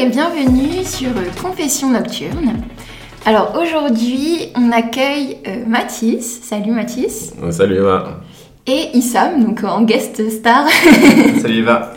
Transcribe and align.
Et 0.00 0.06
bienvenue 0.06 0.82
sur 0.82 1.10
Confession 1.42 1.90
Nocturne. 1.90 2.54
Alors 3.26 3.60
aujourd'hui, 3.60 4.46
on 4.56 4.72
accueille 4.72 5.36
euh, 5.46 5.66
Mathis. 5.66 6.40
Salut 6.42 6.70
Mathis. 6.70 7.34
Salut 7.50 7.76
Eva. 7.76 8.22
Et 8.66 8.96
Issam, 8.96 9.44
donc 9.44 9.62
en 9.62 9.82
guest 9.82 10.30
star. 10.30 10.66
Salut 11.42 11.58
Eva. 11.58 11.92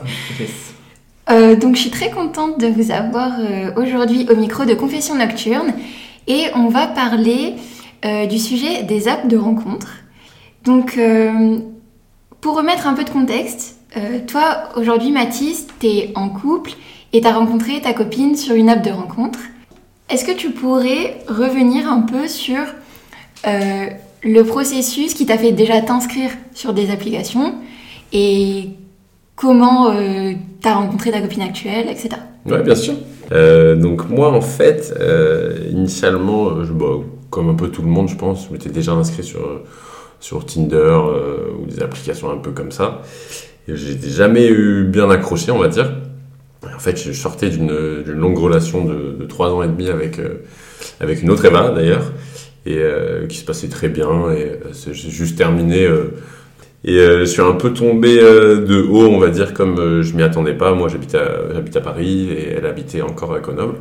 Euh, 1.29 1.55
donc 1.55 1.77
je 1.77 1.81
suis 1.81 1.91
très 1.91 2.09
contente 2.11 2.59
de 2.59 2.67
vous 2.67 2.91
avoir 2.91 3.39
euh, 3.39 3.71
aujourd'hui 3.77 4.27
au 4.29 4.35
micro 4.35 4.65
de 4.65 4.73
Confession 4.73 5.15
Nocturne 5.15 5.73
et 6.27 6.47
on 6.55 6.67
va 6.67 6.87
parler 6.87 7.53
euh, 8.03 8.25
du 8.25 8.37
sujet 8.37 8.83
des 8.83 9.07
apps 9.07 9.29
de 9.29 9.37
rencontre. 9.37 9.87
Donc 10.65 10.97
euh, 10.97 11.59
pour 12.41 12.57
remettre 12.57 12.85
un 12.85 12.95
peu 12.95 13.05
de 13.05 13.09
contexte, 13.11 13.77
euh, 13.95 14.19
toi 14.27 14.63
aujourd'hui 14.75 15.11
Mathis, 15.11 15.67
tu 15.79 15.87
es 15.87 16.11
en 16.15 16.27
couple 16.27 16.71
et 17.13 17.21
tu 17.21 17.27
as 17.27 17.33
rencontré 17.33 17.79
ta 17.81 17.93
copine 17.93 18.35
sur 18.35 18.55
une 18.55 18.69
app 18.69 18.83
de 18.83 18.91
rencontre. 18.91 19.39
Est-ce 20.09 20.25
que 20.25 20.35
tu 20.35 20.49
pourrais 20.51 21.19
revenir 21.27 21.87
un 21.87 22.01
peu 22.01 22.27
sur 22.27 22.59
euh, 23.47 23.85
le 24.23 24.43
processus 24.43 25.13
qui 25.13 25.25
t'a 25.25 25.37
fait 25.37 25.51
déjà 25.51 25.81
t'inscrire 25.81 26.31
sur 26.53 26.73
des 26.73 26.91
applications 26.91 27.55
et 28.11 28.69
comment 29.35 29.91
euh, 29.91 30.33
t'as 30.61 30.75
rencontré 30.75 31.11
ta 31.11 31.21
copine 31.21 31.41
actuelle, 31.41 31.87
etc. 31.89 32.09
Ouais, 32.45 32.61
bien 32.61 32.75
sûr. 32.75 32.93
Euh, 33.31 33.75
donc 33.75 34.09
moi, 34.09 34.31
en 34.31 34.41
fait, 34.41 34.93
euh, 34.99 35.69
initialement, 35.71 36.51
bah, 36.71 36.85
comme 37.29 37.49
un 37.49 37.55
peu 37.55 37.69
tout 37.69 37.81
le 37.81 37.87
monde, 37.87 38.09
je 38.09 38.15
pense, 38.15 38.47
je 38.47 38.53
m'étais 38.53 38.69
déjà 38.69 38.91
inscrit 38.91 39.23
sur, 39.23 39.61
sur 40.19 40.45
Tinder 40.45 40.99
ou 41.59 41.65
des 41.65 41.81
applications 41.81 42.29
un 42.31 42.37
peu 42.37 42.51
comme 42.51 42.71
ça. 42.71 43.01
J'ai 43.67 43.97
jamais 44.09 44.47
eu 44.47 44.83
bien 44.83 45.09
accroché, 45.09 45.51
on 45.51 45.57
va 45.57 45.69
dire. 45.69 45.89
En 46.63 46.79
fait, 46.79 46.97
je 46.97 47.11
sortais 47.11 47.49
d'une 47.49 48.03
longue 48.05 48.37
relation 48.37 48.85
de, 48.85 49.25
3 49.25 49.53
ans 49.53 49.63
et 49.63 49.67
demi 49.67 49.89
avec, 49.89 50.19
euh, 50.19 50.43
avec 50.99 51.21
une 51.21 51.29
autre 51.29 51.45
Eva, 51.45 51.71
d'ailleurs, 51.71 52.11
et 52.65 52.77
euh, 52.77 53.27
qui 53.27 53.37
se 53.37 53.45
passait 53.45 53.67
très 53.67 53.89
bien. 53.89 54.31
Et 54.31 54.43
euh, 54.45 54.91
j'ai 54.91 55.09
juste 55.09 55.37
terminé... 55.37 55.87
et 56.85 56.97
je 56.97 57.25
suis 57.25 57.41
un 57.41 57.53
peu 57.53 57.73
tombé 57.73 58.17
de 58.17 58.81
haut, 58.81 59.07
on 59.07 59.19
va 59.19 59.29
dire, 59.29 59.53
comme 59.53 60.01
je 60.01 60.15
m'y 60.15 60.23
attendais 60.23 60.53
pas. 60.53 60.73
Moi, 60.73 60.89
j'habite 60.89 61.15
à, 61.15 61.25
à 61.75 61.81
Paris 61.81 62.29
et 62.29 62.49
elle 62.51 62.65
habitait 62.65 63.01
encore 63.01 63.33
à 63.33 63.39
Grenoble. 63.39 63.75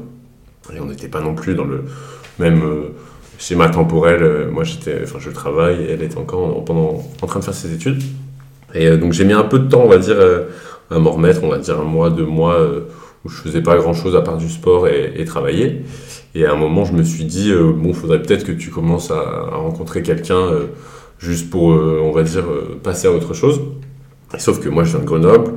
Et 0.74 0.80
on 0.80 0.86
n'était 0.86 1.08
pas 1.08 1.20
non 1.20 1.34
plus 1.34 1.54
dans 1.54 1.64
le 1.64 1.84
même 2.38 2.62
schéma 3.38 3.68
temporel. 3.68 4.48
Moi, 4.52 4.64
j'étais, 4.64 5.00
enfin, 5.02 5.18
je 5.20 5.30
travaille 5.30 5.82
et 5.82 5.90
elle 5.92 6.02
était 6.02 6.18
encore 6.18 6.58
en, 6.58 6.60
pendant, 6.60 7.02
en 7.20 7.26
train 7.26 7.40
de 7.40 7.44
faire 7.44 7.54
ses 7.54 7.72
études. 7.72 8.02
Et 8.74 8.96
donc, 8.96 9.12
j'ai 9.12 9.24
mis 9.24 9.34
un 9.34 9.42
peu 9.42 9.58
de 9.58 9.68
temps, 9.68 9.82
on 9.84 9.88
va 9.88 9.98
dire, 9.98 10.16
à 10.92 10.98
m'en 10.98 11.12
remettre. 11.12 11.42
On 11.42 11.48
va 11.48 11.58
dire 11.58 11.80
un 11.80 11.84
mois, 11.84 12.10
deux 12.10 12.26
mois 12.26 12.54
euh, 12.54 12.80
où 13.24 13.28
je 13.28 13.36
faisais 13.36 13.62
pas 13.62 13.76
grand 13.76 13.94
chose 13.94 14.16
à 14.16 14.22
part 14.22 14.36
du 14.36 14.48
sport 14.48 14.88
et, 14.88 15.24
travailler. 15.24 15.82
Et 16.34 16.44
à 16.44 16.52
un 16.52 16.56
moment, 16.56 16.84
je 16.84 16.92
me 16.92 17.02
suis 17.02 17.24
dit, 17.24 17.50
euh, 17.50 17.72
bon, 17.72 17.92
faudrait 17.92 18.20
peut-être 18.22 18.44
que 18.44 18.52
tu 18.52 18.70
commences 18.70 19.10
à, 19.10 19.50
rencontrer 19.52 20.02
quelqu'un. 20.02 20.38
euh, 20.38 20.66
juste 21.18 21.50
pour, 21.50 21.72
euh, 21.72 22.00
on 22.02 22.10
va 22.10 22.24
dire, 22.24 22.44
passer 22.82 23.06
à 23.06 23.12
autre 23.12 23.32
chose. 23.32 23.60
Sauf 24.38 24.58
que 24.60 24.68
moi, 24.68 24.82
je 24.82 24.90
viens 24.90 25.00
de 25.00 25.04
Grenoble 25.04 25.52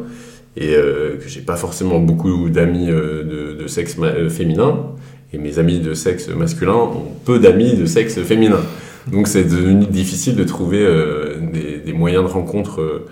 et 0.57 0.75
que 0.75 1.27
j'ai 1.27 1.41
pas 1.41 1.55
forcément 1.55 1.99
beaucoup 1.99 2.49
d'amis 2.49 2.85
de, 2.85 3.65
sexe 3.67 3.97
féminin. 4.29 4.91
Et 5.33 5.39
mes 5.39 5.57
amis 5.57 5.79
de 5.79 5.95
sexe 5.95 6.29
masculin 6.29 6.75
ont 6.75 7.07
peu 7.25 7.39
d'amis 7.39 7.73
de 7.73 7.85
sexe 7.87 8.21
féminin. 8.21 8.59
Donc 9.11 9.27
c'est 9.27 9.43
devenu 9.43 9.85
difficile 9.87 10.35
de 10.35 10.43
trouver 10.43 10.87
des 11.83 11.93
moyens 11.93 12.23
de 12.25 12.29
rencontre. 12.29 13.05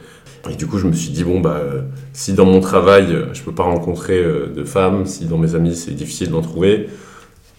Et 0.52 0.56
du 0.56 0.68
coup, 0.68 0.78
je 0.78 0.88
me 0.88 0.94
suis 0.94 1.12
dit, 1.12 1.24
bon, 1.24 1.40
bah, 1.40 1.62
euh, 1.62 1.82
si 2.12 2.34
dans 2.34 2.46
mon 2.46 2.60
travail, 2.60 3.14
euh, 3.14 3.34
je 3.34 3.42
peux 3.44 3.54
pas 3.54 3.64
rencontrer 3.64 4.18
euh, 4.18 4.48
de 4.48 4.64
femmes, 4.64 5.06
si 5.06 5.26
dans 5.26 5.38
mes 5.38 5.56
amis, 5.56 5.76
c'est 5.76 5.92
difficile 5.92 6.30
d'en 6.32 6.42
trouver, 6.42 6.90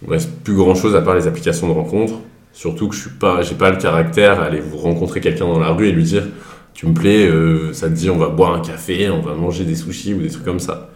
il 0.01 0.07
me 0.07 0.13
reste 0.13 0.29
plus 0.43 0.53
grand 0.53 0.75
chose 0.75 0.95
à 0.95 1.01
part 1.01 1.15
les 1.15 1.27
applications 1.27 1.67
de 1.67 1.73
rencontre. 1.73 2.13
Surtout 2.53 2.87
que 2.87 2.95
je 2.95 3.01
suis 3.01 3.09
pas, 3.09 3.41
j'ai 3.41 3.55
pas 3.55 3.69
le 3.69 3.77
caractère 3.77 4.39
à 4.39 4.45
aller 4.45 4.61
vous 4.61 4.77
rencontrer 4.77 5.19
quelqu'un 5.19 5.45
dans 5.45 5.59
la 5.59 5.71
rue 5.71 5.87
et 5.87 5.91
lui 5.91 6.03
dire 6.03 6.23
tu 6.75 6.87
me 6.87 6.93
plais, 6.93 7.25
euh, 7.25 7.73
ça 7.73 7.87
te 7.87 7.93
dit 7.93 8.09
on 8.09 8.17
va 8.17 8.27
boire 8.27 8.53
un 8.53 8.59
café, 8.59 9.09
on 9.09 9.21
va 9.21 9.33
manger 9.33 9.63
des 9.63 9.75
sushis 9.75 10.13
ou 10.13 10.21
des 10.21 10.29
trucs 10.29 10.43
comme 10.43 10.59
ça. 10.59 10.89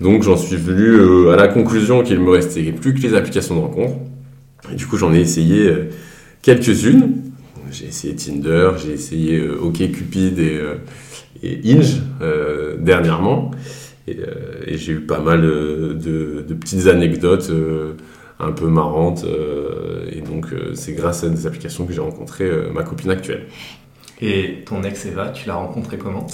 Donc 0.00 0.22
j'en 0.22 0.36
suis 0.36 0.56
venu 0.56 0.84
euh, 0.84 1.32
à 1.32 1.36
la 1.36 1.48
conclusion 1.48 2.02
qu'il 2.02 2.20
me 2.20 2.30
restait 2.30 2.70
plus 2.72 2.94
que 2.94 3.00
les 3.00 3.14
applications 3.14 3.56
de 3.56 3.60
rencontre. 3.60 3.94
Et 4.70 4.74
du 4.74 4.86
coup 4.86 4.98
j'en 4.98 5.12
ai 5.12 5.20
essayé 5.20 5.66
euh, 5.66 5.90
quelques-unes. 6.42 7.29
J'ai 7.70 7.86
essayé 7.86 8.14
Tinder, 8.16 8.70
j'ai 8.82 8.92
essayé 8.92 9.38
euh, 9.38 9.58
OkCupid 9.60 10.38
et, 10.38 10.58
euh, 10.58 10.74
et 11.42 11.60
Hinge 11.72 12.02
euh, 12.22 12.76
dernièrement. 12.78 13.50
Et, 14.08 14.16
et 14.66 14.76
j'ai 14.78 14.92
eu 14.92 15.00
pas 15.00 15.20
mal 15.20 15.42
de, 15.42 16.44
de 16.46 16.54
petites 16.54 16.86
anecdotes 16.88 17.50
un 18.40 18.52
peu 18.52 18.66
marrantes. 18.66 19.24
euh, 19.24 20.08
et 20.10 20.20
donc 20.20 20.46
euh, 20.52 20.72
c'est 20.74 20.92
grâce 20.92 21.22
à 21.24 21.28
des 21.28 21.46
applications 21.46 21.86
que 21.86 21.92
j'ai 21.92 22.00
rencontré 22.00 22.44
euh, 22.44 22.70
ma 22.72 22.82
copine 22.82 23.10
actuelle. 23.10 23.46
Et 24.22 24.64
ton 24.66 24.82
ex 24.82 25.06
Eva, 25.06 25.28
tu 25.28 25.46
l'as 25.48 25.54
rencontré 25.54 25.96
comment? 25.96 26.26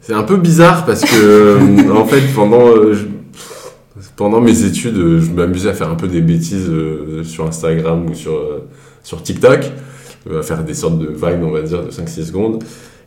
C'est 0.00 0.14
un 0.14 0.22
peu 0.22 0.36
bizarre 0.36 0.86
parce 0.86 1.02
que, 1.02 1.90
en 1.90 2.06
fait, 2.06 2.22
pendant, 2.34 2.92
je- 2.94 3.04
pendant 4.16 4.40
mes 4.40 4.64
études, 4.64 4.96
je 4.96 5.30
m'amusais 5.30 5.68
à 5.68 5.74
faire 5.74 5.90
un 5.90 5.96
peu 5.96 6.08
des 6.08 6.22
bêtises 6.22 6.70
sur 7.24 7.46
Instagram 7.46 8.08
ou 8.08 8.14
sur, 8.14 8.40
sur 9.02 9.22
TikTok, 9.22 9.70
à 10.28 10.42
faire 10.42 10.62
des 10.64 10.74
sortes 10.74 10.98
de 10.98 11.06
vines, 11.06 11.44
on 11.44 11.50
va 11.50 11.62
dire, 11.62 11.84
de 11.84 11.90
5-6 11.90 12.26
secondes. 12.26 12.62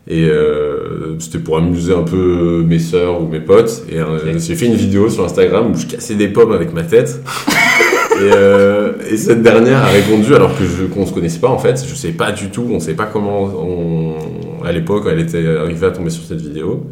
Et 0.06 0.24
euh, 0.24 1.18
c'était 1.18 1.38
pour 1.38 1.56
amuser 1.56 1.94
un 1.94 2.02
peu 2.02 2.62
mes 2.66 2.78
sœurs 2.78 3.22
ou 3.22 3.26
mes 3.26 3.40
potes. 3.40 3.84
Et 3.90 3.98
euh, 3.98 4.38
j'ai 4.38 4.54
fait 4.54 4.66
une 4.66 4.74
vidéo 4.74 5.08
sur 5.08 5.24
Instagram 5.24 5.72
où 5.72 5.74
je 5.74 5.86
cassais 5.86 6.14
des 6.14 6.28
pommes 6.28 6.52
avec 6.52 6.74
ma 6.74 6.82
tête. 6.82 7.22
et, 8.20 8.30
euh, 8.32 8.92
et 9.10 9.16
cette 9.16 9.42
dernière 9.42 9.78
a 9.78 9.88
répondu 9.88 10.34
alors 10.34 10.56
que 10.58 10.64
je 10.64 10.84
qu'on 10.84 11.06
se 11.06 11.12
connaissait 11.12 11.40
pas 11.40 11.48
en 11.48 11.58
fait. 11.58 11.82
Je 11.88 11.94
sais 11.94 12.12
pas 12.12 12.32
du 12.32 12.50
tout, 12.50 12.66
on 12.70 12.80
sait 12.80 12.94
pas 12.94 13.06
comment 13.06 13.44
on, 13.44 14.62
à 14.62 14.72
l'époque 14.72 15.04
elle 15.10 15.20
était 15.20 15.46
arrivée 15.46 15.86
à 15.86 15.90
tomber 15.90 16.10
sur 16.10 16.24
cette 16.24 16.40
vidéo. 16.40 16.86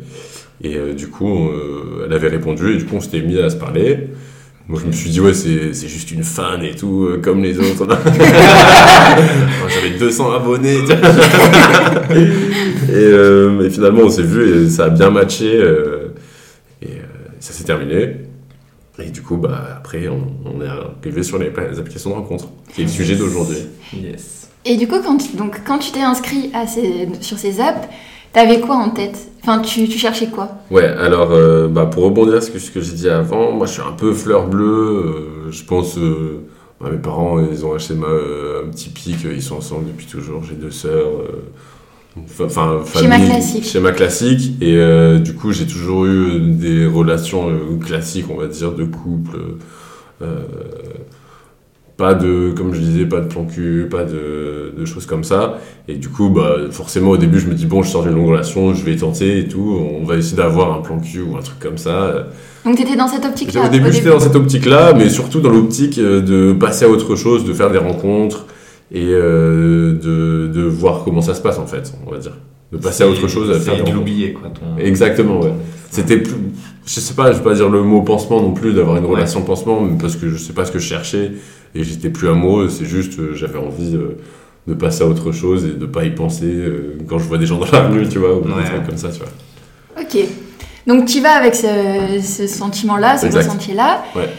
Et 0.62 0.76
euh, 0.76 0.94
du 0.94 1.08
coup, 1.08 1.48
euh, 1.48 2.04
elle 2.06 2.12
avait 2.12 2.28
répondu 2.28 2.74
et 2.74 2.76
du 2.76 2.84
coup 2.84 2.96
on 2.96 3.00
s'était 3.00 3.20
mis 3.20 3.38
à 3.38 3.50
se 3.50 3.56
parler. 3.56 4.08
Moi 4.72 4.80
je 4.80 4.86
me 4.86 4.92
suis 4.92 5.10
dit 5.10 5.20
ouais 5.20 5.34
c'est 5.34 5.74
c'est 5.74 5.86
juste 5.86 6.10
une 6.12 6.24
fan 6.24 6.64
et 6.64 6.74
tout 6.74 7.04
euh, 7.04 7.20
comme 7.22 7.42
les 7.42 7.58
autres. 7.58 7.86
J'avais 9.68 9.98
200 9.98 10.32
abonnés. 10.32 10.78
et, 12.08 12.94
euh, 12.94 13.66
et 13.66 13.70
finalement 13.70 14.00
on 14.04 14.08
s'est 14.08 14.22
vu 14.22 14.64
et 14.64 14.70
ça 14.70 14.86
a 14.86 14.88
bien 14.88 15.10
matché 15.10 15.56
euh, 15.56 16.14
et 16.80 16.86
euh, 16.86 17.02
ça 17.38 17.52
s'est 17.52 17.64
terminé. 17.64 18.16
Et 18.98 19.10
du 19.10 19.20
coup, 19.20 19.36
bah, 19.36 19.76
après, 19.76 20.08
on, 20.08 20.22
on 20.46 20.62
est 20.62 20.68
arrivé 20.68 21.22
sur 21.22 21.36
les, 21.38 21.50
les 21.70 21.78
applications 21.78 22.10
de 22.10 22.14
rencontre, 22.14 22.48
qui 22.74 22.80
est 22.82 22.84
le 22.84 22.90
sujet 22.90 23.16
d'aujourd'hui. 23.16 23.58
Yes. 23.94 24.48
Et 24.64 24.76
du 24.76 24.86
coup, 24.86 25.00
quand 25.02 25.36
donc, 25.36 25.60
quand 25.66 25.78
tu 25.78 25.92
t'es 25.92 26.00
inscrit 26.02 26.50
à 26.54 26.66
ces, 26.66 27.08
sur 27.20 27.38
ces 27.38 27.60
apps, 27.60 27.88
t'avais 28.32 28.60
quoi 28.60 28.76
en 28.76 28.90
tête? 28.90 29.28
Enfin, 29.42 29.60
tu, 29.60 29.88
tu 29.88 29.98
cherchais 29.98 30.28
quoi? 30.28 30.48
Ouais, 30.70 30.84
alors, 30.86 31.32
euh, 31.32 31.68
bah, 31.68 31.86
pour 31.86 32.04
rebondir 32.04 32.42
sur 32.42 32.58
ce 32.60 32.70
que, 32.70 32.80
j'ai 32.80 32.92
dit 32.92 33.08
avant, 33.08 33.52
moi, 33.52 33.66
je 33.66 33.72
suis 33.72 33.82
un 33.82 33.92
peu 33.92 34.12
fleur 34.12 34.46
bleue. 34.46 34.64
euh, 35.46 35.50
je 35.50 35.64
pense, 35.64 35.98
euh, 35.98 36.42
bah, 36.80 36.88
mes 36.90 36.98
parents, 36.98 37.40
ils 37.40 37.64
ont 37.66 37.74
acheté 37.74 37.94
ma, 37.94 38.06
un 38.06 38.70
petit 38.70 38.90
pic, 38.90 39.16
ils 39.24 39.42
sont 39.42 39.56
ensemble 39.56 39.86
depuis 39.86 40.06
toujours. 40.06 40.44
J'ai 40.44 40.54
deux 40.54 40.70
sœurs. 40.70 41.08
Enfin, 42.40 42.80
Schéma 42.94 43.14
famille- 43.14 43.26
classique. 43.30 43.64
Schéma 43.64 43.90
classique. 43.92 44.52
Et 44.60 44.76
euh, 44.76 45.18
du 45.18 45.34
coup, 45.34 45.50
j'ai 45.52 45.66
toujours 45.66 46.04
eu 46.06 46.40
des 46.40 46.86
relations 46.86 47.48
euh, 47.50 47.78
classiques, 47.84 48.26
on 48.30 48.36
va 48.36 48.46
dire, 48.48 48.72
de 48.72 48.84
couple. 48.84 49.36
euh, 50.20 50.42
pas 51.96 52.14
de, 52.14 52.52
comme 52.56 52.74
je 52.74 52.80
disais, 52.80 53.04
pas 53.04 53.20
de 53.20 53.26
plan 53.26 53.44
cul, 53.44 53.86
pas 53.90 54.04
de, 54.04 54.72
de 54.76 54.84
choses 54.84 55.06
comme 55.06 55.24
ça. 55.24 55.58
Et 55.88 55.94
du 55.94 56.08
coup, 56.08 56.30
bah, 56.30 56.56
forcément, 56.70 57.10
au 57.10 57.16
début, 57.16 57.38
je 57.38 57.46
me 57.46 57.54
dis, 57.54 57.66
bon, 57.66 57.82
je 57.82 57.90
sors 57.90 58.02
d'une 58.02 58.14
longue 58.14 58.28
relation, 58.28 58.74
je 58.74 58.84
vais 58.84 58.96
tenter 58.96 59.40
et 59.40 59.48
tout. 59.48 59.78
On 60.00 60.04
va 60.04 60.16
essayer 60.16 60.36
d'avoir 60.36 60.72
un 60.76 60.80
plan 60.80 60.98
cul 60.98 61.20
ou 61.20 61.36
un 61.36 61.42
truc 61.42 61.58
comme 61.58 61.78
ça. 61.78 62.28
Donc 62.64 62.76
t'étais 62.76 62.96
dans 62.96 63.08
cette 63.08 63.24
optique-là 63.24 63.66
Au 63.66 63.68
début, 63.68 63.92
j'étais 63.92 64.10
dans 64.10 64.20
cette 64.20 64.36
optique-là, 64.36 64.94
mais 64.94 65.10
surtout 65.10 65.40
dans 65.40 65.50
l'optique 65.50 65.98
euh, 65.98 66.20
de 66.20 66.52
passer 66.52 66.84
à 66.84 66.88
autre 66.88 67.16
chose, 67.16 67.44
de 67.44 67.52
faire 67.52 67.70
des 67.70 67.78
rencontres 67.78 68.46
et 68.92 69.06
euh, 69.08 69.92
de, 69.92 70.50
de 70.52 70.62
voir 70.62 71.02
comment 71.04 71.22
ça 71.22 71.34
se 71.34 71.40
passe, 71.42 71.58
en 71.58 71.66
fait, 71.66 71.92
on 72.06 72.10
va 72.10 72.18
dire. 72.18 72.36
De 72.70 72.78
passer 72.78 73.04
à 73.04 73.08
autre 73.08 73.28
chose, 73.28 73.50
à 73.50 73.60
faire 73.60 73.76
des 73.76 73.84
C'est 73.84 73.92
l'oublier, 73.92 74.32
quoi. 74.32 74.48
Ton... 74.48 74.78
Exactement, 74.82 75.40
ouais. 75.40 75.52
C'était 75.92 76.16
plus, 76.16 76.34
je 76.86 77.00
sais 77.00 77.12
pas, 77.12 77.32
je 77.32 77.36
vais 77.36 77.44
pas 77.44 77.52
dire 77.54 77.68
le 77.68 77.82
mot 77.82 78.00
pansement 78.00 78.40
non 78.40 78.52
plus, 78.52 78.72
d'avoir 78.72 78.96
une 78.96 79.04
Ouais. 79.04 79.10
relation 79.10 79.42
pansement, 79.42 79.78
mais 79.82 79.98
parce 80.00 80.16
que 80.16 80.28
je 80.30 80.38
sais 80.38 80.54
pas 80.54 80.64
ce 80.64 80.72
que 80.72 80.78
je 80.78 80.86
cherchais 80.88 81.32
et 81.74 81.84
j'étais 81.84 82.08
plus 82.08 82.28
amoureux, 82.28 82.70
c'est 82.70 82.86
juste, 82.86 83.18
euh, 83.18 83.34
j'avais 83.34 83.58
envie 83.58 83.94
euh, 83.94 84.16
de 84.66 84.72
passer 84.72 85.02
à 85.04 85.06
autre 85.06 85.32
chose 85.32 85.66
et 85.66 85.78
de 85.78 85.84
pas 85.84 86.04
y 86.04 86.10
penser 86.10 86.46
euh, 86.50 86.96
quand 87.06 87.18
je 87.18 87.24
vois 87.24 87.36
des 87.36 87.44
gens 87.44 87.58
dans 87.58 87.70
la 87.70 87.88
rue, 87.88 88.08
tu 88.08 88.18
vois, 88.18 88.34
ou 88.34 88.40
Ouais. 88.40 88.62
des 88.62 88.68
trucs 88.70 88.86
comme 88.86 88.96
ça, 88.96 89.10
tu 89.10 89.18
vois. 89.18 90.02
Ok. 90.02 90.16
Donc 90.86 91.04
tu 91.04 91.20
vas 91.20 91.32
avec 91.32 91.54
ce, 91.54 91.66
ce 92.22 92.46
sentiment-là, 92.46 93.18
ce 93.18 93.26
ressenti-là. 93.26 94.02
Ouais. 94.16 94.30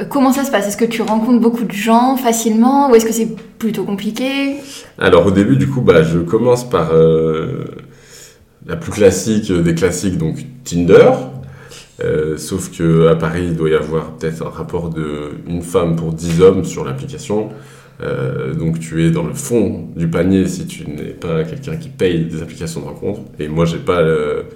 Euh, 0.00 0.04
Comment 0.08 0.32
ça 0.32 0.44
se 0.44 0.50
passe? 0.52 0.68
Est-ce 0.68 0.76
que 0.76 0.84
tu 0.84 1.02
rencontres 1.02 1.40
beaucoup 1.40 1.64
de 1.64 1.72
gens 1.72 2.16
facilement 2.16 2.88
ou 2.90 2.94
est-ce 2.94 3.04
que 3.04 3.12
c'est 3.12 3.28
plutôt 3.58 3.82
compliqué? 3.84 4.56
Alors 4.98 5.26
au 5.26 5.30
début, 5.32 5.56
du 5.56 5.68
coup, 5.68 5.80
bah, 5.80 6.04
je 6.04 6.18
commence 6.20 6.68
par 6.68 6.90
euh, 6.92 7.64
la 8.66 8.76
plus 8.76 8.92
classique 8.92 9.52
des 9.52 9.74
classiques, 9.74 10.18
donc 10.18 10.36
Tinder. 10.64 11.10
Euh, 12.02 12.36
sauf 12.38 12.76
que 12.76 13.06
à 13.08 13.14
Paris, 13.14 13.44
il 13.50 13.56
doit 13.56 13.70
y 13.70 13.74
avoir 13.74 14.12
peut-être 14.12 14.44
un 14.44 14.50
rapport 14.50 14.90
de 14.90 15.30
une 15.48 15.62
femme 15.62 15.94
pour 15.96 16.12
10 16.12 16.40
hommes 16.42 16.64
sur 16.64 16.84
l'application. 16.84 17.50
Euh, 18.02 18.52
donc 18.54 18.80
tu 18.80 19.04
es 19.06 19.10
dans 19.12 19.22
le 19.22 19.32
fond 19.34 19.86
du 19.94 20.08
panier 20.08 20.48
si 20.48 20.66
tu 20.66 20.84
n'es 20.90 21.10
pas 21.12 21.44
quelqu'un 21.44 21.76
qui 21.76 21.88
paye 21.88 22.24
des 22.24 22.42
applications 22.42 22.80
de 22.80 22.86
rencontres. 22.86 23.20
Et 23.38 23.46
moi, 23.48 23.64
j'ai 23.64 23.78
pas, 23.78 24.02
le- 24.02 24.46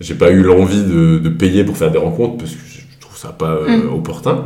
j'ai 0.00 0.14
pas 0.14 0.30
eu 0.30 0.42
l'envie 0.42 0.82
de, 0.84 1.18
de 1.18 1.28
payer 1.30 1.64
pour 1.64 1.76
faire 1.78 1.90
des 1.90 1.96
rencontres 1.98 2.36
parce 2.36 2.50
que 2.50 2.58
je 2.68 2.98
trouve 3.00 3.16
ça 3.16 3.28
pas 3.28 3.52
euh, 3.52 3.78
Mm. 3.88 3.94
opportun 3.94 4.44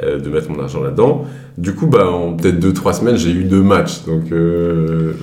de 0.00 0.30
mettre 0.30 0.48
mon 0.48 0.60
argent 0.62 0.80
là-dedans. 0.80 1.24
Du 1.58 1.74
coup, 1.74 1.88
bah, 1.88 2.08
en 2.08 2.34
peut-être 2.36 2.60
2-3 2.60 2.92
semaines, 3.00 3.16
j'ai 3.16 3.32
eu 3.32 3.42
deux 3.42 3.62
matchs. 3.64 4.04
Donc 4.06 4.26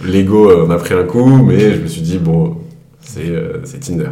l'ego 0.05 0.65
m'a 0.65 0.75
pris 0.75 0.93
un 0.93 1.03
coup, 1.03 1.25
mais 1.43 1.75
je 1.75 1.81
me 1.81 1.87
suis 1.87 2.01
dit, 2.01 2.17
bon, 2.17 2.57
c'est 3.05 3.29
euh, 3.29 3.59
c'est 3.63 3.79
Tinder. 3.79 4.09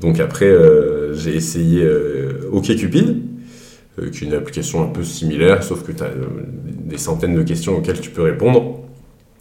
Donc 0.00 0.20
après, 0.20 0.46
euh, 0.46 1.14
j'ai 1.14 1.34
essayé 1.36 1.82
euh, 1.82 2.48
OkCupid, 2.52 3.22
qui 4.12 4.24
est 4.24 4.26
une 4.26 4.32
application 4.32 4.82
un 4.82 4.86
peu 4.86 5.02
similaire, 5.02 5.62
sauf 5.62 5.82
que 5.82 5.92
tu 5.92 6.02
as 6.02 6.10
des 6.64 6.96
centaines 6.96 7.34
de 7.34 7.42
questions 7.42 7.76
auxquelles 7.76 8.00
tu 8.00 8.08
peux 8.08 8.22
répondre 8.22 8.80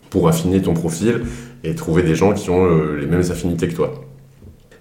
pour 0.09 0.27
affiner 0.27 0.61
ton 0.61 0.73
profil 0.73 1.21
et 1.63 1.75
trouver 1.75 2.03
des 2.03 2.15
gens 2.15 2.33
qui 2.33 2.49
ont 2.49 2.93
les 2.95 3.05
mêmes 3.05 3.23
affinités 3.31 3.69
que 3.69 3.75
toi. 3.75 4.03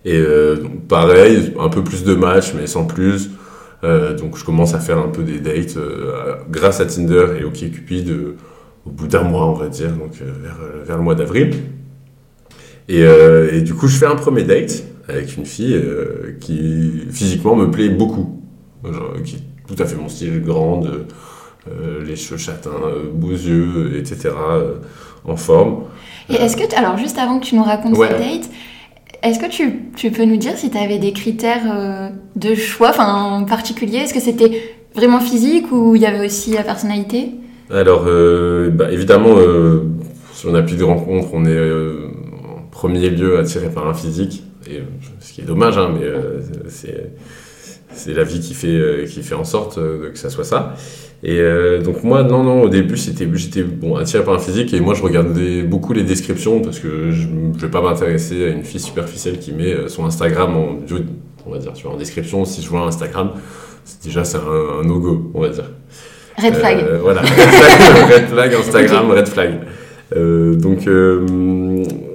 Et 0.05 0.21
donc, 0.21 0.89
pareil, 0.89 1.53
un 1.61 1.69
peu 1.69 1.85
plus 1.85 2.03
de 2.03 2.15
matchs, 2.15 2.55
mais 2.59 2.67
sans 2.67 2.87
plus. 2.87 3.31
Donc 3.83 4.37
je 4.37 4.45
commence 4.45 4.75
à 4.75 4.81
faire 4.81 4.99
un 4.99 5.11
peu 5.11 5.23
des 5.23 5.39
dates 5.39 5.79
grâce 6.51 6.81
à 6.81 6.87
Tinder 6.87 7.37
et 7.39 7.45
OkCupid 7.45 8.11
au 8.85 8.91
bout 8.91 9.07
d'un 9.07 9.23
mois, 9.23 9.47
on 9.47 9.55
va 9.55 9.69
dire, 9.69 9.93
donc 9.93 10.15
vers 10.87 10.97
le 10.97 11.03
mois 11.05 11.15
d'avril. 11.15 11.55
Et, 12.89 13.03
euh, 13.03 13.51
et 13.53 13.61
du 13.61 13.75
coup, 13.75 13.87
je 13.87 13.97
fais 13.99 14.07
un 14.07 14.15
premier 14.15 14.43
date 14.45 14.83
avec 15.09 15.37
une 15.37 15.45
fille 15.45 15.75
euh, 15.75 16.37
qui 16.41 17.03
physiquement 17.11 17.55
me 17.55 17.71
plaît 17.71 17.91
beaucoup, 17.91 18.43
Genre, 18.85 19.15
qui 19.25 19.37
est 19.37 19.39
tout 19.67 19.81
à 19.83 19.87
fait 19.87 19.97
mon 19.97 20.09
style, 20.09 20.43
grande, 20.43 21.07
euh, 21.71 22.05
les 22.07 22.17
cheveux 22.17 22.39
châtains, 22.39 22.71
beaux 23.13 23.31
yeux, 23.31 23.93
etc., 23.99 24.31
en 25.25 25.37
forme. 25.37 25.85
Et 26.31 26.35
est-ce 26.35 26.57
que, 26.57 26.75
alors 26.77 26.97
juste 26.97 27.19
avant 27.19 27.39
que 27.39 27.45
tu 27.45 27.57
nous 27.57 27.63
racontes 27.63 27.97
Ouais. 27.99 28.09
ce 28.09 28.13
date, 28.13 28.51
est-ce 29.23 29.39
que 29.39 29.51
tu, 29.51 29.81
tu 29.97 30.11
peux 30.11 30.25
nous 30.25 30.37
dire 30.37 30.57
si 30.57 30.71
tu 30.71 30.79
avais 30.79 30.99
des 30.99 31.13
critères 31.13 32.11
de 32.37 32.55
choix, 32.55 32.91
enfin 32.91 33.13
en 33.13 33.45
particulier? 33.45 33.99
Est-ce 33.99 34.15
que 34.15 34.21
c'était 34.21 34.63
vraiment 34.95 35.21
physique 35.21 35.71
ou 35.73 35.97
il 35.97 36.03
y 36.03 36.07
avait 36.07 36.25
aussi 36.25 36.53
la 36.53 36.63
personnalité? 36.63 37.33
Alors, 37.71 38.05
bah, 38.05 38.91
évidemment, 38.91 39.35
sur 40.33 40.49
une 40.51 40.57
appli 40.57 40.77
de 40.77 40.85
rencontre, 40.85 41.29
on 41.35 41.45
est 41.45 41.59
premier 42.79 43.11
lieu 43.11 43.39
attiré 43.39 43.69
par 43.71 43.89
un 43.89 43.95
physique, 43.95 44.45
et, 44.71 44.83
ce 45.19 45.33
qui 45.33 45.41
est 45.41 45.45
dommage, 45.45 45.77
hein, 45.79 45.91
mais 45.93 46.07
euh, 46.07 46.41
c'est 46.69 47.11
c'est 47.99 48.15
la 48.15 48.23
vie 48.23 48.41
qui 48.41 48.55
fait, 48.55 48.69
euh, 48.69 49.07
qui 49.07 49.23
fait 49.23 49.35
en 49.35 49.45
sorte 49.45 49.79
euh, 49.79 50.13
que 50.13 50.19
ça 50.19 50.31
soit 50.31 50.45
ça. 50.45 50.75
Et 51.25 51.41
euh, 51.41 51.83
donc 51.83 52.05
moi, 52.05 52.23
non, 52.23 52.45
non, 52.45 52.63
au 52.63 52.69
début, 52.69 52.97
c'était 52.97 53.29
j'étais 53.35 53.65
bon, 53.65 53.97
attiré 53.97 54.23
par 54.23 54.35
un 54.35 54.39
physique, 54.39 54.73
et 54.73 54.81
moi, 54.81 54.95
je 54.95 55.03
regardais 55.03 55.63
beaucoup 55.63 55.93
les 55.93 56.05
descriptions, 56.05 56.61
parce 56.61 56.79
que 56.79 57.11
je 57.11 57.27
ne 57.27 57.59
vais 57.59 57.69
pas 57.69 57.83
m'intéresser 57.83 58.45
à 58.45 58.49
une 58.51 58.63
fille 58.63 58.81
superficielle 58.81 59.39
qui 59.39 59.53
met 59.53 59.89
son 59.89 60.05
Instagram 60.05 60.57
en 60.57 60.75
bio, 60.75 60.99
on 61.47 61.51
va 61.51 61.59
dire, 61.59 61.73
tu 61.73 61.85
vois, 61.85 61.95
en 61.95 61.97
description. 61.97 62.45
Si 62.45 62.63
je 62.63 62.69
vois 62.69 62.83
un 62.83 62.87
Instagram, 62.87 63.33
c'est 63.85 64.05
déjà 64.05 64.23
c'est 64.23 64.39
un, 64.39 64.81
un 64.81 64.85
no-go, 64.85 65.33
on 65.35 65.41
va 65.41 65.49
dire. 65.49 65.71
Red 66.41 66.55
flag. 66.55 66.85
Voilà, 67.03 67.23
red 67.23 67.31
flag, 67.31 68.09
red 68.13 68.29
flag, 68.29 68.55
Instagram, 68.55 69.11
red 69.11 69.29
flag. 69.29 69.61
Euh, 70.17 70.55
donc, 70.55 70.87
euh, 70.87 71.27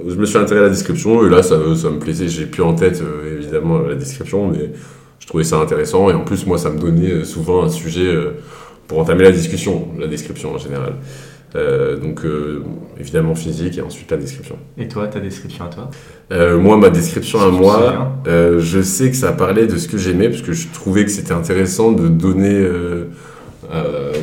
je 0.07 0.15
me 0.15 0.25
suis 0.25 0.37
intéressé 0.37 0.59
à 0.59 0.63
la 0.63 0.69
description 0.69 1.25
et 1.25 1.29
là, 1.29 1.43
ça, 1.43 1.57
ça 1.75 1.89
me 1.89 1.99
plaisait. 1.99 2.27
J'ai 2.27 2.45
plus 2.45 2.63
en 2.63 2.73
tête, 2.73 3.01
euh, 3.01 3.37
évidemment, 3.39 3.79
la 3.79 3.95
description, 3.95 4.49
mais 4.49 4.71
je 5.19 5.27
trouvais 5.27 5.43
ça 5.43 5.57
intéressant. 5.57 6.09
Et 6.09 6.13
en 6.13 6.23
plus, 6.23 6.45
moi, 6.45 6.57
ça 6.57 6.69
me 6.69 6.79
donnait 6.79 7.23
souvent 7.23 7.63
un 7.63 7.69
sujet 7.69 8.13
pour 8.87 8.99
entamer 8.99 9.23
la 9.23 9.31
discussion, 9.31 9.87
la 9.99 10.07
description 10.07 10.53
en 10.53 10.57
général. 10.57 10.93
Donc, 12.01 12.21
évidemment, 12.99 13.35
physique 13.35 13.77
et 13.77 13.81
ensuite 13.81 14.11
la 14.11 14.17
description. 14.17 14.57
Et 14.77 14.87
toi, 14.87 15.07
ta 15.07 15.19
description 15.19 15.65
à 15.65 15.69
toi? 15.69 15.89
Moi, 16.57 16.75
ma 16.77 16.89
description 16.89 17.39
à 17.39 17.49
moi, 17.49 18.21
je 18.25 18.81
sais 18.81 19.11
que 19.11 19.15
ça 19.15 19.31
parlait 19.31 19.65
de 19.65 19.77
ce 19.77 19.87
que 19.87 19.97
j'aimais, 19.97 20.29
parce 20.29 20.41
que 20.41 20.51
je 20.51 20.67
trouvais 20.73 21.05
que 21.05 21.11
c'était 21.11 21.33
intéressant 21.33 21.93
de 21.93 22.09
donner 22.09 22.67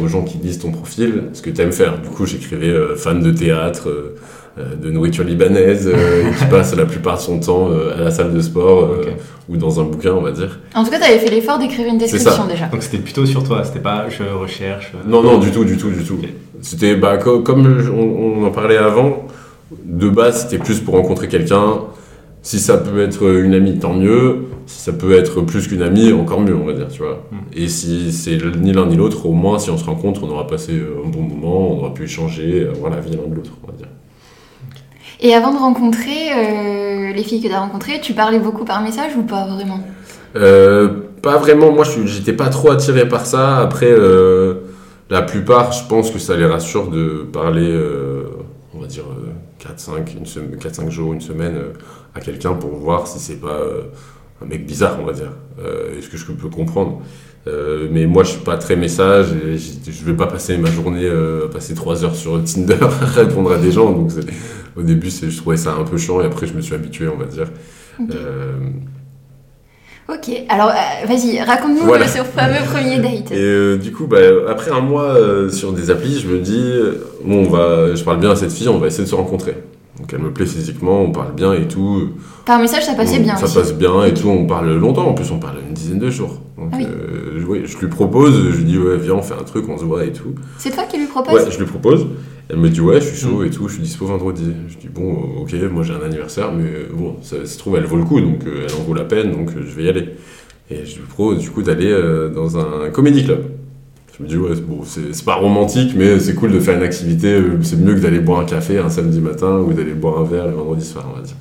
aux 0.02 0.08
gens 0.08 0.22
qui 0.22 0.38
lisent 0.38 0.58
ton 0.58 0.70
profil 0.70 1.24
ce 1.32 1.42
que 1.42 1.50
tu 1.50 1.60
aimes 1.60 1.72
faire. 1.72 1.98
Du 2.00 2.08
coup, 2.08 2.26
j'écrivais 2.26 2.68
euh, 2.68 2.96
fan 2.96 3.20
de 3.22 3.30
théâtre, 3.30 3.88
euh, 3.88 4.16
euh, 4.58 4.74
de 4.74 4.90
nourriture 4.90 5.24
libanaise, 5.24 5.88
euh, 5.92 6.28
et 6.30 6.34
qui 6.38 6.44
passe 6.46 6.74
la 6.76 6.84
plupart 6.86 7.16
de 7.16 7.22
son 7.22 7.38
temps 7.40 7.68
euh, 7.70 7.96
à 7.96 8.00
la 8.04 8.10
salle 8.10 8.32
de 8.34 8.40
sport 8.40 8.84
euh, 8.84 9.04
ou 9.48 9.56
dans 9.56 9.80
un 9.80 9.84
bouquin, 9.84 10.12
on 10.12 10.20
va 10.22 10.32
dire. 10.32 10.58
En 10.74 10.84
tout 10.84 10.90
cas, 10.90 10.98
tu 10.98 11.04
avais 11.04 11.18
fait 11.18 11.30
l'effort 11.30 11.58
d'écrire 11.58 11.86
une 11.86 11.98
description 11.98 12.46
déjà. 12.46 12.66
Donc 12.66 12.82
c'était 12.82 12.98
plutôt 12.98 13.26
sur 13.26 13.44
toi, 13.44 13.62
c'était 13.64 13.80
pas 13.80 14.06
je 14.08 14.22
recherche. 14.24 14.92
euh, 14.94 15.08
Non, 15.08 15.22
non, 15.22 15.38
du 15.38 15.50
tout, 15.50 15.64
du 15.64 15.76
tout, 15.76 15.90
du 15.90 16.02
tout. 16.04 16.18
C'était, 16.62 16.94
bah, 16.96 17.16
co- 17.16 17.40
comme, 17.40 17.66
on, 17.92 18.42
on 18.42 18.46
en 18.46 18.50
parlait 18.50 18.76
avant, 18.76 19.24
de 19.84 20.08
base, 20.08 20.42
c'était 20.42 20.62
plus 20.62 20.80
pour 20.80 20.94
rencontrer 20.94 21.28
quelqu'un. 21.28 21.74
Si 22.42 22.58
ça 22.58 22.78
peut 22.78 23.00
être 23.00 23.28
une 23.28 23.54
amie, 23.54 23.78
tant 23.78 23.92
mieux. 23.92 24.46
Si 24.66 24.80
ça 24.80 24.92
peut 24.92 25.12
être 25.12 25.42
plus 25.42 25.68
qu'une 25.68 25.82
amie, 25.82 26.12
encore 26.12 26.40
mieux, 26.40 26.54
on 26.54 26.64
va 26.64 26.72
dire, 26.72 26.88
tu 26.88 27.02
vois. 27.02 27.26
Mm. 27.30 27.36
Et 27.54 27.68
si 27.68 28.12
c'est 28.12 28.38
ni 28.58 28.72
l'un 28.72 28.86
ni 28.86 28.96
l'autre, 28.96 29.26
au 29.26 29.32
moins, 29.32 29.58
si 29.58 29.70
on 29.70 29.76
se 29.76 29.84
rencontre, 29.84 30.22
on 30.24 30.30
aura 30.30 30.46
passé 30.46 30.72
euh, 30.72 31.02
un 31.04 31.08
bon 31.08 31.22
moment, 31.22 31.72
on 31.72 31.78
aura 31.78 31.94
pu 31.94 32.04
échanger, 32.04 32.68
avoir 32.68 32.90
la 32.90 33.00
vie 33.00 33.10
l'un 33.10 33.28
de 33.28 33.34
l'autre, 33.34 33.52
on 33.62 33.66
va 33.66 33.76
dire. 33.76 33.88
Et 35.22 35.34
avant 35.34 35.52
de 35.52 35.58
rencontrer 35.58 36.32
euh, 36.32 37.12
les 37.12 37.22
filles 37.22 37.42
que 37.42 37.48
tu 37.48 37.52
as 37.52 37.60
rencontrées, 37.60 38.00
tu 38.00 38.14
parlais 38.14 38.38
beaucoup 38.38 38.64
par 38.64 38.82
message 38.82 39.16
ou 39.16 39.22
pas 39.22 39.46
vraiment? 39.46 39.80
Euh, 40.36 40.88
pas 41.20 41.36
vraiment, 41.36 41.72
moi 41.72 41.84
j'étais 42.06 42.32
pas 42.32 42.48
trop 42.48 42.70
attiré 42.70 43.06
par 43.06 43.26
ça. 43.26 43.58
Après, 43.58 43.90
euh, 43.90 44.54
la 45.10 45.22
plupart, 45.22 45.72
je 45.72 45.86
pense 45.86 46.10
que 46.10 46.18
ça 46.18 46.36
les 46.36 46.46
rassure 46.46 46.88
de 46.88 47.26
parler, 47.30 47.70
euh, 47.70 48.24
on 48.74 48.80
va 48.80 48.86
dire, 48.86 49.04
4-5 49.58 50.88
jours, 50.88 51.12
une 51.12 51.20
semaine 51.20 51.56
euh, 51.56 51.72
à 52.14 52.20
quelqu'un 52.20 52.54
pour 52.54 52.70
voir 52.70 53.06
si 53.06 53.18
c'est 53.18 53.40
pas 53.40 53.58
euh, 53.60 53.82
un 54.42 54.46
mec 54.46 54.66
bizarre, 54.66 54.98
on 55.00 55.04
va 55.04 55.12
dire. 55.12 55.32
Euh, 55.62 55.98
Est-ce 55.98 56.08
que 56.08 56.16
je 56.16 56.24
peux 56.26 56.48
comprendre? 56.48 57.02
Euh, 57.46 57.88
mais 57.90 58.06
moi, 58.06 58.22
je 58.22 58.30
suis 58.30 58.40
pas 58.40 58.58
très 58.58 58.76
message 58.76 59.28
et 59.32 59.56
je 59.56 60.04
vais 60.04 60.12
pas 60.12 60.26
passer 60.26 60.58
ma 60.58 60.70
journée, 60.70 61.04
euh, 61.04 61.48
passer 61.48 61.74
3 61.74 62.04
heures 62.04 62.14
sur 62.14 62.42
Tinder 62.44 62.76
à 62.82 63.06
répondre 63.06 63.52
à 63.52 63.56
des 63.58 63.72
gens. 63.72 63.90
Donc, 63.92 64.10
au 64.76 64.82
début, 64.82 65.10
je 65.10 65.36
trouvais 65.36 65.56
ça 65.56 65.72
un 65.74 65.84
peu 65.84 65.96
chiant 65.96 66.20
et 66.20 66.26
après, 66.26 66.46
je 66.46 66.52
me 66.52 66.60
suis 66.60 66.74
habitué, 66.74 67.08
on 67.08 67.16
va 67.16 67.24
dire. 67.26 67.46
Ok. 68.00 68.14
Euh, 68.14 68.52
Ok, 70.12 70.28
alors 70.48 70.72
vas-y, 71.06 71.40
raconte-nous 71.40 71.84
Voilà. 71.84 72.08
ce 72.08 72.18
fameux 72.24 72.64
premier 72.74 72.98
date. 72.98 73.30
Et 73.30 73.78
du 73.78 73.92
coup, 73.92 74.08
bah, 74.08 74.18
après 74.48 74.72
un 74.72 74.80
mois 74.80 75.14
sur 75.52 75.72
des 75.72 75.88
applis, 75.88 76.18
je 76.18 76.26
me 76.26 76.40
dis, 76.40 76.68
bon, 77.24 77.46
on 77.46 77.48
va, 77.48 77.94
je 77.94 78.02
parle 78.02 78.18
bien 78.18 78.32
à 78.32 78.34
cette 78.34 78.50
fille, 78.50 78.68
on 78.68 78.78
va 78.78 78.88
essayer 78.88 79.04
de 79.04 79.08
se 79.08 79.14
rencontrer. 79.14 79.54
Donc 80.00 80.10
elle 80.14 80.20
me 80.20 80.32
plaît 80.32 80.46
physiquement, 80.46 81.02
on 81.02 81.12
parle 81.12 81.34
bien 81.34 81.52
et 81.52 81.68
tout. 81.68 82.08
Par 82.46 82.58
message, 82.58 82.84
ça 82.86 82.94
passait 82.94 83.18
On- 83.18 83.22
bien 83.22 83.36
Ça 83.36 83.44
aussi. 83.44 83.54
passe 83.54 83.74
bien 83.74 84.02
et 84.04 84.14
tout, 84.14 84.28
on 84.28 84.46
parle 84.46 84.72
longtemps, 84.74 85.06
en 85.08 85.12
plus 85.12 85.30
on 85.30 85.38
parle 85.38 85.56
une 85.68 85.74
dizaine 85.74 85.98
de 85.98 86.08
jours. 86.10 86.40
Donc 86.56 86.70
Ah 86.72 86.76
oui. 86.78 86.86
euh, 86.86 87.66
je- 87.66 87.78
lui 87.78 87.88
propose, 87.88 88.32
je 88.50 88.56
lui 88.56 88.64
dis, 88.64 88.78
ouais, 88.78 88.96
viens, 88.96 89.14
on 89.14 89.22
fait 89.22 89.34
un 89.34 89.44
truc, 89.44 89.68
on 89.68 89.76
se 89.76 89.84
voit 89.84 90.04
et 90.04 90.12
tout. 90.12 90.34
C'est 90.58 90.70
toi 90.70 90.84
qui 90.84 90.96
lui 90.98 91.06
proposes 91.06 91.34
Ouais, 91.34 91.50
je 91.50 91.58
lui 91.58 91.66
propose. 91.66 92.06
Elle 92.48 92.56
me 92.56 92.68
dit, 92.70 92.80
ouais, 92.80 93.00
je 93.00 93.06
suis 93.06 93.26
Mm. 93.26 93.30
chaud 93.30 93.42
et 93.44 93.50
tout, 93.50 93.68
je 93.68 93.74
suis 93.74 93.82
dispo 93.82 94.06
vendredi. 94.06 94.52
Je 94.68 94.76
dis, 94.78 94.88
bon, 94.88 95.12
euh, 95.12 95.42
ok, 95.42 95.54
moi 95.70 95.82
j'ai 95.82 95.92
un 95.94 96.02
anniversaire, 96.04 96.50
mais 96.52 96.64
euh, 96.64 96.88
bon, 96.92 97.16
ça 97.22 97.44
se 97.44 97.58
trouve, 97.58 97.76
elle 97.76 97.84
vaut 97.84 97.96
le 97.96 98.04
coup, 98.04 98.20
donc 98.20 98.40
elle 98.46 98.72
en 98.74 98.82
vaut 98.84 98.94
la 98.94 99.04
peine, 99.04 99.32
donc 99.32 99.50
je 99.54 99.74
vais 99.76 99.84
y 99.84 99.88
aller. 99.88 100.08
Et 100.70 100.86
je 100.86 100.96
lui 100.96 101.06
propose 101.06 101.38
du 101.40 101.50
coup 101.50 101.62
d'aller 101.62 101.94
dans 102.34 102.56
un 102.58 102.90
comédie 102.90 103.24
club. 103.24 103.42
Je 104.20 104.24
me 104.24 104.28
dis, 104.28 104.36
ouais, 104.36 104.54
c'est- 104.84 105.24
pas 105.24 105.36
romantique, 105.36 105.94
mais 105.96 106.20
c'est 106.20 106.34
cool 106.34 106.52
de 106.52 106.60
faire 106.60 106.76
une 106.76 106.82
activité. 106.82 107.28
euh, 107.34 107.58
C'est 107.62 107.76
mieux 107.76 107.94
que 107.94 108.00
d'aller 108.00 108.20
boire 108.20 108.40
un 108.40 108.44
café 108.44 108.78
un 108.78 108.90
samedi 108.90 109.18
matin 109.20 109.58
ou 109.60 109.72
d'aller 109.72 109.94
boire 109.94 110.20
un 110.20 110.24
verre 110.24 110.46
le 110.46 110.52
vendredi 110.52 110.84
soir, 110.84 111.06
on 111.10 111.16
va 111.16 111.22
dire. 111.22 111.36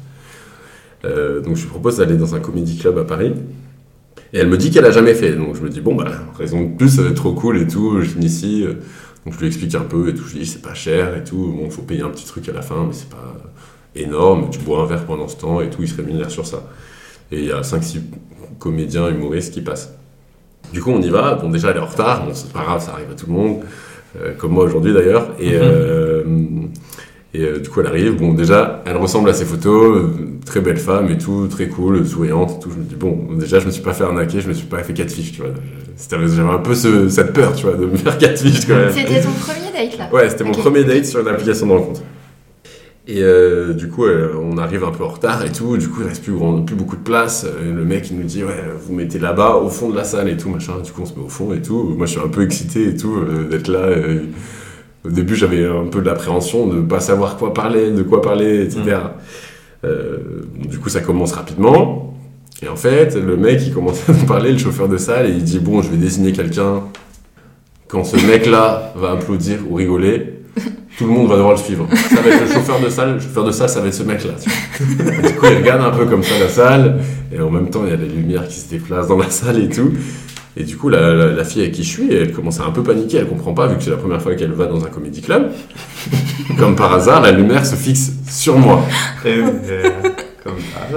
Euh, 1.06 1.42
donc 1.42 1.56
je 1.56 1.62
lui 1.64 1.70
propose 1.70 1.98
d'aller 1.98 2.16
dans 2.18 2.36
un 2.36 2.40
comédie 2.40 2.78
club 2.78 2.98
à 2.98 3.04
Paris. 3.04 3.34
Et 4.34 4.38
elle 4.38 4.48
me 4.48 4.58
dit 4.58 4.70
qu'elle 4.72 4.86
a 4.86 4.92
jamais 4.92 5.14
fait. 5.14 5.34
Donc 5.36 5.56
je 5.56 5.62
me 5.62 5.70
dis, 5.70 5.82
bon, 5.82 5.96
bah, 5.96 6.06
raison 6.38 6.62
de 6.64 6.76
plus, 6.78 6.90
ça 6.90 7.02
va 7.02 7.10
être 7.10 7.16
trop 7.16 7.34
cool 7.34 7.58
et 7.58 7.68
tout. 7.68 8.02
Je 8.02 8.16
m'initie. 8.16 8.64
euh, 8.66 8.76
Donc 9.26 9.34
je 9.34 9.40
lui 9.40 9.48
explique 9.48 9.76
un 9.76 9.82
peu 9.82 10.08
et 10.10 10.14
tout. 10.14 10.24
Je 10.26 10.34
lui 10.34 10.40
dis, 10.42 10.46
c'est 10.46 10.62
pas 10.62 10.74
cher 10.74 11.18
et 11.18 11.24
tout. 11.26 11.54
Bon, 11.58 11.70
faut 11.70 11.82
payer 11.82 12.02
un 12.04 12.10
petit 12.10 12.26
truc 12.26 12.48
à 12.48 12.54
la 12.54 12.62
fin, 12.62 12.86
mais 12.88 12.94
c'est 12.94 13.10
pas 13.10 13.36
énorme. 13.96 14.50
Tu 14.52 14.60
bois 14.60 14.82
un 14.84 14.86
verre 14.86 15.06
pendant 15.06 15.28
ce 15.28 15.36
temps 15.36 15.60
et 15.60 15.70
tout. 15.70 15.82
Il 15.82 15.90
se 15.90 15.98
rémunère 15.98 16.32
sur 16.32 16.46
ça. 16.48 16.64
Et 17.32 17.40
il 17.40 17.46
y 17.46 17.52
a 17.52 17.62
5-6 17.62 18.00
comédiens 18.60 19.10
humoristes 19.10 19.54
qui 19.54 19.62
passent. 19.62 19.94
Du 20.74 20.82
coup, 20.82 20.92
on 20.92 21.02
y 21.02 21.10
va. 21.10 21.36
Bon, 21.36 21.50
déjà, 21.50 21.72
elle 21.72 21.78
est 21.78 21.82
en 21.82 21.86
retard. 21.86 22.26
Bon, 22.26 22.32
c'est 22.34 22.52
pas 22.54 22.62
grave, 22.64 22.84
ça 22.84 22.92
arrive 22.94 23.10
à 23.12 23.16
tout 23.16 23.26
le 23.28 23.34
monde. 23.34 23.60
Euh, 24.20 24.34
comme 24.38 24.52
moi 24.54 24.64
aujourd'hui 24.66 24.94
d'ailleurs. 24.94 25.30
Et, 25.40 25.52
Mhm. 25.52 25.60
euh, 25.62 26.24
et 27.34 27.42
euh, 27.44 27.60
du 27.60 27.70
coup, 27.70 27.80
elle 27.82 27.88
arrive. 27.88 28.16
Bon, 28.18 28.34
déjà, 28.34 28.84
elle 28.86 28.98
ressemble 28.98 29.30
à 29.30 29.34
ses 29.34 29.46
photos. 29.46 30.10
très 30.46 30.62
belle 30.62 30.78
femme 30.78 31.12
et 31.12 31.18
tout, 31.20 31.48
très 31.48 31.68
cool, 31.68 32.08
souriante 32.08 32.56
et 32.56 32.60
tout. 32.64 32.72
Je 32.72 32.78
me 32.80 32.84
dis, 32.84 32.96
bon, 32.96 33.28
déjà, 33.38 33.60
je 33.60 33.68
me 33.68 33.72
suis 33.72 33.84
pas 33.84 33.94
fait 33.94 34.04
arnaquer, 34.04 34.42
je 34.42 34.48
me 34.48 34.54
suis 34.54 34.66
pas 34.66 34.82
fait 34.82 34.94
catfish, 34.94 35.34
tu 35.34 35.42
vois. 35.42 35.52
J'avais 36.10 36.50
un 36.50 36.58
peu 36.58 36.74
ce- 36.74 37.08
cette 37.08 37.34
peur, 37.34 37.54
tu 37.54 37.68
vois, 37.68 37.76
de 37.76 37.86
me 37.86 37.96
faire 37.98 38.18
catfish 38.18 38.66
quand 38.66 38.74
même. 38.76 38.92
C'était 38.92 39.22
ton 39.22 39.30
premier 39.34 39.72
date 39.72 40.00
là 40.00 40.10
Ouais, 40.12 40.28
c'était 40.28 40.44
mon 40.44 40.54
premier 40.54 40.84
date 40.84 41.06
sur 41.06 41.20
une 41.20 41.28
application 41.28 41.68
de 41.68 41.72
rencontre. 41.74 42.02
Et 43.12 43.24
euh, 43.24 43.74
du 43.74 43.90
coup, 43.90 44.06
euh, 44.06 44.34
on 44.40 44.60
arrive 44.60 44.84
un 44.84 44.92
peu 44.92 45.04
en 45.04 45.08
retard 45.08 45.44
et 45.44 45.52
tout. 45.52 45.78
Du 45.78 45.88
coup, 45.90 46.02
il 46.02 46.08
reste 46.08 46.24
plus, 46.24 46.34
grand- 46.34 46.62
plus 46.62 46.76
beaucoup 46.76 46.96
de 46.96 47.02
place. 47.02 47.44
Euh, 47.44 47.74
le 47.74 47.84
mec, 47.84 48.12
il 48.12 48.18
nous 48.18 48.24
dit, 48.24 48.44
ouais, 48.44 48.64
vous 48.86 48.94
mettez 48.94 49.18
là-bas, 49.18 49.56
au 49.56 49.70
fond 49.70 49.90
de 49.90 49.96
la 49.96 50.04
salle 50.04 50.30
et 50.30 50.38
tout, 50.38 50.50
machin. 50.50 50.74
Du 50.84 50.92
coup, 50.92 51.02
on 51.02 51.06
se 51.08 51.16
met 51.16 51.26
au 51.26 51.28
fond 51.28 51.52
et 51.54 51.62
tout. 51.62 51.96
Moi, 51.98 52.06
je 52.06 52.12
suis 52.12 52.22
un 52.22 52.28
peu 52.28 52.44
excité 52.44 52.90
et 52.90 52.96
tout 52.96 53.16
euh, 53.18 53.48
d'être 53.50 53.68
là. 53.68 53.88
au 55.06 55.10
début, 55.10 55.36
j'avais 55.36 55.66
un 55.66 55.88
peu 55.88 56.02
de 56.02 56.06
l'appréhension 56.06 56.68
de 56.68 56.82
pas 56.82 57.00
savoir 57.00 57.38
quoi 57.38 57.52
parler, 57.52 57.90
de 57.90 58.04
quoi 58.04 58.22
parler, 58.22 58.64
etc. 58.66 58.98
Euh, 59.86 60.18
du 60.68 60.78
coup, 60.78 60.90
ça 60.90 61.02
commence 61.02 61.32
rapidement. 61.32 62.16
Et 62.62 62.68
en 62.68 62.76
fait, 62.76 63.16
le 63.16 63.38
mec, 63.38 63.60
il 63.66 63.74
commence 63.74 64.08
à 64.08 64.14
nous 64.14 64.26
parler, 64.28 64.52
le 64.52 64.60
chauffeur 64.60 64.88
de 64.88 64.98
salle, 64.98 65.28
et 65.28 65.32
il 65.32 65.44
dit, 65.44 65.58
bon, 65.58 65.82
je 65.82 65.90
vais 65.90 65.98
désigner 65.98 66.32
quelqu'un. 66.32 66.84
Quand 67.88 68.04
ce 68.04 68.18
mec-là 68.28 68.94
va 68.96 69.14
applaudir 69.14 69.60
ou 69.68 69.74
rigoler, 69.76 70.39
tout 70.98 71.06
le 71.06 71.12
monde 71.12 71.28
va 71.30 71.36
devoir 71.36 71.54
le 71.54 71.58
suivre. 71.60 71.88
Ça 72.10 72.22
va 72.22 72.30
être 72.30 72.42
le 72.48 72.54
chauffeur 72.54 72.80
de 72.82 72.90
salle. 72.90 73.14
Le 73.16 73.20
chauffeur 73.20 73.44
de 73.46 73.52
salle, 73.52 73.70
ça 73.70 73.80
va 73.82 73.88
être 73.88 73.94
ce 73.94 74.04
mec-là. 74.04 74.32
du 75.28 75.36
coup, 75.36 75.46
il 75.52 75.58
regarde 75.58 75.82
un 75.82 75.98
peu 75.98 76.06
comme 76.06 76.24
ça 76.24 76.34
la 76.40 76.50
salle. 76.50 77.00
Et 77.34 77.40
en 77.40 77.50
même 77.50 77.70
temps, 77.70 77.82
il 77.86 77.92
y 77.92 77.94
a 77.94 77.98
les 77.98 78.08
lumières 78.08 78.48
qui 78.48 78.60
se 78.60 78.70
déplacent 78.70 79.08
dans 79.08 79.18
la 79.18 79.30
salle 79.30 79.60
et 79.64 79.70
tout. 79.70 79.92
Et 80.58 80.64
du 80.64 80.76
coup, 80.78 80.90
la, 80.90 81.14
la- 81.14 81.32
la 81.32 81.44
fille 81.46 81.62
avec 81.62 81.74
qui 81.74 81.84
je 81.84 81.88
suis, 81.90 82.14
elle 82.14 82.32
commence 82.34 82.60
à 82.60 82.66
un 82.66 82.72
peu 82.72 82.84
paniquer. 82.84 83.18
Elle 83.18 83.28
comprend 83.28 83.54
pas, 83.54 83.68
vu 83.68 83.78
que 83.78 83.84
c'est 83.84 83.92
la 83.92 83.98
première 83.98 84.22
fois 84.22 84.36
qu'elle 84.36 84.52
va 84.52 84.66
dans 84.66 84.84
un 84.84 84.90
comédie 84.90 85.22
club. 85.22 85.52
Comme 86.58 86.76
par 86.76 86.94
hasard, 86.94 87.22
la 87.22 87.32
lumière 87.32 87.66
se 87.66 87.76
fixe 87.76 88.12
sur 88.28 88.58
moi. 88.58 88.82
Et, 89.26 89.30
euh, 89.38 89.90
comme 90.44 90.54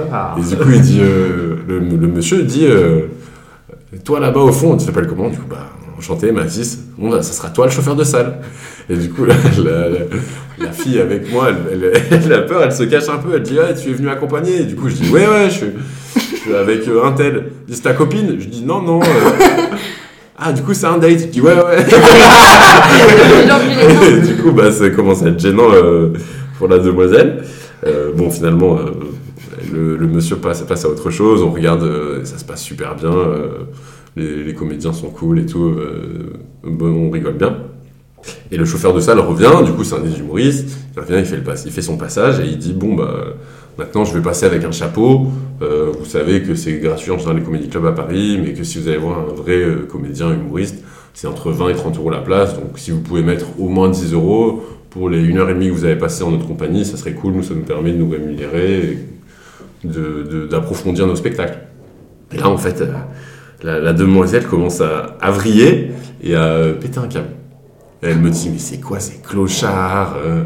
ça. 0.09 0.35
Et 0.37 0.41
du 0.41 0.55
coup, 0.57 0.69
il 0.73 0.81
dit, 0.81 0.99
euh, 1.01 1.55
le, 1.67 1.79
le 1.79 2.07
monsieur 2.07 2.43
dit, 2.43 2.65
euh, 2.65 3.03
toi 4.03 4.19
là-bas 4.19 4.41
au 4.41 4.51
fond, 4.51 4.75
tu 4.75 4.85
t'appelles 4.85 5.07
comment? 5.07 5.29
Du 5.29 5.37
coup, 5.37 5.47
bah, 5.49 5.69
enchanté, 5.97 6.31
Mathis. 6.31 6.79
Bon, 6.97 7.09
bah, 7.09 7.21
ça 7.21 7.31
sera 7.31 7.49
toi 7.49 7.65
le 7.67 7.71
chauffeur 7.71 7.95
de 7.95 8.03
salle. 8.03 8.39
Et 8.89 8.95
du 8.97 9.09
coup, 9.09 9.25
la, 9.25 9.33
la- 9.63 9.89
la- 9.89 9.97
la 10.59 10.71
fille 10.71 10.99
avec 10.99 11.31
moi, 11.31 11.47
elle, 11.71 11.83
elle- 12.11 12.21
elle 12.25 12.33
a 12.33 12.41
peur, 12.41 12.61
elle 12.63 12.71
se 12.71 12.83
cache 12.83 13.09
un 13.09 13.17
peu. 13.17 13.35
Elle 13.35 13.43
dit, 13.43 13.57
ouais, 13.57 13.73
tu 13.73 13.89
es 13.89 13.93
venu 13.93 14.09
accompagner. 14.09 14.61
Et 14.61 14.65
du 14.65 14.75
coup, 14.75 14.89
je 14.89 14.95
dis, 14.95 15.09
ouais, 15.09 15.27
ouais, 15.27 15.45
je 15.49 15.55
suis, 15.55 15.67
je 16.15 16.35
suis 16.37 16.53
avec 16.55 16.87
euh, 16.87 17.03
un 17.05 17.11
tel. 17.13 17.45
C'est 17.69 17.83
ta 17.83 17.93
copine? 17.93 18.35
Je 18.39 18.47
dis, 18.47 18.63
non, 18.63 18.81
non. 18.81 19.01
euh. 19.01 19.05
Ah, 20.45 20.51
du 20.51 20.61
coup, 20.63 20.73
c'est 20.73 20.87
un 20.87 20.97
date. 20.97 21.19
Je 21.19 21.25
dis, 21.27 21.39
ouais, 21.41 21.53
ouais. 21.53 21.77
Et 24.17 24.21
du 24.27 24.35
coup, 24.41 24.51
bah, 24.51 24.71
ça 24.71 24.89
commence 24.89 25.23
à 25.23 25.27
être 25.29 25.39
gênant 25.39 25.71
euh, 25.71 26.09
pour 26.57 26.67
la 26.67 26.79
demoiselle. 26.79 27.43
Euh, 27.85 28.11
bon, 28.13 28.29
finalement, 28.29 28.77
le, 29.71 29.95
le 29.95 30.07
monsieur 30.07 30.35
passe, 30.37 30.61
passe 30.63 30.85
à 30.85 30.89
autre 30.89 31.11
chose. 31.11 31.43
On 31.43 31.51
regarde, 31.51 31.83
euh, 31.83 32.25
ça 32.25 32.37
se 32.37 32.45
passe 32.45 32.61
super 32.61 32.95
bien. 32.95 33.11
euh, 33.11 33.47
les, 34.15 34.43
les 34.43 34.53
comédiens 34.53 34.91
sont 34.91 35.09
cool 35.09 35.39
et 35.39 35.45
tout. 35.45 35.65
euh, 35.65 36.33
bon, 36.63 37.07
on 37.07 37.11
rigole 37.11 37.35
bien. 37.35 37.57
Et 38.51 38.57
le 38.57 38.65
chauffeur 38.65 38.93
de 38.93 38.99
salle 38.99 39.19
revient. 39.19 39.51
Du 39.65 39.71
coup, 39.73 39.83
c'est 39.83 39.95
un 39.95 39.99
des 39.99 40.19
humoristes. 40.19 40.77
Il 40.95 40.99
revient, 41.01 41.15
il 41.19 41.25
fait, 41.25 41.37
le 41.37 41.43
il 41.65 41.71
fait 41.71 41.81
son 41.81 41.97
passage 41.97 42.39
et 42.39 42.45
il 42.45 42.57
dit 42.57 42.73
Bon, 42.73 42.93
bah, 42.95 43.13
maintenant, 43.77 44.05
je 44.05 44.13
vais 44.13 44.21
passer 44.21 44.45
avec 44.45 44.63
un 44.63 44.71
chapeau. 44.71 45.27
Euh, 45.61 45.91
vous 45.97 46.05
savez 46.05 46.41
que 46.43 46.55
c'est 46.55 46.73
gratuit 46.79 47.11
en 47.11 47.17
général 47.17 47.37
les 47.37 47.43
comédie 47.43 47.67
clubs 47.69 47.85
à 47.85 47.91
Paris, 47.91 48.39
mais 48.41 48.53
que 48.53 48.63
si 48.63 48.79
vous 48.79 48.87
allez 48.87 48.97
voir 48.97 49.19
un 49.19 49.33
vrai 49.33 49.55
euh, 49.57 49.87
comédien 49.91 50.31
humoriste, 50.31 50.83
c'est 51.13 51.27
entre 51.27 51.51
20 51.51 51.69
et 51.69 51.75
30 51.75 51.97
euros 51.97 52.09
la 52.09 52.19
place. 52.19 52.55
Donc, 52.55 52.77
si 52.77 52.91
vous 52.91 53.01
pouvez 53.01 53.23
mettre 53.23 53.45
au 53.59 53.67
moins 53.67 53.89
10 53.89 54.13
euros 54.13 54.63
pour 54.89 55.09
les 55.09 55.19
1 55.31 55.37
heure 55.37 55.49
et 55.49 55.53
demie 55.53 55.67
que 55.67 55.73
vous 55.73 55.85
avez 55.85 55.95
passé 55.97 56.23
en 56.23 56.31
notre 56.31 56.47
compagnie, 56.47 56.85
ça 56.85 56.97
serait 56.97 57.13
cool. 57.13 57.33
Nous, 57.33 57.43
ça 57.43 57.53
nous 57.55 57.61
permet 57.63 57.91
de 57.91 57.97
nous 57.97 58.09
rémunérer 58.09 58.79
et 58.81 59.87
de- 59.87 60.47
d'approfondir 60.49 61.07
nos 61.07 61.15
spectacles. 61.15 61.57
Et 62.33 62.37
là, 62.37 62.47
en 62.49 62.57
fait, 62.57 62.81
euh, 62.81 62.93
la, 63.63 63.93
demoiselle 63.93 64.45
commence 64.45 64.81
à, 64.81 65.17
à 65.21 65.31
vriller 65.31 65.91
et 66.23 66.35
à 66.35 66.67
péter 66.79 66.99
un 66.99 67.07
câble. 67.07 67.27
Elle 68.03 68.19
me 68.19 68.29
dit, 68.29 68.49
mais 68.51 68.59
c'est 68.59 68.79
quoi 68.79 68.99
ces 68.99 69.17
clochards 69.17 70.15
euh, 70.23 70.43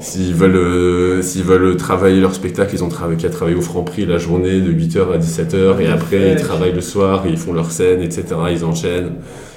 S'ils 0.00 0.34
veulent, 0.34 0.56
euh, 0.56 1.22
veulent 1.44 1.76
travailler 1.76 2.20
leur 2.20 2.34
spectacle, 2.34 2.74
ils 2.74 2.84
ont 2.84 2.88
travaillé, 2.88 3.16
qu'à 3.18 3.30
travailler 3.30 3.56
au 3.56 3.62
Franprix 3.62 4.04
la 4.04 4.18
journée 4.18 4.60
de 4.60 4.70
8h 4.72 5.12
à 5.14 5.18
17h 5.18 5.80
et 5.80 5.86
après 5.88 6.32
ils 6.32 6.40
travaillent 6.42 6.74
le 6.74 6.80
soir 6.82 7.24
et 7.26 7.30
ils 7.30 7.38
font 7.38 7.52
leur 7.52 7.70
scène, 7.70 8.02
etc. 8.02 8.24
Ils 8.50 8.64
enchaînent. 8.64 9.12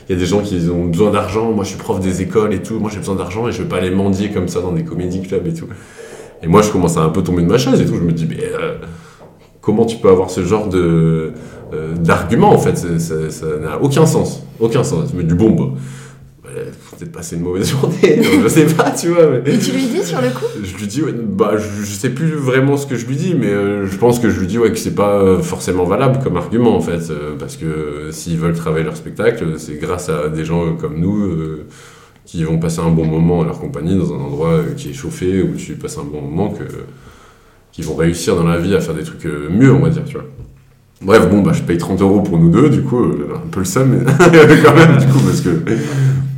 Il 0.08 0.13
y 0.13 0.15
a 0.15 0.20
des 0.20 0.25
gens 0.25 0.39
qui 0.39 0.60
ont 0.74 0.86
besoin 0.86 1.12
d'argent. 1.12 1.51
Moi, 1.51 1.63
je 1.63 1.70
suis 1.70 1.77
prof 1.77 2.00
des 2.00 2.22
écoles 2.22 2.53
et 2.53 2.62
tout. 2.63 2.79
Moi, 2.79 2.89
j'ai 2.91 3.00
besoin 3.00 3.15
d'argent 3.15 3.48
et 3.48 3.51
je 3.51 3.62
vais 3.62 3.68
pas 3.70 3.77
aller 3.77 3.91
mendier 3.91 4.29
comme 4.32 4.48
ça 4.48 4.60
dans 4.62 4.72
des 4.72 4.84
comédie 4.84 5.22
clubs 5.22 5.46
et 5.46 5.53
tout. 5.53 5.68
Et 6.41 6.48
moi, 6.48 6.62
je 6.62 6.70
commence 6.72 6.98
à 6.98 7.01
un 7.01 7.10
peu 7.10 7.22
tomber 7.22 7.44
de 7.44 7.48
ma 7.48 7.58
chaise 7.58 7.79
et 7.82 7.86
tout. 7.86 7.96
Je 7.96 8.01
me 8.01 8.12
dis, 8.12 8.25
mais 8.27 8.39
euh, 8.44 8.77
comment 9.62 9.86
tu 9.86 9.98
peux 9.98 10.10
avoir 10.10 10.29
ce 10.29 10.44
genre 10.44 10.68
de 10.68 11.34
d'argument 12.00 12.51
en 12.51 12.58
fait? 12.58 12.75
Ça- 12.77 13.46
n'a 13.62 13.79
aucun 13.82 14.06
sens. 14.06 14.41
Aucun 14.60 14.84
sens. 14.84 15.13
Me 15.13 15.22
dis, 15.24 15.36
bon, 15.36 15.51
bah, 15.51 15.77
faut 16.82 16.96
peut-être 16.96 17.12
passer 17.12 17.36
une 17.36 17.44
mauvaise 17.44 17.70
journée. 17.72 18.22
je 18.44 18.48
sais 18.48 18.65
pas, 18.65 18.91
tu 18.91 19.08
vois. 19.10 19.27
mais- 19.44 19.53
Et 19.53 19.58
tu 19.58 19.72
lui 19.72 19.86
dis 19.86 20.03
sur 20.03 20.22
le 20.22 20.29
coup? 20.29 20.46
Je 20.63 20.75
lui 20.77 20.88
dis, 20.88 21.01
ouais, 21.03 21.13
bah, 21.13 21.53
je, 21.58 21.84
je 21.86 21.91
sais 21.94 22.10
plus 22.10 22.32
vraiment 22.34 22.77
ce 22.77 22.88
que 22.88 22.96
je 22.96 23.06
lui 23.06 23.15
dis, 23.15 23.36
mais 23.39 23.48
euh, 23.48 23.86
je 23.88 23.96
pense 23.98 24.20
que 24.20 24.29
je 24.29 24.39
lui 24.39 24.48
dis 24.48 24.58
ouais, 24.58 24.72
que 24.72 24.77
c'est 24.77 24.96
pas 24.96 25.15
euh, 25.22 25.39
forcément 25.39 25.86
valable 25.86 26.20
comme 26.24 26.38
argument 26.38 26.75
en 26.75 26.82
fait, 26.82 27.10
euh, 27.12 27.36
parce 27.39 27.56
que 27.58 27.65
euh, 27.65 28.12
s'ils 28.12 28.38
veulent 28.38 28.56
travailler 28.56 28.84
leur 28.86 28.98
spectacle, 28.98 29.46
c'est 29.58 29.75
grâce 29.79 30.10
à 30.10 30.29
des 30.29 30.46
gens 30.46 30.65
euh, 30.65 30.72
comme 30.79 31.00
nous 31.00 31.18
euh, 31.25 31.65
qui 32.25 32.44
vont 32.44 32.60
passer 32.60 32.79
un 32.79 32.89
bon 32.91 33.06
moment 33.06 33.41
à 33.41 33.46
leur 33.46 33.60
compagnie 33.60 33.98
dans 33.98 34.13
un 34.13 34.18
endroit 34.20 34.50
euh, 34.51 34.63
qui 34.77 34.89
est 34.91 34.94
chauffé 34.94 35.41
où 35.41 35.56
tu 35.56 35.74
passes 35.74 35.98
un 35.98 36.03
bon 36.03 36.22
moment 36.22 36.50
que 36.50 36.63
qui 37.72 37.82
vont 37.84 37.96
réussir 37.96 38.36
dans 38.36 38.44
la 38.44 38.58
vie 38.58 38.75
à 38.75 38.82
faire 38.82 38.94
des 38.96 39.03
trucs 39.03 39.25
euh, 39.25 39.48
mieux, 39.50 39.72
on 39.72 39.79
va 39.79 39.89
dire, 39.89 40.03
tu 40.06 40.13
vois. 40.13 40.25
Bref, 41.01 41.29
bon, 41.29 41.41
bah, 41.41 41.53
je 41.53 41.62
paye 41.62 41.77
30 41.77 42.01
euros 42.01 42.20
pour 42.22 42.38
nous 42.38 42.50
deux, 42.50 42.70
du 42.70 42.82
coup, 42.82 43.01
euh, 43.01 43.27
un 43.36 43.48
peu 43.50 43.60
le 43.60 43.65
seum, 43.65 43.89
mais 43.89 44.12
quand 44.63 44.75
même, 44.75 44.98
du 44.98 45.06
coup, 45.08 45.20
parce 45.25 45.39
que 45.39 45.50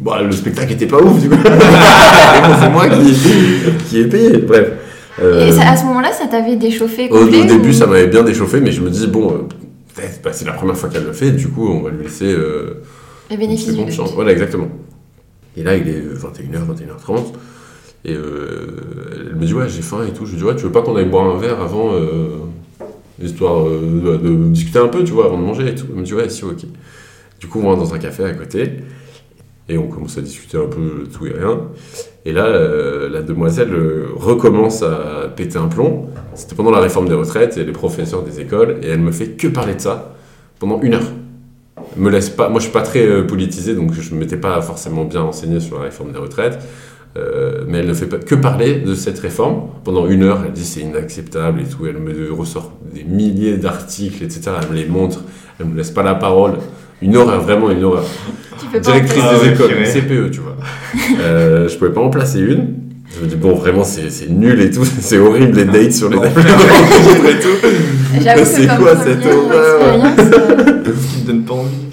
bah, 0.02 0.22
le 0.22 0.32
spectacle 0.32 0.74
était 0.74 0.88
pas 0.88 0.98
ouf, 1.02 1.22
du 1.22 1.30
coup. 1.30 1.36
Et 1.46 2.42
bon, 2.48 2.54
c'est 2.60 2.70
moi 2.70 2.90
qui, 2.90 3.16
qui 3.88 4.00
ai 4.00 4.06
payé, 4.06 4.38
bref. 4.40 4.72
Euh, 5.22 5.48
Et 5.48 5.52
ça- 5.52 5.70
à 5.70 5.78
ce 5.78 5.86
moment-là, 5.86 6.12
ça 6.12 6.28
t'avait 6.28 6.56
déchauffé 6.56 7.10
au, 7.10 7.18
au 7.18 7.26
début, 7.30 7.70
ou- 7.70 7.74
ça 7.74 7.86
m'avait 7.86 8.08
bien 8.08 8.24
déchauffé, 8.24 8.60
mais 8.60 8.72
je 8.72 8.82
me 8.82 8.90
dis, 8.90 9.08
bon, 9.08 9.32
euh, 9.32 9.38
peut-être, 9.96 10.22
bah, 10.24 10.32
c'est 10.34 10.46
la 10.46 10.54
première 10.54 10.76
fois 10.78 10.90
qu'elle 10.90 11.04
le 11.06 11.14
fait, 11.14 11.32
du 11.32 11.48
coup, 11.48 11.68
on 11.70 11.82
va 11.82 11.90
lui 11.92 12.04
laisser 12.04 12.26
euh, 12.34 12.82
Le 13.30 13.36
une 13.36 13.40
bénéfice 13.40 13.66
du 13.68 13.72
seconde 13.74 13.86
doute. 13.88 13.96
chance. 13.96 14.14
Voilà, 14.14 14.32
exactement. 14.32 14.70
Et 15.56 15.64
là, 15.64 15.76
il 15.76 15.88
est 15.88 16.02
21h, 16.02 16.66
21h30. 16.66 17.34
Et 18.04 18.14
euh, 18.14 18.68
elle 19.30 19.36
me 19.36 19.46
dit, 19.46 19.54
ouais, 19.54 19.70
j'ai 19.70 19.82
faim 19.84 20.00
et 20.08 20.12
tout. 20.12 20.26
Je 20.26 20.32
lui 20.32 20.38
dis, 20.40 20.44
ouais, 20.44 20.56
tu 20.56 20.64
veux 20.64 20.72
pas 20.72 20.82
qu'on 20.82 20.96
aille 20.96 21.06
boire 21.06 21.26
un 21.36 21.38
verre 21.38 21.62
avant, 21.62 21.92
euh, 21.94 22.38
histoire 23.22 23.68
euh, 23.68 24.18
de, 24.24 24.28
de 24.30 24.36
discuter 24.50 24.80
un 24.80 24.88
peu, 24.88 25.04
tu 25.04 25.12
vois, 25.12 25.26
avant 25.26 25.38
de 25.38 25.44
manger 25.44 25.68
et 25.68 25.76
tout. 25.76 25.86
Elle 25.94 26.00
me 26.00 26.06
dit, 26.06 26.14
ouais, 26.16 26.28
si, 26.30 26.44
ok. 26.44 26.62
Du 27.40 27.48
coup, 27.48 27.62
on 27.64 27.70
va 27.70 27.76
dans 27.76 27.94
un 27.94 28.00
café 28.00 28.24
à 28.24 28.32
côté. 28.34 28.72
Et 29.70 29.78
on 29.78 29.88
commence 29.88 30.18
à 30.18 30.22
discuter 30.22 30.58
un 30.58 30.68
peu 30.68 31.04
tout 31.12 31.26
et 31.28 31.34
rien. 31.34 31.62
Et 32.26 32.34
là, 32.34 32.46
euh, 32.46 33.10
la 33.10 33.22
demoiselle 33.22 33.74
euh, 33.74 34.08
recommence 34.16 34.84
à 34.84 35.30
péter 35.36 35.58
un 35.58 35.68
plomb. 35.68 36.10
C'était 36.36 36.56
pendant 36.56 36.72
la 36.72 36.80
réforme 36.80 37.08
des 37.08 37.16
retraites 37.16 37.58
et 37.58 37.64
les 37.64 37.72
professeurs 37.72 38.24
des 38.24 38.40
écoles. 38.40 38.78
Et 38.84 38.88
elle 38.88 39.02
me 39.02 39.12
fait 39.12 39.32
que 39.32 39.48
parler 39.48 39.76
de 39.76 39.82
ça 39.82 40.16
pendant 40.60 40.82
une 40.82 40.96
heure 40.96 41.12
me 41.98 42.10
laisse 42.10 42.30
pas. 42.30 42.50
Moi, 42.50 42.60
je 42.60 42.66
suis 42.66 42.74
pas 42.74 42.82
très 42.82 43.06
euh, 43.06 43.24
politisé, 43.24 43.76
donc 43.76 43.94
je 43.94 44.14
ne 44.14 44.20
m'étais 44.20 44.38
pas 44.38 44.62
forcément 44.62 45.06
bien 45.06 45.22
renseigné 45.22 45.60
sur 45.60 45.78
la 45.78 45.86
réforme 45.86 46.12
des 46.12 46.20
retraites. 46.20 46.60
Euh, 47.18 47.66
mais 47.68 47.80
elle 47.80 47.88
ne 47.88 47.94
fait 47.94 48.08
que 48.24 48.36
parler 48.36 48.76
de 48.80 48.96
cette 48.96 49.20
réforme. 49.20 49.68
Pendant 49.84 50.08
une 50.08 50.24
heure, 50.24 50.44
elle 50.46 50.54
dit 50.54 50.64
c'est 50.64 50.82
inacceptable 50.82 51.62
et 51.62 51.66
tout. 51.66 51.86
Elle 51.86 51.98
me 51.98 52.32
ressort 52.32 52.72
des 52.94 53.04
milliers 53.04 53.58
d'articles, 53.58 54.24
etc. 54.24 54.52
Elle 54.62 54.70
me 54.70 54.76
les 54.76 54.86
montre. 54.88 55.22
Elle 55.60 55.68
me 55.68 55.76
laisse 55.76 55.92
pas 55.92 56.04
la 56.04 56.16
parole. 56.16 56.54
Une 57.02 57.16
horreur, 57.18 57.42
vraiment 57.42 57.72
une 57.72 57.84
horreur. 57.84 58.06
Directrice 58.82 59.24
Ah 59.24 59.40
des 59.44 59.50
écoles, 59.50 59.68
purée. 59.70 59.86
CPE, 59.86 60.32
tu 60.32 60.40
vois. 60.40 60.56
Euh, 61.20 61.68
je 61.68 61.78
pouvais 61.78 61.92
pas 61.92 62.02
en 62.02 62.10
placer 62.10 62.40
une. 62.40 62.76
Je 63.14 63.24
me 63.24 63.28
dis, 63.28 63.36
bon, 63.36 63.56
vraiment, 63.56 63.84
c'est 63.84 64.10
c'est 64.10 64.30
nul 64.30 64.62
et 64.62 64.72
tout. 64.72 64.86
C'est 65.00 65.18
horrible 65.18 65.58
les 65.58 65.66
dates 65.66 65.92
sur 65.92 66.10
les 66.10 66.18
applis 66.18 66.44
et 67.30 67.40
tout. 67.40 67.68
C'est 68.46 68.68
quoi 68.68 68.96
cette 68.96 69.26
horreur 69.26 70.06
expérience, 70.06 70.20
euh, 70.20 70.94
Qui 71.14 71.22
te 71.22 71.28
donne 71.28 71.44
pas 71.44 71.54
envie. 71.56 71.92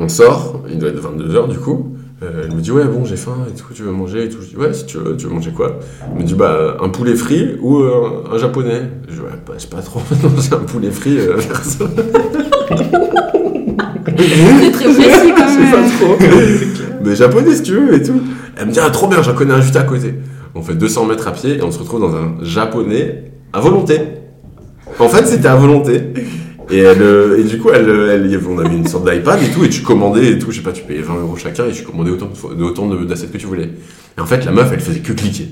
On 0.00 0.08
sort, 0.08 0.64
il 0.70 0.78
doit 0.78 0.90
être 0.90 1.02
22h 1.02 1.48
du 1.48 1.58
coup. 1.58 1.94
Euh, 2.20 2.42
elle 2.44 2.54
me 2.54 2.60
dit 2.60 2.72
ouais 2.72 2.84
bon 2.84 3.04
j'ai 3.04 3.16
faim 3.16 3.36
et 3.48 3.56
tout, 3.56 3.72
tu 3.72 3.82
veux 3.82 3.92
manger 3.92 4.24
et 4.24 4.28
tout. 4.28 4.38
Je 4.42 4.48
dis 4.48 4.56
ouais 4.56 4.72
si 4.72 4.86
tu 4.86 4.98
veux, 4.98 5.16
tu 5.16 5.26
veux 5.26 5.32
manger 5.32 5.52
quoi? 5.52 5.78
Elle 6.02 6.22
me 6.22 6.24
dit 6.24 6.34
bah 6.34 6.76
un 6.80 6.88
poulet 6.88 7.14
frit 7.14 7.56
ou 7.60 7.78
euh, 7.78 8.24
un, 8.32 8.38
japonais? 8.38 8.82
Je 9.08 9.14
dis 9.14 9.20
ouais 9.20 9.30
bah 9.46 9.54
j'ai 9.56 9.68
pas 9.68 9.82
trop 9.82 10.00
manger 10.22 10.52
un 10.52 10.64
poulet 10.64 10.90
frit 10.90 11.18
euh, 11.18 11.36
c'est 14.18 14.70
très 14.72 14.84
précis 14.84 15.32
quand 15.36 15.44
pas 15.44 15.88
trop. 16.00 16.18
Mais 17.04 17.16
japonais 17.16 17.54
si 17.54 17.62
tu 17.62 17.72
veux 17.72 17.94
et 17.94 18.02
tout. 18.02 18.20
Elle 18.56 18.66
me 18.66 18.72
dit 18.72 18.80
ah 18.82 18.90
trop 18.90 19.06
bien 19.06 19.22
j'en 19.22 19.34
connais 19.34 19.54
un 19.54 19.60
juste 19.60 19.76
à 19.76 19.82
côté. 19.82 20.14
On 20.54 20.62
fait 20.62 20.74
200 20.74 21.06
mètres 21.06 21.28
à 21.28 21.32
pied 21.32 21.58
et 21.58 21.62
on 21.62 21.70
se 21.70 21.78
retrouve 21.78 22.00
dans 22.00 22.14
un 22.14 22.36
japonais 22.42 23.30
à 23.52 23.60
volonté. 23.60 24.00
En 24.98 25.08
fait 25.08 25.26
c'était 25.26 25.48
à 25.48 25.56
volonté. 25.56 26.02
Et, 26.70 26.80
elle, 26.80 27.00
euh, 27.00 27.38
et 27.38 27.44
du 27.44 27.58
coup, 27.58 27.70
elle, 27.72 27.88
elle, 27.88 28.40
on 28.46 28.58
avait 28.58 28.76
une 28.76 28.86
sorte 28.86 29.10
d'iPad 29.10 29.42
et 29.42 29.48
tout, 29.48 29.64
et 29.64 29.70
tu 29.70 29.80
commandais 29.80 30.32
et 30.32 30.38
tout, 30.38 30.50
je 30.50 30.58
sais 30.58 30.62
pas, 30.62 30.72
tu 30.72 30.82
payais 30.82 31.00
20 31.00 31.14
euros 31.14 31.34
chacun 31.36 31.64
et 31.66 31.72
tu 31.72 31.82
commandais 31.82 32.10
autant 32.10 32.28
de, 32.54 32.62
autant 32.62 32.86
d'assiettes 32.86 33.32
que 33.32 33.38
tu 33.38 33.46
voulais. 33.46 33.70
Et 34.18 34.20
en 34.20 34.26
fait, 34.26 34.44
la 34.44 34.52
meuf, 34.52 34.68
elle 34.70 34.80
faisait 34.80 35.00
que 35.00 35.14
cliquer. 35.14 35.48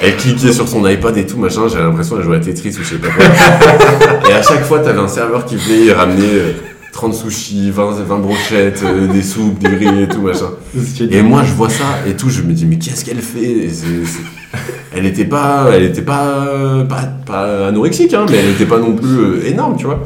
Elle 0.00 0.16
cliquait 0.16 0.52
sur 0.52 0.66
son 0.66 0.86
iPad 0.88 1.16
et 1.18 1.26
tout, 1.26 1.36
machin, 1.36 1.68
j'avais 1.68 1.84
l'impression 1.84 2.16
qu'elle 2.16 2.24
jouait 2.24 2.36
à 2.36 2.40
Tetris 2.40 2.70
ou 2.70 2.82
je 2.82 2.88
sais 2.88 2.96
pas 2.96 3.08
quoi. 3.08 3.24
et 4.30 4.32
à 4.32 4.42
chaque 4.42 4.64
fois, 4.64 4.78
t'avais 4.78 4.98
un 4.98 5.08
serveur 5.08 5.44
qui 5.44 5.56
venait 5.56 5.92
ramener 5.92 6.24
euh, 6.24 6.52
30 6.94 7.12
sushis, 7.14 7.70
20, 7.70 7.90
20 8.06 8.18
brochettes, 8.20 8.82
euh, 8.84 9.08
des 9.08 9.22
soupes, 9.22 9.58
des 9.58 9.68
riz 9.68 10.02
et 10.02 10.08
tout, 10.08 10.22
machin. 10.22 10.50
Et 11.10 11.22
moi, 11.22 11.42
je 11.44 11.52
vois 11.52 11.68
ça 11.68 11.84
et 12.08 12.12
tout, 12.14 12.30
je 12.30 12.42
me 12.42 12.52
dis, 12.52 12.66
mais 12.66 12.76
qu'est-ce 12.78 13.04
qu'elle 13.04 13.18
fait? 13.20 13.42
Et 13.64 13.68
c'est- 13.68 14.04
c'est- 14.06 14.58
Elle 14.96 15.04
était 15.06 15.24
pas, 15.24 15.66
elle 15.74 15.82
était 15.82 16.02
pas, 16.02 16.84
pas, 16.88 17.02
pas 17.26 17.66
anorexique, 17.68 18.14
hein, 18.14 18.24
mais 18.30 18.36
elle 18.36 18.50
était 18.50 18.64
pas 18.66 18.78
non 18.78 18.92
plus 18.94 19.08
euh, 19.18 19.48
énorme, 19.48 19.74
tu 19.76 19.86
vois. 19.86 19.98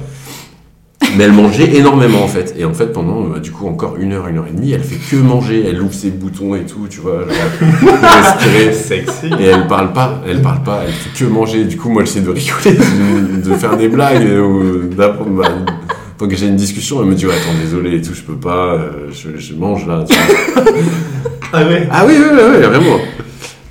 Mais 1.17 1.25
elle 1.25 1.33
mangeait 1.33 1.75
énormément 1.77 2.23
en 2.23 2.29
fait. 2.29 2.55
Et 2.59 2.65
en 2.65 2.73
fait, 2.75 2.87
pendant 2.93 3.35
euh, 3.35 3.39
du 3.41 3.51
coup 3.51 3.67
encore 3.67 3.97
une 3.99 4.13
heure, 4.13 4.27
une 4.29 4.39
heure 4.39 4.47
et 4.47 4.53
demie, 4.55 4.73
elle 4.73 4.83
fait 4.83 4.97
que 5.11 5.17
manger. 5.21 5.65
Elle 5.69 5.81
ouvre 5.83 5.93
ses 5.93 6.11
boutons 6.11 6.55
et 6.55 6.65
tout, 6.65 6.87
tu 6.89 7.01
vois, 7.01 7.21
genre, 7.21 7.79
pour 7.81 7.91
respirer. 7.93 8.73
Sexy. 8.89 9.27
Et 9.39 9.45
elle 9.45 9.67
parle 9.67 9.93
pas, 9.93 10.23
elle 10.27 10.41
parle 10.43 10.63
pas, 10.63 10.83
elle 10.87 10.93
fait 10.93 11.25
que 11.25 11.31
manger. 11.31 11.65
Du 11.65 11.77
coup, 11.77 11.91
moi, 11.91 12.05
j'essaie 12.05 12.21
de 12.21 12.31
rigoler, 12.31 12.79
de, 12.79 13.51
de 13.51 13.55
faire 13.57 13.77
des 13.77 13.89
blagues, 13.89 14.25
euh, 14.27 14.41
ou 14.91 14.95
d'apprendre. 14.95 15.43
Donc 16.19 16.33
j'ai 16.35 16.47
une 16.47 16.57
discussion, 16.57 17.01
elle 17.01 17.09
me 17.09 17.15
dit 17.15 17.27
ouais, 17.27 17.33
attends 17.35 17.59
désolé 17.61 17.97
et 17.97 18.03
tout, 18.03 18.13
je 18.15 18.23
peux 18.23 18.37
pas, 18.37 18.75
euh, 18.75 18.91
je, 19.13 19.37
je 19.39 19.55
mange 19.55 19.87
là. 19.87 20.05
tu 20.09 20.15
vois. 20.17 20.65
Ah 21.53 21.65
ouais 21.67 21.89
Ah 21.91 22.05
oui, 22.07 22.13
oui, 22.19 22.27
oui, 22.31 22.41
oui, 22.57 22.67
vraiment. 22.67 22.99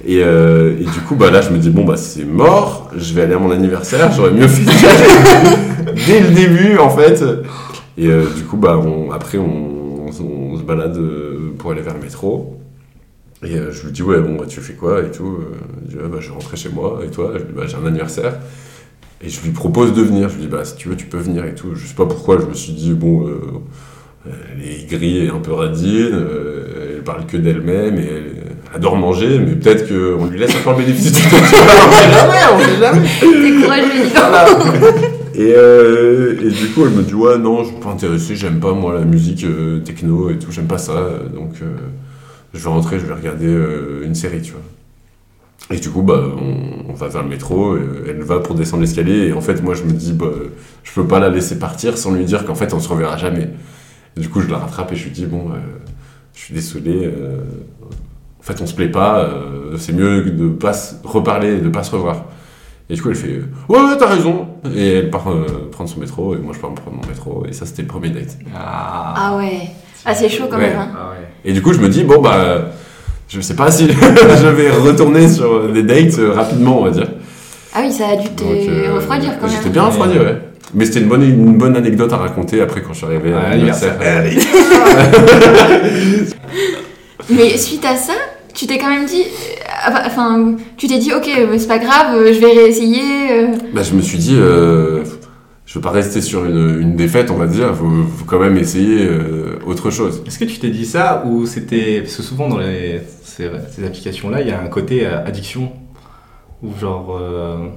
Et, 0.06 0.24
euh, 0.24 0.72
et 0.80 0.84
du 0.84 1.00
coup, 1.08 1.16
bah 1.16 1.30
là, 1.30 1.42
je 1.42 1.52
me 1.52 1.58
dis 1.60 1.70
bon 1.70 1.84
bah 1.86 1.96
c'est 1.98 2.24
mort, 2.26 2.90
je 2.98 3.14
vais 3.14 3.22
aller 3.24 3.34
à 3.36 3.38
mon 3.40 3.52
anniversaire, 3.52 4.12
j'aurais 4.14 4.32
mieux 4.32 4.48
fait 4.48 4.64
dès 6.08 6.22
le 6.22 6.30
début 6.34 6.78
en 6.80 6.90
fait. 6.90 7.24
Et 7.98 8.08
euh, 8.08 8.26
du 8.36 8.44
coup, 8.44 8.58
bah 8.58 8.78
on- 8.84 9.12
après 9.12 9.38
on, 9.38 9.46
on- 9.46 10.54
on 10.54 10.58
se 10.58 10.64
balade 10.64 10.98
pour 11.60 11.72
aller 11.72 11.82
vers 11.82 11.94
le 11.94 12.00
métro. 12.02 12.60
Et 13.44 13.56
je 13.72 13.86
lui 13.86 13.92
dis 13.92 14.02
ouais 14.02 14.20
bon 14.20 14.36
bah 14.38 14.46
tu 14.48 14.60
fais 14.62 14.74
quoi 14.74 15.02
et 15.04 15.12
tout. 15.12 15.38
Il 15.84 15.90
dit 15.90 15.96
ouais, 15.98 16.08
bah 16.10 16.18
je 16.20 16.30
vais 16.30 16.34
rentrer 16.34 16.58
chez 16.58 16.70
moi 16.70 17.02
et 17.06 17.12
toi, 17.12 17.32
je 17.34 17.40
lui 17.40 17.48
dis, 17.50 17.54
bah, 17.56 17.64
j'ai 17.68 17.76
un 17.76 17.86
anniversaire. 17.86 18.34
Et 19.22 19.30
je 19.30 19.42
lui 19.42 19.52
propose 19.52 19.94
de 19.94 20.02
venir. 20.02 20.30
Je 20.30 20.36
lui 20.36 20.42
dis 20.44 20.48
bah 20.48 20.64
si 20.66 20.76
tu 20.76 20.90
veux 20.90 20.96
tu 20.96 21.06
peux 21.06 21.18
venir 21.18 21.46
et 21.46 21.56
tout. 21.56 21.74
Je 21.76 21.86
sais 21.88 21.96
pas 21.96 22.06
pourquoi 22.06 22.40
je 22.40 22.46
me 22.46 22.54
suis 22.54 22.74
dit 22.74 22.94
bon. 22.94 23.28
euh, 23.28 23.36
elle 24.26 24.64
est 24.66 24.82
aigrie 24.84 25.26
et 25.26 25.30
un 25.30 25.40
peu 25.40 25.54
radine, 25.54 26.10
euh, 26.12 26.96
elle 26.98 27.04
parle 27.04 27.26
que 27.26 27.38
d'elle-même 27.38 27.98
et 27.98 28.06
elle, 28.06 28.34
adore 28.76 28.98
manger, 28.98 29.40
mais 29.40 29.54
peut-être 29.56 29.88
qu'on 29.88 30.26
lui 30.26 30.38
laisse 30.38 30.54
encore 30.58 30.78
le 30.78 30.84
bénéfice 30.84 31.14
du 31.14 31.22
doute. 31.30 31.32
on 31.32 31.92
sait 31.92 32.12
jamais, 32.12 32.38
on 32.54 32.60
sait 32.60 32.80
jamais. 32.80 33.08
Et, 35.36 35.54
euh, 35.56 36.36
et 36.42 36.50
du 36.50 36.68
coup, 36.74 36.82
elle 36.84 36.92
me 36.92 37.04
dit 37.04 37.14
Ouais, 37.14 37.38
non, 37.38 37.64
je 37.64 37.70
suis 37.70 37.78
pas 37.78 37.90
intéressé, 37.92 38.36
j'aime 38.36 38.60
pas 38.60 38.74
moi 38.74 38.94
la 38.96 39.06
musique 39.06 39.44
euh, 39.46 39.80
techno 39.80 40.30
et 40.30 40.38
tout, 40.40 40.52
j'aime 40.52 40.68
pas 40.68 40.78
ça, 40.80 40.94
donc 41.34 41.52
euh, 41.62 41.66
je 42.54 42.60
vais 42.60 42.70
rentrer, 42.70 43.00
je 43.00 43.06
vais 43.06 43.14
regarder 43.14 43.48
euh, 43.48 44.02
une 44.04 44.16
série, 44.16 44.42
tu 44.42 44.52
vois. 44.52 44.62
Et 45.70 45.78
du 45.80 45.90
coup, 45.90 46.02
bah, 46.02 46.22
on, 46.40 46.92
on 46.92 46.94
va 46.94 47.08
vers 47.10 47.24
le 47.24 47.30
métro, 47.30 47.74
euh, 47.74 48.06
elle 48.08 48.22
va 48.22 48.40
pour 48.40 48.56
descendre 48.56 48.82
l'escalier, 48.82 49.28
et 49.28 49.34
en 49.34 49.42
fait, 49.42 49.62
moi 49.62 49.74
je 49.74 49.84
me 49.84 49.92
dis 49.92 50.14
Bah, 50.14 50.28
je 50.84 50.92
peux 50.94 51.06
pas 51.06 51.20
la 51.20 51.30
laisser 51.30 51.60
partir 51.60 51.98
sans 51.98 52.14
lui 52.14 52.24
dire 52.26 52.46
qu'en 52.46 52.56
fait, 52.56 52.74
on 52.74 52.80
se 52.80 52.88
reverra 52.88 53.18
jamais. 53.18 53.50
Et 54.16 54.22
du 54.22 54.30
coup, 54.30 54.40
je 54.42 54.48
la 54.50 54.58
rattrape 54.60 54.94
et 54.94 54.96
je 54.96 55.04
lui 55.06 55.12
dis 55.12 55.26
Bon, 55.26 55.50
euh, 55.52 55.56
je 56.34 56.40
suis 56.40 56.54
désolé, 56.54 57.06
euh, 57.06 57.42
en 58.40 58.44
fait, 58.44 58.62
on 58.62 58.66
se 58.66 58.74
plaît 58.74 58.88
pas, 58.90 59.20
euh, 59.20 59.76
c'est 59.78 59.92
mieux 59.94 60.24
de 60.32 60.48
pas 60.48 60.72
se 60.74 60.96
reparler, 61.04 61.58
de 61.60 61.68
pas 61.70 61.84
se 61.84 61.92
revoir. 61.92 62.26
Et 62.90 62.94
du 62.94 63.02
coup, 63.02 63.10
elle 63.10 63.16
fait 63.16 63.34
euh, 63.34 63.44
Ouais, 63.68 63.80
ouais, 63.80 63.98
t'as 64.00 64.08
raison. 64.08 64.48
Et 64.74 64.94
elle 65.00 65.10
part 65.10 65.30
euh, 65.30 65.70
prendre 65.70 65.90
son 65.90 66.00
métro, 66.00 66.34
et 66.34 66.38
moi 66.38 66.54
je 66.56 66.60
pars 66.60 66.70
me 66.72 66.76
prendre 66.78 66.96
mon 67.02 67.06
métro, 67.10 67.46
et 67.46 67.52
ça 67.52 67.66
c'était 67.66 67.82
le 67.82 67.90
premier 67.90 68.10
date. 68.12 68.38
Ah. 68.56 69.14
Ah 69.18 69.38
ouais. 69.38 69.64
Ah, 70.06 70.16
c'est 70.16 70.30
chaud 70.30 70.46
quand 70.50 70.56
Ouais. 70.58 70.70
même. 70.70 70.80
hein. 70.80 70.90
Ah 70.98 71.10
ouais. 71.10 71.28
Et 71.44 71.52
du 71.52 71.62
coup, 71.62 71.74
je 71.74 71.80
me 71.82 71.90
dis 71.90 72.06
Bon, 72.06 72.22
bah, 72.22 72.68
je 73.30 73.42
sais 73.42 73.56
pas 73.56 73.70
si 73.72 73.88
je 74.42 74.48
vais 74.48 74.70
retourner 74.72 75.28
sur 75.28 75.70
des 75.72 75.84
dates 75.84 76.18
euh, 76.20 76.32
rapidement, 76.34 76.80
on 76.82 76.86
va 76.86 76.92
dire. 76.92 77.08
Ah 77.74 77.80
oui, 77.84 77.92
ça 77.92 78.08
a 78.10 78.16
dû 78.16 78.30
te 78.30 78.42
Donc, 78.44 78.52
euh, 78.70 78.94
refroidir 78.96 79.32
quand 79.40 79.48
même. 79.48 79.56
J'étais 79.56 79.70
bien 79.70 79.84
refroidi, 79.84 80.18
ouais. 80.18 80.38
Mais 80.74 80.86
c'était 80.86 81.00
une 81.02 81.08
bonne, 81.08 81.24
une 81.24 81.58
bonne 81.58 81.76
anecdote 81.78 82.12
à 82.14 82.18
raconter 82.18 82.62
après 82.62 82.82
quand 82.82 82.92
je 82.94 82.98
suis 82.98 83.06
arrivé 83.06 83.32
à 83.34 83.40
Ah, 83.46 83.50
l'anniversaire. 83.52 83.96
Mais 87.30 87.58
suite 87.58 87.86
à 87.86 87.96
ça, 87.96 88.14
tu 88.54 88.66
t'es 88.68 88.78
quand 88.78 88.90
même 88.90 89.06
dit. 89.06 89.24
euh, 89.24 89.92
Enfin, 90.06 90.56
tu 90.78 90.88
t'es 90.88 90.98
dit, 90.98 91.12
ok, 91.14 91.30
c'est 91.58 91.68
pas 91.68 91.78
grave, 91.78 92.16
je 92.34 92.40
vais 92.40 92.52
réessayer. 92.52 93.02
Bah, 93.74 93.82
je 93.84 93.94
me 93.96 94.02
suis 94.02 94.18
dit, 94.18 94.36
euh, 94.38 94.97
je 95.68 95.74
veux 95.76 95.82
pas 95.82 95.92
rester 95.92 96.22
sur 96.22 96.46
une, 96.46 96.80
une 96.82 96.96
défaite, 96.96 97.30
on 97.30 97.36
va 97.36 97.46
dire. 97.46 97.76
Faut, 97.76 97.86
faut 98.18 98.26
quand 98.26 98.40
même 98.40 98.58
essayer 98.58 99.06
euh, 99.06 99.60
autre 99.68 99.92
chose. 99.92 100.24
Est-ce 100.26 100.40
que 100.40 100.46
tu 100.46 100.58
t'es 100.60 100.70
dit 100.70 100.86
ça 100.86 101.24
ou 101.28 101.46
c'était. 101.46 102.00
Parce 102.02 102.16
que 102.16 102.24
souvent 102.24 102.48
dans 102.48 102.58
les, 102.58 103.02
ces, 103.24 103.50
ces 103.76 103.86
applications-là, 103.86 104.42
il 104.42 104.48
y 104.48 104.52
a 104.52 104.60
un 104.62 104.68
côté 104.68 105.06
euh, 105.06 105.24
addiction. 105.26 105.72
Ou 106.64 106.70
genre. 106.80 107.16
euh, 107.22 107.68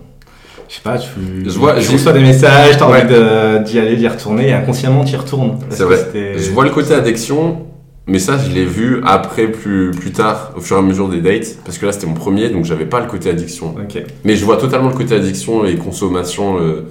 je 0.68 0.76
sais 0.76 0.80
pas, 0.82 0.98
tu, 0.98 1.08
Je 1.44 1.50
vois- 1.58 1.74
tu 1.74 1.82
j'ai- 1.82 1.92
reçois 1.94 2.12
des 2.12 2.20
messages, 2.20 2.78
t'as 2.78 2.88
Ouais. 2.88 3.02
envie 3.02 3.64
d'y 3.64 3.78
aller, 3.80 3.96
d'y 3.96 4.06
retourner, 4.06 4.48
et 4.50 4.52
inconsciemment 4.52 5.02
t'y 5.04 5.16
retournes. 5.16 5.58
Est-ce 5.68 5.78
C'est 5.78 5.84
vrai. 5.84 5.98
Je 6.38 6.50
vois 6.52 6.62
le 6.64 6.70
côté 6.70 6.94
addiction, 6.94 7.66
mais 8.06 8.20
ça, 8.20 8.38
je 8.38 8.54
l'ai 8.54 8.64
vu 8.66 9.00
après, 9.04 9.48
plus, 9.48 9.90
plus 9.90 10.12
tard, 10.12 10.52
au 10.56 10.60
fur 10.60 10.76
et 10.76 10.78
à 10.78 10.82
mesure 10.82 11.08
des 11.08 11.20
dates. 11.20 11.56
Parce 11.64 11.76
que 11.76 11.86
là, 11.86 11.92
c'était 11.92 12.06
mon 12.06 12.14
premier, 12.14 12.50
donc 12.50 12.64
j'avais 12.66 12.84
pas 12.86 13.00
le 13.00 13.06
côté 13.06 13.30
addiction. 13.30 13.74
Ok. 13.82 14.00
Mais 14.24 14.36
je 14.36 14.44
vois 14.44 14.58
totalement 14.58 14.90
le 14.90 14.94
côté 14.96 15.16
addiction 15.16 15.64
et 15.64 15.74
consommation 15.74 16.60
euh, 16.60 16.82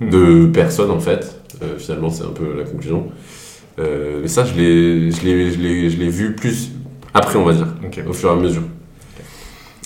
de 0.00 0.46
personnes, 0.46 0.90
en 0.90 1.00
fait. 1.00 1.40
Euh, 1.62 1.78
finalement, 1.78 2.10
c'est 2.10 2.24
un 2.24 2.32
peu 2.32 2.56
la 2.56 2.64
conclusion. 2.64 3.08
Euh, 3.78 4.20
mais 4.22 4.28
ça, 4.28 4.44
je 4.44 4.54
l'ai, 4.54 5.10
je, 5.10 5.22
l'ai, 5.24 5.50
je, 5.50 5.58
l'ai, 5.58 5.90
je 5.90 5.98
l'ai 5.98 6.08
vu 6.08 6.34
plus 6.34 6.72
après, 7.14 7.38
on 7.38 7.44
va 7.44 7.52
dire, 7.52 7.66
au 8.08 8.12
fur 8.12 8.30
et 8.30 8.32
à 8.32 8.36
mesure. 8.36 8.62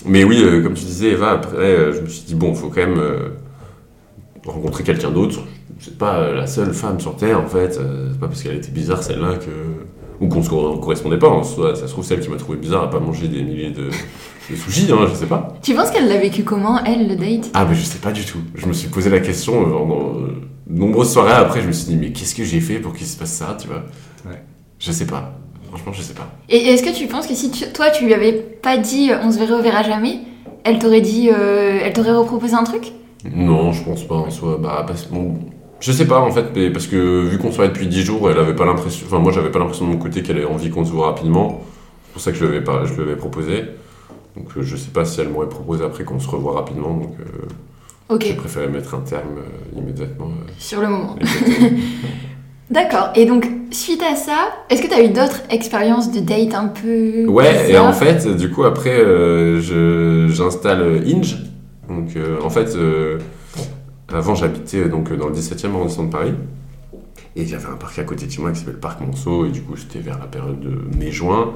Mais 0.05 0.23
oui, 0.23 0.41
euh, 0.43 0.61
comme 0.61 0.73
tu 0.73 0.85
disais, 0.85 1.11
Eva, 1.11 1.31
après, 1.31 1.93
je 1.93 2.01
me 2.01 2.07
suis 2.07 2.23
dit, 2.23 2.35
bon, 2.35 2.49
il 2.51 2.57
faut 2.57 2.69
quand 2.69 2.85
même 2.85 3.01
rencontrer 4.45 4.83
quelqu'un 4.83 5.11
d'autre. 5.11 5.39
C'est 5.79 5.97
pas 5.97 6.31
la 6.31 6.47
seule 6.47 6.73
femme 6.73 6.99
sur 6.99 7.15
Terre, 7.15 7.39
en 7.39 7.47
fait. 7.47 7.73
C'est 7.73 8.19
pas 8.19 8.27
parce 8.27 8.43
qu'elle 8.43 8.57
était 8.57 8.71
bizarre, 8.71 9.01
celle-là, 9.01 9.35
que... 9.35 9.82
ou 10.21 10.27
qu'on 10.27 10.41
se 10.43 10.49
cor- 10.49 10.79
correspondait 10.79 11.17
pas. 11.19 11.27
En 11.29 11.43
soi, 11.43 11.75
ça 11.75 11.87
se 11.87 11.91
trouve, 11.91 12.05
celle 12.05 12.19
qui 12.19 12.29
m'a 12.29 12.37
trouvé 12.37 12.57
bizarre 12.57 12.83
à 12.83 12.89
pas 12.89 12.99
manger 12.99 13.27
des 13.27 13.41
milliers 13.43 13.71
de, 13.71 13.85
de 14.49 14.55
sushis, 14.55 14.87
hein, 14.91 15.07
je 15.09 15.15
sais 15.15 15.25
pas. 15.25 15.53
Tu 15.61 15.73
penses 15.73 15.91
qu'elle 15.91 16.07
l'a 16.07 16.17
vécu 16.19 16.43
comment, 16.43 16.83
elle, 16.83 17.07
le 17.07 17.15
date? 17.15 17.49
Ah, 17.53 17.65
mais 17.67 17.75
je 17.75 17.81
sais 17.83 17.99
pas 17.99 18.11
du 18.11 18.23
tout. 18.25 18.39
Je 18.55 18.65
me 18.65 18.73
suis 18.73 18.87
posé 18.89 19.09
la 19.09 19.19
question 19.19 19.53
euh, 19.67 19.73
en, 19.73 19.89
en, 19.89 20.17
euh, 20.21 20.41
nombreuses 20.67 21.11
soirées 21.13 21.33
après. 21.33 21.61
Je 21.61 21.67
me 21.67 21.71
suis 21.71 21.87
dit, 21.87 21.97
mais 21.97 22.11
qu'est-ce 22.11 22.35
que 22.35 22.43
j'ai 22.43 22.59
fait 22.61 22.79
pour 22.79 22.93
qu'il 22.93 23.07
se 23.07 23.17
passe 23.17 23.31
ça, 23.33 23.55
tu 23.59 23.67
vois? 23.67 23.83
Ouais. 24.25 24.41
Je 24.79 24.91
sais 24.91 25.05
pas. 25.07 25.33
Franchement, 25.69 25.93
je 25.93 26.01
sais 26.03 26.13
pas. 26.13 26.29
Et 26.49 26.57
est-ce 26.57 26.83
que 26.83 26.95
tu 26.95 27.07
penses 27.07 27.25
que 27.27 27.33
si 27.33 27.49
tu- 27.49 27.65
toi, 27.73 27.89
tu 27.89 28.05
lui 28.05 28.13
avais 28.13 28.33
pas 28.33 28.77
dit 28.77 29.09
euh, 29.11 29.17
on 29.23 29.31
se 29.31 29.39
verra, 29.39 29.55
on 29.55 29.61
verra 29.63 29.81
jamais, 29.81 30.19
elle 30.63 30.77
t'aurait 30.77 31.01
dit. 31.01 31.29
euh, 31.31 31.79
elle 31.83 31.93
t'aurait 31.93 32.11
reproposé 32.13 32.53
un 32.53 32.63
truc? 32.63 32.91
Non, 33.33 33.71
je 33.71 33.83
pense 33.83 34.03
pas 34.03 34.15
en 34.15 34.29
soi. 34.29 34.59
Bah, 34.61 34.83
parce, 34.85 35.07
bon, 35.07 35.35
je 35.83 35.91
sais 35.91 36.07
pas 36.07 36.19
en 36.21 36.31
fait, 36.31 36.45
mais 36.55 36.69
parce 36.69 36.87
que 36.87 37.23
vu 37.25 37.37
qu'on 37.37 37.51
se 37.51 37.57
voyait 37.57 37.69
depuis 37.71 37.87
10 37.87 38.03
jours, 38.03 38.31
elle 38.31 38.39
avait 38.39 38.55
pas 38.55 38.65
l'impression. 38.65 39.05
Enfin, 39.05 39.19
moi 39.19 39.33
j'avais 39.33 39.51
pas 39.51 39.59
l'impression 39.59 39.85
de 39.85 39.91
mon 39.91 39.97
côté 39.97 40.23
qu'elle 40.23 40.37
avait 40.37 40.45
envie 40.45 40.69
qu'on 40.69 40.85
se 40.85 40.91
voit 40.91 41.07
rapidement. 41.07 41.61
C'est 42.07 42.13
pour 42.13 42.21
ça 42.21 42.31
que 42.31 42.37
je 42.37 42.45
lui 42.45 42.55
avais, 42.55 42.63
pas, 42.63 42.85
je 42.85 42.93
lui 42.93 43.01
avais 43.01 43.17
proposé. 43.17 43.65
Donc 44.37 44.47
euh, 44.55 44.61
je 44.63 44.77
sais 44.77 44.91
pas 44.91 45.03
si 45.03 45.19
elle 45.19 45.27
m'aurait 45.29 45.49
proposé 45.49 45.83
après 45.83 46.05
qu'on 46.05 46.19
se 46.21 46.27
revoie 46.29 46.53
rapidement. 46.53 46.93
Donc 46.93 47.15
euh, 47.19 47.25
Ok, 48.15 48.23
j'ai 48.27 48.33
préféré 48.33 48.67
mettre 48.67 48.95
un 48.95 48.99
terme 49.01 49.37
euh, 49.39 49.79
immédiatement. 49.79 50.27
euh, 50.27 50.51
sur 50.57 50.79
le 50.79 50.87
moment. 50.87 51.17
D'accord. 52.69 53.09
Et 53.15 53.25
donc, 53.25 53.45
suite 53.71 54.01
à 54.01 54.15
ça, 54.15 54.47
est-ce 54.69 54.81
que 54.81 54.87
tu 54.87 54.93
as 54.93 55.03
eu 55.03 55.09
d'autres 55.09 55.41
expériences 55.49 56.11
de 56.11 56.19
date 56.21 56.53
un 56.55 56.67
peu. 56.67 57.25
Ouais, 57.27 57.69
et 57.71 57.77
en 57.77 57.93
fait, 57.93 58.25
du 58.35 58.49
coup, 58.49 58.63
après, 58.63 58.97
euh, 58.99 59.59
j'installe 60.29 61.03
Inge. 61.05 61.37
Donc, 61.89 62.09
en 62.43 62.49
fait, 62.49 62.75
avant, 64.15 64.35
j'habitais 64.35 64.89
donc 64.89 65.11
dans 65.13 65.27
le 65.27 65.35
17e 65.35 65.69
arrondissement 65.69 66.05
de 66.05 66.11
Paris. 66.11 66.33
Et 67.35 67.45
j'avais 67.45 67.65
un 67.65 67.75
parc 67.75 67.97
à 67.97 68.03
côté 68.03 68.27
de 68.27 68.31
chez 68.31 68.41
moi 68.41 68.51
qui 68.51 68.59
s'appelle 68.59 68.75
le 68.75 68.79
Parc 68.79 69.01
Monceau. 69.01 69.45
Et 69.45 69.49
du 69.49 69.61
coup, 69.61 69.75
c'était 69.75 69.99
vers 69.99 70.19
la 70.19 70.27
période 70.27 70.59
de 70.59 70.97
mai-juin. 70.97 71.53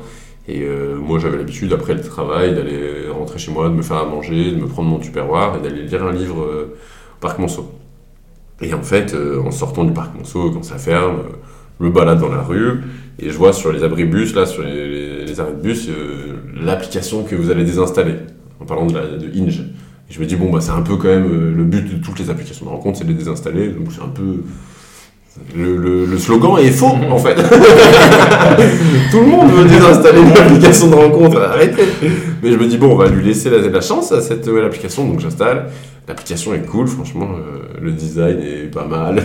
Et 0.47 0.63
euh, 0.63 0.95
moi, 0.95 1.19
j'avais 1.19 1.37
l'habitude, 1.37 1.73
après 1.73 1.93
le 1.93 2.01
travail, 2.01 2.55
d'aller 2.55 3.09
rentrer 3.09 3.37
chez 3.37 3.51
moi, 3.51 3.67
de 3.69 3.73
me 3.73 3.81
faire 3.81 3.97
à 3.97 4.05
manger, 4.05 4.51
de 4.51 4.57
me 4.57 4.67
prendre 4.67 4.89
mon 4.89 4.97
tupperware 4.97 5.57
et 5.57 5.61
d'aller 5.61 5.83
lire 5.83 6.03
un 6.03 6.13
livre 6.13 6.41
euh, 6.41 6.77
au 7.17 7.19
Parc 7.19 7.37
Monceau. 7.37 7.71
Et 8.61 8.73
en 8.73 8.81
fait, 8.81 9.13
euh, 9.13 9.41
en 9.43 9.51
sortant 9.51 9.83
du 9.83 9.91
Parc 9.91 10.15
Monceau, 10.15 10.51
quand 10.51 10.63
ça 10.63 10.77
ferme, 10.77 11.17
je 11.79 11.85
me 11.85 11.91
balade 11.91 12.19
dans 12.19 12.29
la 12.29 12.41
rue 12.41 12.81
et 13.19 13.29
je 13.29 13.37
vois 13.37 13.53
sur 13.53 13.71
les 13.71 13.83
abribus, 13.83 14.33
là, 14.33 14.45
sur 14.45 14.63
les, 14.63 15.39
arrêts 15.39 15.53
de 15.53 15.61
bus, 15.61 15.89
l'application 16.59 17.23
que 17.23 17.35
vous 17.35 17.51
allez 17.51 17.63
désinstaller, 17.63 18.15
en 18.59 18.65
parlant 18.65 18.87
de, 18.87 18.93
de 18.93 19.39
Inge. 19.39 19.63
Et 20.09 20.13
je 20.13 20.19
me 20.19 20.25
dis, 20.25 20.35
bon, 20.35 20.49
bah, 20.51 20.59
c'est 20.61 20.71
un 20.71 20.81
peu 20.81 20.95
quand 20.95 21.07
même 21.09 21.25
euh, 21.31 21.53
le 21.55 21.63
but 21.63 21.83
de 21.97 22.03
toutes 22.03 22.19
les 22.19 22.29
applications 22.29 22.65
de 22.65 22.71
rencontre, 22.71 22.97
c'est 22.99 23.03
de 23.03 23.09
les 23.09 23.15
désinstaller. 23.17 23.69
Donc 23.69 23.87
c'est 23.91 24.01
un 24.01 24.07
peu. 24.09 24.41
Le, 25.55 25.77
le- 25.77 26.05
le 26.05 26.17
slogan 26.17 26.57
est 26.59 26.71
faux, 26.71 26.95
en 27.11 27.17
fait. 27.19 27.35
Tout 29.11 29.19
le 29.19 29.25
monde 29.27 29.51
veut 29.51 29.65
désinstaller 29.65 30.21
une 30.21 30.35
application 30.35 30.87
de 30.89 30.95
rencontre, 30.95 31.39
arrêtez. 31.41 31.83
Mais 32.41 32.51
je 32.51 32.57
me 32.57 32.65
dis, 32.65 32.77
bon, 32.77 32.93
on 32.93 32.95
va 32.95 33.07
lui 33.07 33.23
laisser 33.23 33.49
la, 33.49 33.59
la 33.59 33.81
chance 33.81 34.11
à 34.11 34.21
cette 34.21 34.47
nouvelle 34.47 34.65
application, 34.65 35.07
donc 35.07 35.19
j'installe. 35.19 35.67
L'application 36.07 36.53
est 36.53 36.61
cool, 36.65 36.87
franchement, 36.87 37.27
euh, 37.35 37.59
le 37.81 37.91
design 37.91 38.39
est 38.41 38.71
pas 38.73 38.85
mal. 38.85 39.21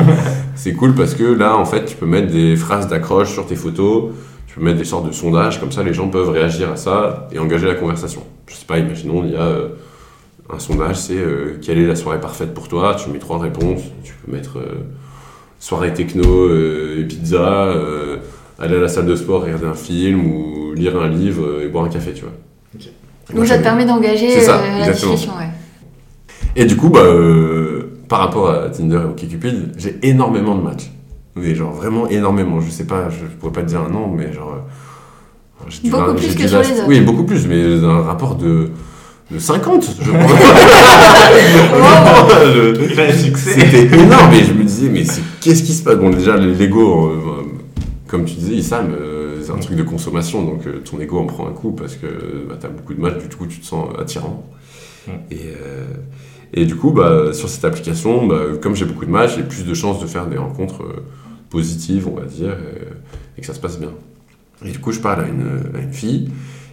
C'est 0.54 0.72
cool 0.74 0.94
parce 0.94 1.14
que 1.14 1.24
là, 1.24 1.56
en 1.56 1.64
fait, 1.64 1.84
tu 1.86 1.96
peux 1.96 2.06
mettre 2.06 2.32
des 2.32 2.56
phrases 2.56 2.86
d'accroche 2.88 3.32
sur 3.32 3.46
tes 3.46 3.56
photos, 3.56 4.12
tu 4.46 4.54
peux 4.58 4.64
mettre 4.64 4.78
des 4.78 4.84
sortes 4.84 5.06
de 5.08 5.12
sondages, 5.12 5.58
comme 5.60 5.72
ça 5.72 5.82
les 5.82 5.92
gens 5.92 6.08
peuvent 6.08 6.30
réagir 6.30 6.70
à 6.70 6.76
ça 6.76 7.28
et 7.32 7.38
engager 7.38 7.66
la 7.66 7.74
conversation. 7.74 8.22
Je 8.46 8.54
sais 8.54 8.64
pas, 8.66 8.78
imaginons, 8.78 9.24
il 9.24 9.32
y 9.32 9.36
a 9.36 9.40
euh, 9.42 9.68
un 10.52 10.58
sondage, 10.58 10.96
c'est 10.96 11.16
euh, 11.16 11.58
quelle 11.62 11.78
est 11.78 11.86
la 11.86 11.96
soirée 11.96 12.20
parfaite 12.20 12.52
pour 12.54 12.68
toi? 12.68 12.94
Tu 12.94 13.10
mets 13.10 13.18
trois 13.18 13.38
réponses, 13.38 13.82
tu 14.02 14.14
peux 14.24 14.32
mettre. 14.32 14.58
euh, 14.58 14.84
soirée 15.62 15.92
techno 15.92 16.24
euh, 16.48 17.00
et 17.00 17.04
pizza, 17.04 17.64
euh, 17.66 18.16
aller 18.58 18.76
à 18.76 18.80
la 18.80 18.88
salle 18.88 19.04
de 19.04 19.14
sport, 19.14 19.42
regarder 19.42 19.66
un 19.66 19.74
film 19.74 20.26
ou 20.26 20.72
lire 20.74 20.98
un 20.98 21.08
livre 21.08 21.44
euh, 21.44 21.64
et 21.64 21.68
boire 21.68 21.84
un 21.84 21.90
café, 21.90 22.14
tu 22.14 22.22
vois. 22.22 22.32
Donc 23.34 23.46
ça 23.46 23.58
te 23.58 23.62
permet 23.62 23.84
d'engager 23.84 24.48
euh, 24.48 24.78
la 24.78 24.90
discussion, 24.90 25.32
ouais. 25.32 25.50
Et 26.56 26.64
du 26.64 26.76
coup, 26.76 26.88
bah, 26.88 27.00
euh, 27.00 27.92
par 28.08 28.20
rapport 28.20 28.48
à 28.50 28.70
Tinder 28.70 29.00
et 29.02 29.04
OkCupid, 29.04 29.74
j'ai 29.76 29.98
énormément 30.02 30.54
de 30.56 30.62
matchs. 30.62 30.90
Mais 31.36 31.54
genre 31.54 31.72
vraiment 31.72 32.08
énormément. 32.08 32.60
Je 32.62 32.70
sais 32.70 32.86
pas, 32.86 33.08
je 33.10 33.24
pourrais 33.38 33.52
pas 33.52 33.60
te 33.62 33.68
dire 33.68 33.82
un 33.82 33.90
nom, 33.90 34.08
mais 34.08 34.32
genre. 34.32 34.54
euh, 34.54 35.90
Beaucoup 35.90 36.14
plus 36.14 36.34
que 36.34 36.48
sur 36.48 36.60
les 36.60 36.70
autres. 36.72 36.88
Oui, 36.88 37.00
beaucoup 37.02 37.24
plus, 37.24 37.46
mais 37.46 37.62
un 37.84 38.00
rapport 38.00 38.34
de, 38.34 38.70
de 39.30 39.38
50, 39.38 39.84
je 39.84 39.90
succès. 43.12 43.60
C'était 43.60 43.86
énorme 43.96 44.32
et 44.34 44.44
je 44.44 44.52
me 44.52 44.64
disais, 44.64 44.88
mais 44.88 45.04
qu'est-ce 45.40 45.62
qui 45.62 45.72
se 45.74 45.82
passe? 45.84 45.96
Bon, 45.96 46.10
déjà, 46.10 46.36
le- 46.36 46.52
l'ego, 46.52 47.08
euh, 47.08 47.42
comme 48.08 48.24
tu 48.24 48.34
disais, 48.34 48.54
Issam, 48.54 48.90
euh, 48.92 49.40
c'est 49.42 49.52
un 49.52 49.58
truc 49.58 49.76
de 49.76 49.82
consommation, 49.84 50.42
donc 50.44 50.66
euh, 50.66 50.80
ton 50.80 50.98
ego 51.00 51.18
en 51.18 51.26
prend 51.26 51.46
un 51.46 51.52
coup 51.52 51.70
parce 51.72 51.94
que 51.94 52.06
bah, 52.48 52.56
t'as 52.60 52.68
beaucoup 52.68 52.94
de 52.94 53.00
matchs, 53.00 53.18
du 53.28 53.36
coup, 53.36 53.46
tu 53.46 53.60
te 53.60 53.66
sens 53.66 53.88
attirant. 53.98 54.44
Mm. 55.06 55.10
Et, 55.30 55.36
euh, 55.62 55.84
et 56.52 56.66
du 56.66 56.74
coup, 56.74 56.90
bah, 56.90 57.32
sur 57.32 57.48
cette 57.48 57.64
application, 57.64 58.26
bah, 58.26 58.40
comme 58.60 58.74
j'ai 58.74 58.84
beaucoup 58.84 59.06
de 59.06 59.10
matchs, 59.12 59.36
j'ai 59.36 59.44
plus 59.44 59.64
de 59.64 59.74
chances 59.74 60.00
de 60.00 60.06
faire 60.06 60.26
des 60.26 60.38
rencontres 60.38 60.82
positives, 61.50 62.08
on 62.08 62.16
va 62.18 62.26
dire, 62.26 62.50
euh, 62.50 62.90
et 63.38 63.40
que 63.40 63.46
ça 63.46 63.54
se 63.54 63.60
passe 63.60 63.78
bien. 63.78 63.90
Et 64.64 64.72
du 64.72 64.78
coup, 64.80 64.90
je 64.92 64.98
parle 65.00 65.20
à 65.24 65.28
une, 65.28 65.70
à 65.78 65.82
une 65.82 65.92
fille. 65.92 66.30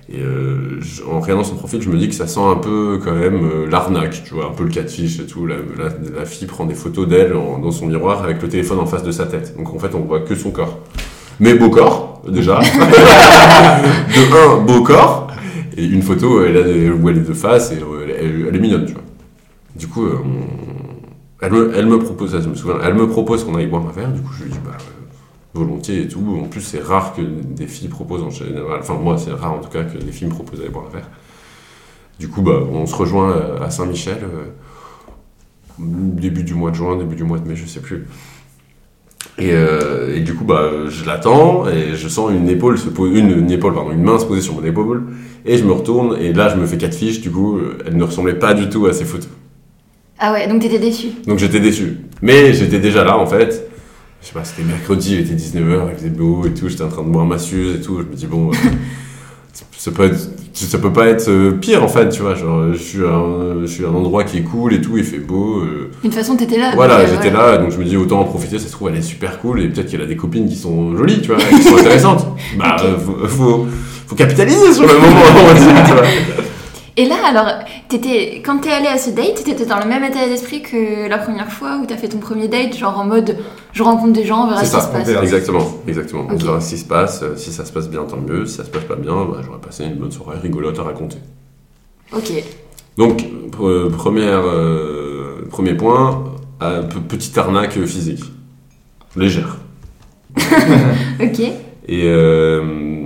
Et 0.09 0.21
euh, 0.21 0.79
en 1.11 1.19
regardant 1.19 1.43
son 1.43 1.55
profil, 1.55 1.81
je 1.81 1.89
me 1.89 1.97
dis 1.97 2.07
que 2.07 2.15
ça 2.15 2.27
sent 2.27 2.39
un 2.39 2.55
peu 2.55 2.97
quand 3.03 3.13
même 3.13 3.43
euh, 3.43 3.67
l'arnaque, 3.69 4.23
tu 4.23 4.33
vois, 4.35 4.45
un 4.47 4.53
peu 4.53 4.63
le 4.63 4.69
catfish 4.69 5.19
et 5.19 5.25
tout. 5.25 5.45
La, 5.45 5.55
la- 5.77 6.19
la 6.19 6.25
fille 6.25 6.47
prend 6.47 6.65
des 6.65 6.75
photos 6.75 7.07
d'elle 7.07 7.33
en- 7.35 7.59
dans 7.59 7.71
son 7.71 7.87
miroir 7.87 8.23
avec 8.23 8.41
le 8.41 8.47
téléphone 8.47 8.79
en 8.79 8.85
face 8.85 9.03
de 9.03 9.11
sa 9.11 9.25
tête. 9.25 9.55
Donc 9.57 9.73
en 9.73 9.79
fait, 9.79 9.93
on 9.95 9.99
voit 10.01 10.21
que 10.21 10.33
son 10.35 10.51
corps. 10.51 10.79
Mais 11.41 11.55
beau 11.55 11.69
corps, 11.69 12.21
déjà. 12.27 12.59
de 12.61 14.59
un, 14.59 14.63
beau 14.63 14.81
corps. 14.81 15.27
Et 15.75 15.85
une 15.85 16.01
photo 16.01 16.41
elle 16.43 16.57
a- 16.57 16.93
où 16.95 17.09
elle 17.09 17.17
est 17.17 17.27
de 17.27 17.33
face 17.33 17.71
et 17.73 17.75
euh, 17.75 18.05
elle, 18.05 18.11
elle- 18.25 18.45
elle 18.49 18.55
est 18.55 18.59
mignonne, 18.59 18.85
tu 18.85 18.93
vois. 18.93 19.03
Du 19.75 19.87
coup, 19.87 20.05
euh, 20.05 20.19
on- 20.23 21.45
elle, 21.45 21.51
me, 21.51 21.71
elle 21.75 21.85
me 21.85 21.99
propose, 21.99 22.31
ça, 22.31 22.39
je 22.41 22.47
me 22.47 22.55
souviens, 22.55 22.77
elle 22.83 22.93
me 22.95 23.07
propose 23.07 23.43
qu'on 23.43 23.55
aille 23.55 23.67
boire 23.67 23.83
un 23.87 23.91
verre. 23.91 24.11
Du 24.11 24.21
coup, 24.21 24.31
je 24.39 24.45
lui 24.45 24.51
dis, 24.51 24.59
bah, 24.65 24.71
volontiers 25.53 26.01
et 26.03 26.07
tout. 26.07 26.39
En 26.41 26.47
plus, 26.47 26.61
c'est 26.61 26.81
rare 26.81 27.13
que 27.15 27.21
des 27.21 27.67
filles 27.67 27.87
proposent 27.87 28.23
en 28.23 28.29
général. 28.29 28.79
Enfin, 28.79 28.95
moi, 28.95 29.17
c'est 29.17 29.31
rare 29.31 29.53
en 29.53 29.59
tout 29.59 29.69
cas 29.69 29.83
que 29.83 29.97
des 29.97 30.11
filles 30.11 30.27
me 30.27 30.33
proposent 30.33 30.59
d'aller 30.59 30.71
boire 30.71 30.85
un 30.89 30.93
verre. 30.93 31.09
Du 32.19 32.29
coup, 32.29 32.41
bah, 32.41 32.59
on 32.71 32.85
se 32.85 32.95
rejoint 32.95 33.31
euh, 33.31 33.61
à 33.61 33.69
Saint-Michel, 33.69 34.17
euh, 34.23 34.47
début 35.79 36.43
du 36.43 36.53
mois 36.53 36.71
de 36.71 36.75
juin, 36.75 36.97
début 36.97 37.15
du 37.15 37.23
mois 37.23 37.37
de 37.37 37.47
mai, 37.47 37.55
je 37.55 37.65
sais 37.65 37.79
plus. 37.79 38.07
Et, 39.37 39.51
euh, 39.51 40.15
et 40.15 40.21
du 40.21 40.33
coup, 40.33 40.43
bah, 40.43 40.71
je 40.87 41.05
l'attends 41.05 41.67
et 41.67 41.95
je 41.95 42.07
sens 42.07 42.31
une 42.31 42.49
épaule 42.49 42.79
se 42.79 42.89
poser, 42.89 43.19
une, 43.19 43.29
une 43.29 43.51
épaule, 43.51 43.73
pardon, 43.73 43.91
une 43.91 44.01
main 44.01 44.17
se 44.17 44.25
poser 44.25 44.41
sur 44.41 44.55
mon 44.55 44.63
épaule. 44.63 45.03
Et 45.45 45.57
je 45.57 45.63
me 45.63 45.71
retourne 45.71 46.17
et 46.19 46.33
là, 46.33 46.49
je 46.49 46.55
me 46.55 46.65
fais 46.65 46.77
quatre 46.77 46.95
fiches. 46.95 47.21
Du 47.21 47.29
coup, 47.29 47.59
elle 47.85 47.95
ne 47.95 48.03
ressemblait 48.03 48.39
pas 48.39 48.53
du 48.53 48.67
tout 48.67 48.87
à 48.87 48.93
ces 48.93 49.05
photos. 49.05 49.29
Ah 50.19 50.33
ouais, 50.33 50.47
donc 50.47 50.61
t'étais 50.61 50.79
déçu. 50.79 51.09
Donc 51.27 51.37
j'étais 51.37 51.59
déçu. 51.59 51.97
Mais 52.23 52.53
j'étais 52.53 52.79
déjà 52.79 53.03
là 53.03 53.17
en 53.17 53.27
fait. 53.27 53.69
Je 54.27 54.33
sais 54.33 54.39
pas, 54.39 54.43
c'était 54.43 54.63
mercredi, 54.67 55.13
il 55.13 55.19
était 55.21 55.35
19h, 55.35 55.83
il 55.93 55.95
faisait 55.97 56.09
beau 56.09 56.43
et 56.45 56.53
tout, 56.53 56.67
j'étais 56.67 56.83
en 56.83 56.89
train 56.89 57.01
de 57.03 57.07
boire 57.07 57.25
ma 57.25 57.37
suze 57.37 57.75
et 57.75 57.79
tout. 57.81 57.99
Je 57.99 58.03
me 58.03 58.13
dis, 58.13 58.25
bon, 58.27 58.49
euh, 58.51 58.55
ça, 59.77 59.91
peut 59.91 60.03
être, 60.03 60.17
ça 60.51 60.77
peut 60.79 60.91
pas 60.91 61.07
être 61.07 61.29
euh, 61.29 61.51
pire 61.51 61.81
en 61.81 61.87
fait, 61.87 62.09
tu 62.09 62.23
vois. 62.23 62.35
Genre, 62.35 62.73
je 62.73 62.77
suis, 62.77 63.05
à 63.05 63.09
un, 63.13 63.61
je 63.61 63.67
suis 63.67 63.85
à 63.85 63.87
un 63.87 63.93
endroit 63.93 64.25
qui 64.25 64.39
est 64.39 64.41
cool 64.41 64.73
et 64.73 64.81
tout, 64.81 64.97
il 64.97 65.05
fait 65.05 65.19
beau. 65.19 65.61
euh, 65.61 65.89
De 66.03 66.09
toute 66.09 66.13
façon, 66.13 66.35
t'étais 66.35 66.57
là. 66.59 66.73
voilà, 66.75 66.95
euh, 66.95 67.07
j'étais 67.09 67.29
là, 67.33 67.57
donc 67.57 67.71
je 67.71 67.77
me 67.77 67.85
dis, 67.85 67.95
autant 67.95 68.19
en 68.19 68.25
profiter, 68.25 68.59
ça 68.59 68.67
se 68.67 68.71
trouve, 68.73 68.89
elle 68.89 68.97
est 68.97 69.01
super 69.01 69.39
cool 69.39 69.61
et 69.61 69.69
peut-être 69.69 69.89
qu'elle 69.89 70.01
a 70.01 70.05
des 70.05 70.17
copines 70.17 70.49
qui 70.49 70.57
sont 70.57 70.97
jolies, 70.97 71.21
tu 71.21 71.29
vois, 71.31 71.37
qui 71.37 71.63
sont 71.63 71.77
intéressantes. 71.77 72.27
Bah, 72.57 72.75
faut, 73.05 73.25
faut, 73.27 73.67
faut 74.07 74.15
capitaliser 74.15 74.73
sur 74.73 74.83
le 74.87 74.93
moment, 74.93 75.21
on 75.41 75.47
va 75.47 75.53
dire, 75.53 75.83
tu 75.85 75.91
vois. 75.93 76.03
Et 76.99 77.05
là, 77.05 77.15
alors, 77.27 77.45
quand 78.43 78.57
t'es 78.59 78.71
allé 78.71 78.87
à 78.87 78.97
ce 78.97 79.11
date, 79.11 79.43
t'étais 79.43 79.65
dans 79.67 79.79
le 79.79 79.85
même 79.85 80.03
état 80.03 80.25
d'esprit 80.27 80.63
que 80.63 81.07
la 81.07 81.19
première 81.19 81.51
fois 81.51 81.77
où 81.77 81.85
t'as 81.85 81.95
fait 81.95 82.07
ton 82.09 82.17
premier 82.17 82.47
date, 82.47 82.75
genre 82.75 82.97
en 82.97 83.05
mode 83.05 83.37
je 83.71 83.83
rencontre 83.83 84.13
des 84.13 84.25
gens, 84.25 84.45
on 84.45 84.47
verra 84.49 84.65
ce 84.65 84.75
qui 84.75 84.81
ça, 84.81 84.87
se 84.87 84.91
passe. 84.91 85.07
exactement, 85.23 85.67
exactement. 85.87 86.25
On 86.27 86.33
Ok. 86.33 86.41
verra 86.41 86.59
ce 86.59 86.71
qui 86.71 86.77
se 86.79 86.85
passe. 86.85 87.21
euh, 87.21 87.35
Si 87.35 87.51
ça 87.53 87.65
se 87.65 87.71
passe 87.71 87.87
bien, 87.87 88.03
tant 88.05 88.17
mieux. 88.17 88.47
Si 88.47 88.55
ça 88.55 88.65
se 88.65 88.69
passe 88.71 88.85
pas 88.85 88.95
bien, 88.95 89.13
bah, 89.25 89.41
j'aurais 89.45 89.59
passé 89.59 89.83
une 89.85 89.93
bonne 89.95 90.11
soirée 90.11 90.39
rigolote 90.41 90.79
à 90.79 90.83
raconter. 90.83 91.17
Ok. 92.15 92.31
Donc, 92.97 93.23
pre- 93.51 93.91
première, 93.91 94.41
euh, 94.45 95.45
premier 95.51 95.75
point, 95.75 96.23
euh, 96.63 96.81
pe- 96.81 96.97
petite 96.99 97.37
arnaque 97.37 97.79
physique. 97.85 98.23
Légère. 99.15 99.57
Ok. 101.21 101.39
Et, 101.39 102.03
euh, 102.05 103.05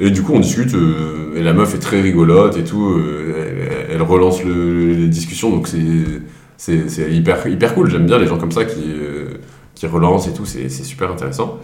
et 0.00 0.10
du 0.10 0.22
coup, 0.22 0.32
on 0.34 0.40
discute, 0.40 0.74
euh, 0.74 1.17
et 1.38 1.42
la 1.42 1.52
meuf 1.52 1.74
est 1.74 1.78
très 1.78 2.00
rigolote 2.00 2.56
et 2.56 2.64
tout, 2.64 2.84
euh, 2.90 3.86
elle, 3.90 3.94
elle 3.96 4.02
relance 4.02 4.42
le- 4.44 4.92
les 4.92 5.06
discussions, 5.08 5.50
donc 5.50 5.68
c'est, 5.68 7.12
hyper, 7.12 7.46
hyper 7.46 7.74
cool. 7.74 7.90
J'aime 7.90 8.06
bien 8.06 8.18
les 8.18 8.26
gens 8.26 8.38
comme 8.38 8.52
ça 8.52 8.64
qui, 8.64 8.82
euh, 8.86 9.38
qui 9.74 9.86
relancent 9.86 10.26
et 10.28 10.32
tout, 10.32 10.44
c'est, 10.46 10.68
super 10.68 11.10
intéressant. 11.10 11.58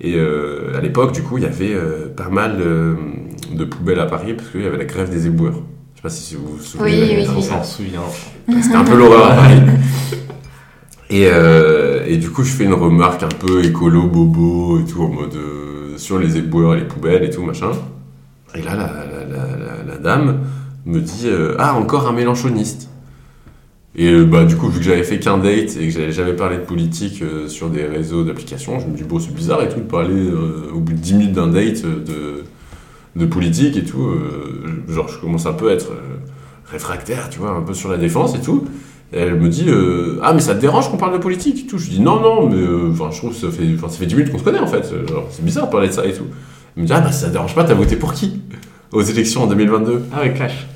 Et 0.00 0.14
euh, 0.16 0.76
à 0.76 0.80
l'époque, 0.82 1.12
du 1.12 1.22
coup, 1.22 1.38
il 1.38 1.44
y 1.44 1.46
avait 1.46 1.72
euh, 1.72 2.08
pas 2.14 2.28
mal 2.28 2.56
euh, 2.60 2.94
de 3.54 3.64
poubelles 3.64 4.00
à 4.00 4.04
Paris 4.06 4.34
parce 4.34 4.50
qu'il 4.50 4.60
y 4.62 4.66
avait 4.66 4.76
la 4.76 4.84
grève 4.84 5.08
des 5.08 5.26
éboueurs. 5.26 5.54
Je 5.94 5.98
sais 5.98 6.02
pas 6.02 6.10
si 6.10 6.34
vous 6.34 6.56
vous 6.58 6.62
souvenez. 6.62 6.92
Oui, 7.02 7.14
oui, 7.16 7.24
s'en 7.42 7.64
souvient. 7.64 8.02
C'était 8.62 8.74
un 8.76 8.84
peu 8.84 8.94
l'horreur 8.96 9.30
à 9.32 9.34
Paris. 9.36 9.60
Et, 11.08 11.28
euh, 11.32 12.04
et 12.06 12.16
du 12.18 12.30
coup, 12.30 12.42
je 12.44 12.50
fais 12.52 12.64
une 12.64 12.74
remarque 12.74 13.22
un 13.22 13.28
peu 13.28 13.64
écolo, 13.64 14.02
bobo 14.08 14.80
et 14.80 14.84
tout, 14.84 15.02
en 15.02 15.08
mode 15.08 15.34
euh, 15.36 15.96
sur 15.96 16.18
les 16.18 16.36
éboueurs 16.36 16.74
et 16.74 16.80
les 16.80 16.84
poubelles 16.84 17.22
et 17.24 17.30
tout, 17.30 17.42
machin. 17.42 17.70
Et 18.54 18.62
là, 18.62 18.76
la, 18.76 19.96
dame 19.98 20.40
me 20.84 21.00
dit 21.00 21.24
euh, 21.26 21.56
Ah, 21.58 21.74
encore 21.74 22.06
un 22.06 22.12
mélanchoniste. 22.12 22.90
Et 23.96 24.10
euh, 24.10 24.24
bah, 24.24 24.44
du 24.44 24.56
coup, 24.56 24.68
vu 24.68 24.78
que 24.78 24.84
j'avais 24.84 25.02
fait 25.02 25.18
qu'un 25.18 25.38
date 25.38 25.76
et 25.76 25.88
que 25.88 25.90
j'avais 25.90 26.12
jamais 26.12 26.34
parlé 26.34 26.56
de 26.58 26.62
politique 26.62 27.22
euh, 27.22 27.48
sur 27.48 27.70
des 27.70 27.84
réseaux 27.84 28.24
d'applications, 28.24 28.78
je 28.78 28.86
me 28.86 28.96
dis 28.96 29.02
Bon, 29.02 29.18
c'est 29.18 29.34
bizarre 29.34 29.62
et 29.62 29.68
tout 29.68 29.80
de 29.80 29.84
parler 29.86 30.30
au 30.72 30.80
bout 30.80 30.92
de 30.92 30.98
10 30.98 31.14
minutes 31.14 31.32
d'un 31.32 31.48
date 31.48 31.82
de, 31.82 32.44
de 33.16 33.26
politique 33.26 33.76
et 33.76 33.84
tout. 33.84 34.08
genre, 34.88 35.08
je 35.08 35.18
commence 35.18 35.46
un 35.46 35.52
peu 35.52 35.70
à 35.70 35.72
être 35.72 35.92
réfractaire, 36.70 37.28
tu 37.30 37.38
vois, 37.38 37.50
un 37.50 37.62
peu 37.62 37.74
sur 37.74 37.90
la 37.90 37.96
défense 37.96 38.34
et 38.36 38.40
tout. 38.40 38.66
Elle 39.12 39.36
me 39.36 39.48
dit 39.48 39.66
Ah, 40.22 40.32
mais 40.32 40.40
ça 40.40 40.54
te 40.54 40.60
dérange 40.60 40.90
qu'on 40.90 40.96
parle 40.96 41.14
de 41.14 41.18
politique 41.18 41.64
et 41.64 41.66
tout? 41.66 41.78
Je 41.78 41.90
dis 41.90 42.00
Non, 42.00 42.20
non, 42.20 42.48
mais 42.48 42.56
je 42.56 43.18
trouve 43.18 43.30
que 43.30 43.36
ça 43.36 43.50
fait, 43.50 43.76
ça 43.80 43.88
fait 43.88 44.06
10 44.06 44.14
minutes 44.14 44.32
qu'on 44.32 44.38
se 44.38 44.44
connaît 44.44 44.60
en 44.60 44.66
fait. 44.66 44.94
C'est 45.30 45.44
bizarre 45.44 45.66
de 45.66 45.72
parler 45.72 45.88
de 45.88 45.92
ça 45.92 46.06
et 46.06 46.12
tout. 46.12 46.26
Elle 46.76 46.82
me 46.82 46.86
dit 46.86 46.92
Ah, 46.92 47.00
bah 47.00 47.12
ça 47.12 47.28
te 47.28 47.32
dérange 47.32 47.54
pas, 47.54 47.64
t'as 47.64 47.74
voté 47.74 47.96
pour 47.96 48.12
qui 48.12 48.40
Aux 48.92 49.02
élections 49.02 49.42
en 49.44 49.46
2022 49.46 50.06
Ah 50.14 50.20
ouais, 50.20 50.32
Clash. 50.32 50.66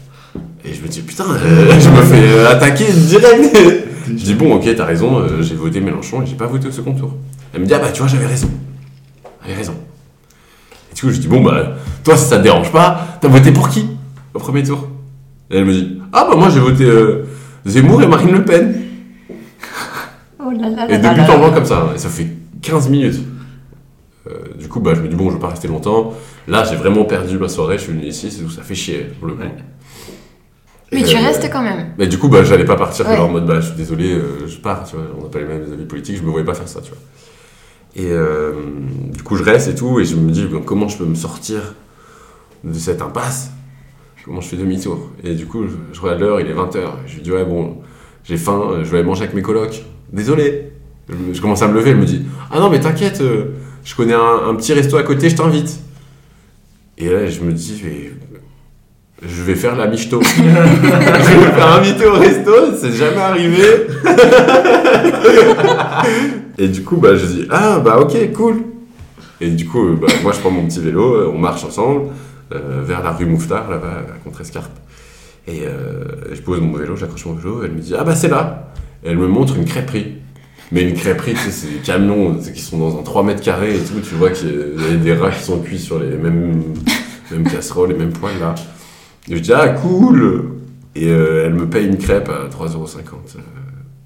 Et 0.64 0.74
je 0.74 0.82
me 0.82 0.88
dis 0.88 1.00
Putain, 1.02 1.24
euh, 1.30 1.78
je 1.78 1.88
me 1.90 2.02
fais 2.02 2.28
euh, 2.32 2.50
attaquer 2.50 2.86
direct 2.92 3.56
Je 4.06 4.12
dis 4.12 4.34
Bon, 4.34 4.54
ok, 4.54 4.68
t'as 4.76 4.84
raison, 4.84 5.18
euh, 5.18 5.42
j'ai 5.42 5.54
voté 5.54 5.80
Mélenchon 5.80 6.22
et 6.22 6.26
j'ai 6.26 6.36
pas 6.36 6.46
voté 6.46 6.68
au 6.68 6.72
second 6.72 6.92
tour. 6.94 7.14
Elle 7.54 7.60
me 7.60 7.66
dit 7.66 7.74
Ah, 7.74 7.78
bah 7.78 7.90
tu 7.92 8.00
vois, 8.00 8.08
j'avais 8.08 8.26
raison. 8.26 8.48
J'avais 9.42 9.56
raison. 9.56 9.74
Et 10.90 10.94
du 10.94 11.00
coup, 11.02 11.10
je 11.10 11.18
dis 11.18 11.28
Bon, 11.28 11.42
bah, 11.42 11.76
toi, 12.04 12.16
si 12.16 12.28
ça 12.28 12.38
te 12.38 12.42
dérange 12.42 12.72
pas, 12.72 13.18
t'as 13.20 13.28
voté 13.28 13.52
pour 13.52 13.68
qui 13.68 13.86
au 14.34 14.38
premier 14.38 14.62
tour? 14.62 14.88
Et 15.50 15.58
elle 15.58 15.64
me 15.64 15.72
dit 15.72 16.00
Ah, 16.12 16.26
bah 16.30 16.36
moi, 16.36 16.48
j'ai 16.48 16.60
voté 16.60 16.84
euh, 16.84 17.26
Zemmour 17.66 18.02
et 18.02 18.06
Marine 18.06 18.32
Le 18.32 18.44
Pen. 18.44 18.74
Oh 20.42 20.50
là 20.50 20.70
là 20.70 20.86
Et 20.88 20.92
là 20.92 20.98
de 20.98 21.02
là 21.02 21.14
but 21.14 21.30
en 21.30 21.38
blanc 21.38 21.52
comme 21.52 21.66
ça, 21.66 21.86
hein, 21.86 21.92
et 21.94 21.98
ça 21.98 22.08
fait 22.08 22.26
15 22.62 22.88
minutes. 22.88 23.20
Euh, 24.30 24.54
du 24.58 24.68
coup, 24.68 24.80
bah, 24.80 24.92
je 24.94 25.00
me 25.00 25.08
dis, 25.08 25.16
bon, 25.16 25.28
je 25.30 25.34
vais 25.34 25.40
pas 25.40 25.48
rester 25.48 25.68
longtemps. 25.68 26.14
Là, 26.48 26.64
j'ai 26.64 26.76
vraiment 26.76 27.04
perdu 27.04 27.38
ma 27.38 27.48
soirée, 27.48 27.78
je 27.78 27.82
suis 27.84 27.92
venu 27.92 28.04
ici, 28.06 28.30
c'est 28.30 28.42
tout, 28.42 28.50
ça 28.50 28.62
fait 28.62 28.74
chier, 28.74 29.08
pour 29.18 29.28
le 29.28 29.34
coup. 29.34 29.40
Ouais. 29.42 29.54
Mais 30.92 31.02
tu 31.04 31.16
euh, 31.16 31.20
restes 31.20 31.48
quand 31.52 31.62
même. 31.62 31.92
Mais 31.98 32.06
du 32.06 32.18
coup, 32.18 32.28
bah, 32.28 32.42
j'allais 32.42 32.64
pas 32.64 32.76
partir 32.76 33.06
Ouais. 33.08 33.16
genre 33.16 33.28
en 33.28 33.32
mode, 33.32 33.46
bah, 33.46 33.60
je 33.60 33.66
suis 33.66 33.76
désolé, 33.76 34.12
euh, 34.12 34.46
je 34.48 34.58
pars, 34.58 34.84
tu 34.88 34.96
vois, 34.96 35.04
on 35.18 35.22
n'a 35.22 35.28
pas 35.28 35.38
les 35.38 35.44
mêmes 35.44 35.72
avis 35.72 35.84
politiques, 35.84 36.16
je 36.18 36.22
me 36.22 36.30
voyais 36.30 36.44
pas 36.46 36.54
faire 36.54 36.68
ça, 36.68 36.80
tu 36.80 36.90
vois. 36.90 36.98
Et 37.96 38.10
euh, 38.10 38.52
du 39.12 39.22
coup, 39.22 39.36
je 39.36 39.42
reste 39.42 39.68
et 39.68 39.74
tout, 39.74 40.00
et 40.00 40.04
je 40.04 40.16
me 40.16 40.30
dis, 40.30 40.44
bon, 40.46 40.62
comment 40.62 40.88
je 40.88 40.98
peux 40.98 41.04
me 41.04 41.14
sortir 41.14 41.74
de 42.64 42.78
cette 42.78 43.02
impasse? 43.02 43.50
Comment 44.24 44.40
je 44.40 44.48
fais 44.48 44.56
demi-tour? 44.56 45.10
Et 45.24 45.34
du 45.34 45.46
coup, 45.46 45.64
je, 45.66 45.74
je 45.94 46.00
regarde 46.00 46.20
l'heure, 46.20 46.40
il 46.40 46.46
est 46.46 46.54
20h. 46.54 46.78
Je 47.06 47.14
lui 47.16 47.22
dis, 47.22 47.32
ouais, 47.32 47.44
bon, 47.44 47.78
j'ai 48.24 48.36
faim, 48.36 48.80
je 48.82 48.90
vais 48.90 48.98
aller 48.98 49.06
manger 49.06 49.22
avec 49.24 49.34
mes 49.34 49.42
colocs. 49.42 49.82
Désolé. 50.12 50.72
Je, 51.08 51.14
me- 51.14 51.32
je 51.34 51.40
commence 51.40 51.62
à 51.62 51.68
me 51.68 51.74
lever, 51.74 51.90
elle 51.90 51.96
me 51.96 52.04
dit, 52.04 52.24
ah 52.52 52.60
non, 52.60 52.68
mais 52.70 52.78
t'inquiète, 52.80 53.20
euh, 53.22 53.46
je 53.90 53.96
connais 53.96 54.14
un, 54.14 54.48
un 54.48 54.54
petit 54.54 54.72
resto 54.72 54.96
à 54.96 55.02
côté, 55.02 55.28
je 55.28 55.34
t'invite. 55.34 55.80
Et 56.96 57.08
là, 57.08 57.26
je 57.28 57.40
me 57.40 57.52
dis, 57.52 57.82
mais 57.82 58.12
je 59.20 59.42
vais 59.42 59.56
faire 59.56 59.74
la 59.74 59.88
michto. 59.88 60.22
je 60.36 60.42
vais 60.42 61.36
me 61.36 61.50
faire 61.50 61.72
inviter 61.72 62.06
au 62.06 62.14
resto, 62.14 62.52
c'est 62.80 62.92
jamais 62.92 63.16
arrivé. 63.16 63.64
Et 66.58 66.68
du 66.68 66.84
coup, 66.84 66.98
bah, 66.98 67.16
je 67.16 67.26
dis, 67.26 67.46
ah, 67.50 67.80
bah, 67.80 67.98
ok, 67.98 68.32
cool. 68.32 68.62
Et 69.40 69.50
du 69.50 69.66
coup, 69.66 69.88
euh, 69.88 69.98
bah, 70.00 70.06
moi, 70.22 70.30
je 70.34 70.38
prends 70.38 70.52
mon 70.52 70.66
petit 70.66 70.78
vélo, 70.78 71.14
euh, 71.16 71.32
on 71.34 71.38
marche 71.38 71.64
ensemble 71.64 72.10
euh, 72.54 72.82
vers 72.84 73.02
la 73.02 73.10
rue 73.10 73.26
Mouffetard, 73.26 73.68
là-bas, 73.68 74.04
à 74.08 74.18
Contrescarpe. 74.22 74.70
Et 75.48 75.62
euh, 75.66 76.32
je 76.32 76.40
pose 76.42 76.60
mon 76.60 76.76
vélo, 76.76 76.94
j'accroche 76.94 77.26
mon 77.26 77.34
vélo, 77.34 77.64
elle 77.64 77.72
me 77.72 77.80
dit, 77.80 77.94
ah, 77.98 78.04
bah, 78.04 78.14
c'est 78.14 78.28
là. 78.28 78.70
Et 79.02 79.08
elle 79.08 79.18
me 79.18 79.26
montre 79.26 79.56
une 79.56 79.64
crêperie. 79.64 80.19
Mais 80.72 80.82
une 80.88 80.94
crêperie, 80.94 81.32
tu 81.32 81.38
sais, 81.40 81.50
c'est 81.50 81.66
des 81.68 81.78
camions 81.80 82.34
qui 82.36 82.60
sont 82.60 82.78
dans 82.78 82.98
un 82.98 83.02
3 83.02 83.24
mètres 83.24 83.42
carrés 83.42 83.74
et 83.76 83.80
tout. 83.80 84.00
Tu 84.08 84.14
vois 84.14 84.30
qu'il 84.30 84.48
y 84.48 84.92
a 84.94 84.96
des 84.96 85.14
rats 85.14 85.30
qui 85.32 85.42
sont 85.42 85.58
cuits 85.60 85.78
sur 85.80 85.98
les 85.98 86.16
mêmes, 86.16 86.62
mêmes 87.32 87.44
casseroles, 87.44 87.90
les 87.90 87.96
mêmes 87.98 88.12
poêles 88.12 88.38
là. 88.40 88.54
Et 89.28 89.36
je 89.36 89.40
dis, 89.40 89.52
ah 89.52 89.68
cool 89.70 90.44
Et 90.94 91.08
euh, 91.08 91.44
elle 91.46 91.54
me 91.54 91.66
paye 91.68 91.86
une 91.86 91.98
crêpe 91.98 92.28
à 92.28 92.48
3,50€. 92.48 92.68
Euh, 93.36 93.40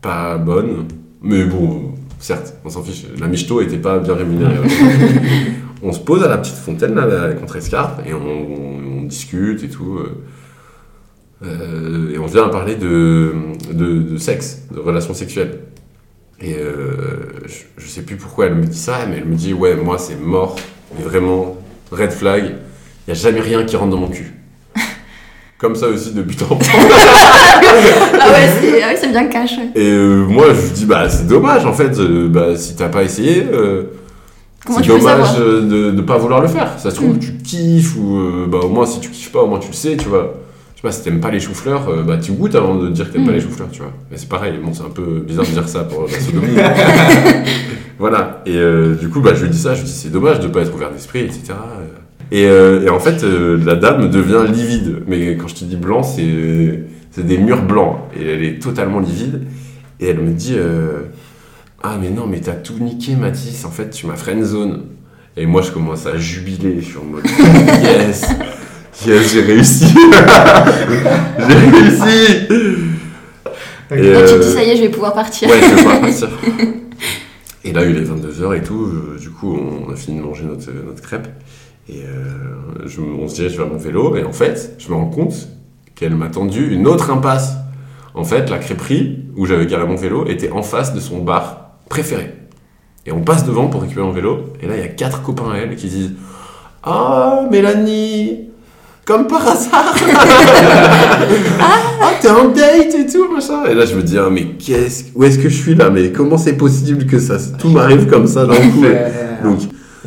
pas 0.01 0.39
bonne, 0.39 0.87
mais 1.23 1.45
bon, 1.45 1.93
certes, 2.19 2.55
on 2.65 2.71
s'en 2.71 2.83
fiche. 2.83 3.05
La 3.21 3.27
michto 3.27 3.61
était 3.61 3.77
pas 3.79 3.99
bien 3.99 4.15
rémunérée. 4.15 4.57
on 5.83 5.93
se 5.93 6.01
pose 6.01 6.23
à 6.23 6.29
la 6.29 6.39
petite 6.39 6.57
fontaine 6.57 6.95
là, 6.95 7.07
la 7.07 7.35
contre-escarpe 7.35 8.01
et 8.07 8.15
on, 8.15 8.19
on- 8.27 9.01
on 9.01 9.03
discute 9.05 9.63
et 9.65 9.69
tout. 9.69 9.99
euh. 9.99 10.23
Euh, 11.45 12.11
et 12.15 12.19
on 12.19 12.27
vient 12.27 12.45
à 12.45 12.49
parler 12.49 12.75
de, 12.77 13.33
de, 13.73 13.99
de 14.03 14.17
sexe, 14.17 14.63
de 14.75 14.81
relations 14.81 15.13
sexuelles. 15.15 15.59
Et 16.41 16.55
euh, 16.59 17.41
je, 17.47 17.83
je 17.85 17.89
sais 17.89 18.03
plus 18.03 18.17
pourquoi 18.17 18.47
elle 18.47 18.55
me 18.55 18.67
dit 18.67 18.79
ça, 18.79 19.07
mais 19.09 19.19
elle 19.19 19.25
me 19.25 19.35
dit 19.37 19.53
Ouais, 19.53 19.75
moi 19.77 19.99
c'est 19.99 20.21
mort, 20.21 20.57
mais 20.97 21.03
vraiment, 21.05 21.57
red 21.93 22.11
flag, 22.11 22.45
il 22.45 23.13
n'y 23.13 23.13
a 23.13 23.15
jamais 23.15 23.41
rien 23.41 23.65
qui 23.65 23.77
rentre 23.77 23.91
dans 23.93 23.99
mon 23.99 24.09
cul. 24.09 24.33
Comme 25.59 25.75
ça 25.77 25.87
aussi 25.89 26.13
depuis 26.13 26.37
longtemps. 26.41 26.59
Ah 26.61 28.31
ouais, 28.31 28.49
c'est 28.61 28.83
ah 28.83 28.89
ouais, 28.89 28.97
c'est 29.01 29.09
bien 29.11 29.27
cash. 29.29 29.53
Et 29.75 29.81
euh, 29.91 30.25
moi 30.27 30.47
je 30.55 30.61
lui 30.63 30.71
dis 30.71 30.85
Bah 30.87 31.09
c'est 31.09 31.27
dommage 31.27 31.65
en 31.65 31.73
fait, 31.73 31.99
euh, 31.99 32.29
bah, 32.29 32.57
si 32.57 32.75
t'as 32.77 32.89
pas 32.89 33.03
essayé. 33.05 33.47
c'est 34.69 34.87
dommage 34.87 35.37
de 35.39 35.91
ne 35.93 36.03
pas 36.03 36.19
vouloir 36.19 36.41
le 36.43 36.49
faire. 36.49 36.79
Ça 36.79 36.91
se 36.91 36.97
trouve, 36.97 37.17
Mm. 37.17 37.19
tu 37.21 37.33
kiffes, 37.39 37.97
ou 37.97 38.47
bah, 38.49 38.59
au 38.65 38.69
moins 38.69 38.87
si 38.87 39.01
tu 39.01 39.09
kiffes 39.11 39.33
pas, 39.33 39.41
au 39.43 39.47
moins 39.47 39.59
tu 39.61 39.69
le 39.69 39.75
sais, 39.75 39.97
tu 39.97 40.09
vois. 40.09 40.35
Je 40.85 40.91
sais 40.91 40.97
pas, 40.97 41.03
si 41.03 41.05
t'aimes 41.05 41.21
pas 41.21 41.31
les 41.31 41.41
choux-fleurs, 41.41 41.89
euh, 41.89 42.03
bah 42.03 42.19
tu 42.19 42.33
goûtes 42.33 42.55
avant 42.55 42.75
de 42.75 42.91
dire 42.91 43.07
que 43.09 43.13
t'aimes 43.15 43.23
Mm. 43.23 43.27
pas 43.27 43.33
les 43.33 43.41
choux-fleurs, 43.41 43.71
tu 43.73 43.81
vois. 43.81 43.93
Mais 44.11 44.19
c'est 44.19 44.29
pareil, 44.29 44.53
bon, 44.63 44.75
c'est 44.75 44.83
un 44.83 44.91
peu 44.91 45.21
bizarre 45.27 45.47
de 45.47 45.51
dire 45.51 45.67
ça 45.67 45.85
pour 45.85 46.03
la 46.03 46.09
sodomie. 46.21 46.57
voilà. 47.99 48.43
Et 48.45 48.57
euh, 48.57 48.95
du 48.95 49.09
coup, 49.09 49.21
bah, 49.23 49.33
je 49.35 49.45
lui 49.45 49.51
dis 49.51 49.59
ça, 49.59 49.73
je 49.75 49.81
lui 49.81 49.87
dis 49.87 49.93
c'est 49.93 50.11
dommage 50.11 50.41
de 50.41 50.49
pas 50.49 50.61
être 50.61 50.75
ouvert 50.75 50.91
d'esprit, 50.93 51.21
etc. 51.21 51.55
Et, 52.31 52.45
euh, 52.47 52.83
et 52.85 52.91
en 52.91 52.99
fait, 53.01 53.25
euh, 53.25 53.59
la 53.65 53.77
dame 53.77 54.11
devient 54.11 54.45
livide. 54.53 55.03
Mais 55.07 55.37
quand 55.37 55.49
je 55.49 55.55
te 55.55 55.65
dis 55.65 55.77
blanc, 55.77 56.03
c'est 56.03 56.85
c'est 57.13 57.25
des 57.27 57.39
murs 57.39 57.63
blancs. 57.63 57.97
Et 58.19 58.27
elle 58.27 58.45
est 58.45 58.61
totalement 58.63 59.01
livide. 59.01 59.43
Et 60.01 60.09
elle 60.09 60.19
me 60.21 60.33
dit 60.33 60.55
euh, 60.55 61.01
Ah, 61.83 61.97
mais 61.99 62.11
non, 62.11 62.27
mais 62.27 62.41
t'as 62.41 62.53
tout 62.53 62.79
niqué, 62.79 63.17
Mathis. 63.17 63.65
En 63.65 63.71
fait, 63.71 63.89
tu 63.89 64.07
m'as 64.07 64.17
friendzone. 64.17 64.83
Et 65.37 65.47
moi, 65.47 65.63
je 65.63 65.71
commence 65.71 66.05
à 66.07 66.19
jubiler. 66.19 66.77
Je 66.81 66.85
suis 66.87 66.99
en 66.99 67.05
mode 67.05 67.25
Yes 67.83 68.27
Yes, 69.07 69.33
j'ai 69.33 69.41
réussi 69.43 69.87
J'ai 71.39 71.55
réussi 71.55 72.47
Et, 73.91 74.03
Là, 74.13 74.21
tu 74.23 74.27
te 74.29 74.33
euh, 74.35 74.39
dis, 74.41 74.53
ça 74.53 74.63
y 74.65 74.71
est, 74.71 74.77
je 74.77 74.83
vais 74.83 74.89
pouvoir 74.89 75.13
partir. 75.13 75.49
Ouais, 75.49 75.57
je 75.61 75.67
vais 75.75 75.77
pouvoir 75.83 76.01
partir. 76.01 76.29
Et 77.65 77.73
là, 77.73 77.85
il 77.85 77.97
est 77.97 78.03
22h 78.05 78.57
et 78.57 78.63
tout. 78.63 78.85
euh, 78.85 79.19
du 79.19 79.31
coup, 79.31 79.57
on 79.57 79.91
a 79.93 79.97
fini 79.97 80.19
de 80.19 80.23
manger 80.25 80.45
notre, 80.45 80.71
notre 80.87 81.01
crêpe. 81.03 81.29
Et 81.89 82.03
euh, 82.03 82.87
je- 82.87 83.01
on 83.01 83.27
se 83.29 83.37
dirige 83.37 83.57
vers 83.57 83.67
mon 83.67 83.79
vélo. 83.79 84.17
Et 84.17 84.25
en 84.25 84.33
fait, 84.33 84.75
je 84.79 84.89
me 84.91 84.95
rends 84.95 85.09
compte 85.11 85.35
qu'elle 85.95 86.15
m'a 86.15 86.29
tendu 86.29 86.73
une 86.75 86.87
autre 86.87 87.11
impasse. 87.11 87.55
En 88.15 88.25
fait, 88.25 88.49
la 88.51 88.59
crêperie 88.59 89.25
où 89.37 89.47
j'avais 89.47 89.67
garé 89.67 89.87
mon 89.87 89.97
vélo 89.97 90.27
était 90.27 90.51
en 90.51 90.63
face 90.63 90.95
de 90.95 91.01
son 91.01 91.19
bar 91.23 91.71
préféré. 91.89 92.33
Et 93.07 93.13
on 93.13 93.23
passe 93.23 93.45
devant 93.45 93.67
pour 93.69 93.83
récupérer 93.83 94.07
mon 94.07 94.13
vélo. 94.13 94.53
Et 94.63 94.67
là, 94.67 94.75
il 94.77 94.81
y 94.81 94.85
a 94.85 94.89
quatre 94.89 95.23
copains 95.23 95.51
à 95.53 95.57
elle 95.59 95.77
qui 95.77 95.89
disent 95.89 96.13
Ah, 96.83 97.47
Mélanie 97.51 98.51
Comme 99.05 99.27
par 99.27 99.47
hasard 99.47 99.95
Ah, 101.61 102.13
t'es 102.21 102.31
en 102.31 102.49
date 102.49 102.95
et 102.99 103.07
tout, 103.07 103.31
machin. 103.33 103.65
Et 103.71 103.75
là, 103.75 103.85
je 103.85 103.95
me 103.95 104.03
dis, 104.03 104.17
ah, 104.19 104.29
mais 104.31 104.47
qu'est-ce, 104.59 105.05
où 105.15 105.25
est-ce 105.25 105.39
que 105.39 105.49
je 105.49 105.57
suis 105.63 105.75
là? 105.75 105.91
Mais 105.91 106.11
comment 106.11 106.39
c'est 106.39 106.57
possible 106.57 107.05
que 107.07 107.19
ça, 107.19 107.37
tout 107.59 107.69
m'arrive 107.69 108.07
comme 108.07 108.27
ça 108.27 108.47
d'un 108.47 108.55
coup? 108.57 108.85
Donc, 109.43 109.59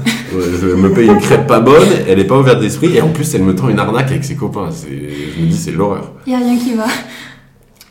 ouais, 0.04 0.44
je 0.62 0.68
me 0.76 0.92
paye 0.94 1.08
une 1.10 1.20
crêpe 1.20 1.46
pas 1.48 1.60
bonne, 1.60 1.88
elle 2.08 2.20
est 2.20 2.24
pas 2.26 2.40
ouverte 2.40 2.60
d'esprit, 2.60 2.96
et 2.98 3.02
en 3.02 3.10
plus, 3.10 3.34
elle 3.36 3.44
me 3.44 3.54
tend 3.56 3.70
une 3.70 3.80
arnaque 3.80 4.10
avec 4.12 4.24
ses 4.24 4.36
copains. 4.36 4.70
C'est, 4.72 4.90
je 4.90 5.42
me 5.44 5.48
dis, 5.48 5.58
c'est 5.58 5.72
l'horreur. 5.72 6.14
Il 6.26 6.34
y 6.34 6.36
a 6.36 6.40
rien 6.40 6.58
qui 6.58 6.74
va. 6.74 6.86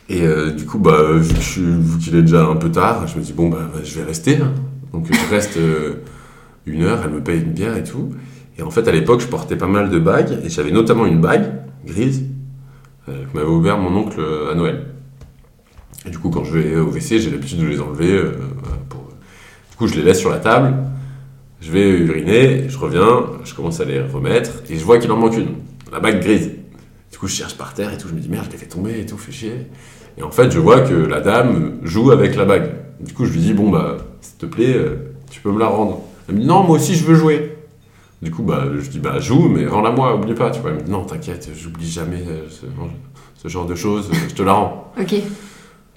Et 0.09 0.21
euh, 0.23 0.51
du 0.51 0.65
coup, 0.65 0.77
bah, 0.79 0.97
vu, 1.13 1.33
que 1.33 1.39
je 1.41 1.49
suis- 1.49 1.61
vu 1.61 1.99
qu'il 1.99 2.15
est 2.15 2.21
déjà 2.21 2.43
un 2.45 2.55
peu 2.55 2.69
tard, 2.69 3.05
je 3.07 3.17
me 3.17 3.23
dis, 3.23 3.33
bon, 3.33 3.47
bah, 3.49 3.69
bah, 3.73 3.79
je 3.83 3.97
vais 3.99 4.03
rester. 4.05 4.37
hein. 4.41 4.51
Donc, 4.93 5.05
je 5.09 5.33
reste 5.35 5.57
euh, 5.57 6.01
une 6.65 6.83
heure, 6.83 6.99
elle 7.05 7.11
me 7.11 7.21
paye 7.21 7.39
une 7.39 7.51
bière 7.53 7.75
et 7.77 7.83
tout. 7.83 8.09
Et 8.57 8.63
en 8.63 8.71
fait, 8.71 8.87
à 8.87 8.91
l'époque, 8.91 9.21
je 9.21 9.27
portais 9.27 9.55
pas 9.55 9.67
mal 9.67 9.89
de 9.89 9.99
bagues, 9.99 10.39
et 10.43 10.49
j'avais 10.49 10.71
notamment 10.71 11.05
une 11.05 11.21
bague 11.21 11.51
grise 11.85 12.25
euh, 13.07 13.23
que 13.25 13.37
m'avait 13.37 13.49
ouvert 13.49 13.77
mon 13.77 13.95
oncle 13.95 14.19
euh, 14.19 14.51
à 14.51 14.55
Noël. 14.55 14.87
Et 16.05 16.09
du 16.09 16.17
coup, 16.17 16.29
quand 16.29 16.43
je 16.43 16.57
vais 16.57 16.75
au 16.75 16.87
WC, 16.87 17.19
j'ai 17.19 17.29
l'habitude 17.29 17.59
de 17.59 17.67
les 17.67 17.79
enlever. 17.79 18.11
euh. 18.11 18.31
Du 19.69 19.77
coup, 19.77 19.87
je 19.87 19.95
les 19.95 20.01
laisse 20.01 20.19
sur 20.19 20.31
la 20.31 20.39
table, 20.39 20.73
je 21.61 21.71
vais 21.71 21.87
uriner, 21.87 22.67
je 22.67 22.79
reviens, 22.79 23.25
je 23.43 23.53
commence 23.53 23.79
à 23.79 23.85
les 23.85 24.01
remettre, 24.01 24.63
et 24.71 24.75
je 24.75 24.83
vois 24.83 24.97
qu'il 24.97 25.11
en 25.11 25.17
manque 25.17 25.37
une, 25.37 25.49
la 25.91 25.99
bague 25.99 26.19
grise. 26.19 26.49
Du 27.11 27.19
coup, 27.19 27.27
je 27.27 27.35
cherche 27.35 27.55
par 27.55 27.75
terre 27.75 27.93
et 27.93 27.97
tout, 27.99 28.07
je 28.07 28.15
me 28.15 28.19
dis 28.19 28.27
merde, 28.27 28.45
je 28.47 28.53
l'ai 28.53 28.57
fait 28.57 28.65
tomber 28.65 28.99
et 28.99 29.05
tout, 29.05 29.17
fait 29.17 29.31
chier. 29.31 29.67
Et 30.17 30.23
en 30.23 30.31
fait, 30.31 30.49
je 30.49 30.57
vois 30.57 30.81
que 30.81 30.95
la 30.95 31.21
dame 31.21 31.77
joue 31.83 32.09
avec 32.09 32.35
la 32.35 32.45
bague. 32.45 32.71
Du 32.99 33.13
coup, 33.13 33.25
je 33.25 33.33
lui 33.33 33.39
dis 33.39 33.53
bon, 33.53 33.69
bah, 33.69 33.97
s'il 34.19 34.37
te 34.37 34.47
plaît, 34.47 34.75
tu 35.29 35.41
peux 35.41 35.51
me 35.51 35.59
la 35.59 35.67
rendre. 35.67 36.01
Elle 36.27 36.35
me 36.35 36.39
dit 36.39 36.47
non, 36.47 36.63
moi 36.63 36.77
aussi, 36.77 36.95
je 36.95 37.05
veux 37.05 37.13
jouer. 37.13 37.56
Du 38.21 38.31
coup, 38.31 38.41
bah, 38.43 38.63
je 38.79 38.89
dis 38.89 38.99
bah, 38.99 39.19
joue, 39.19 39.47
mais 39.47 39.67
rends-la 39.67 39.91
moi, 39.91 40.15
oublie 40.15 40.33
pas. 40.33 40.49
Tu 40.49 40.59
vois, 40.61 40.71
elle 40.71 40.77
me 40.77 40.81
dit 40.81 40.91
non, 40.91 41.03
t'inquiète, 41.03 41.49
j'oublie 41.55 41.89
jamais 41.89 42.23
euh, 42.27 42.47
ce, 42.49 42.65
ce 43.35 43.47
genre 43.47 43.65
de 43.65 43.75
choses, 43.75 44.09
euh, 44.11 44.15
je 44.29 44.33
te 44.33 44.41
la 44.43 44.53
rends. 44.53 44.91
Ok. 44.99 45.15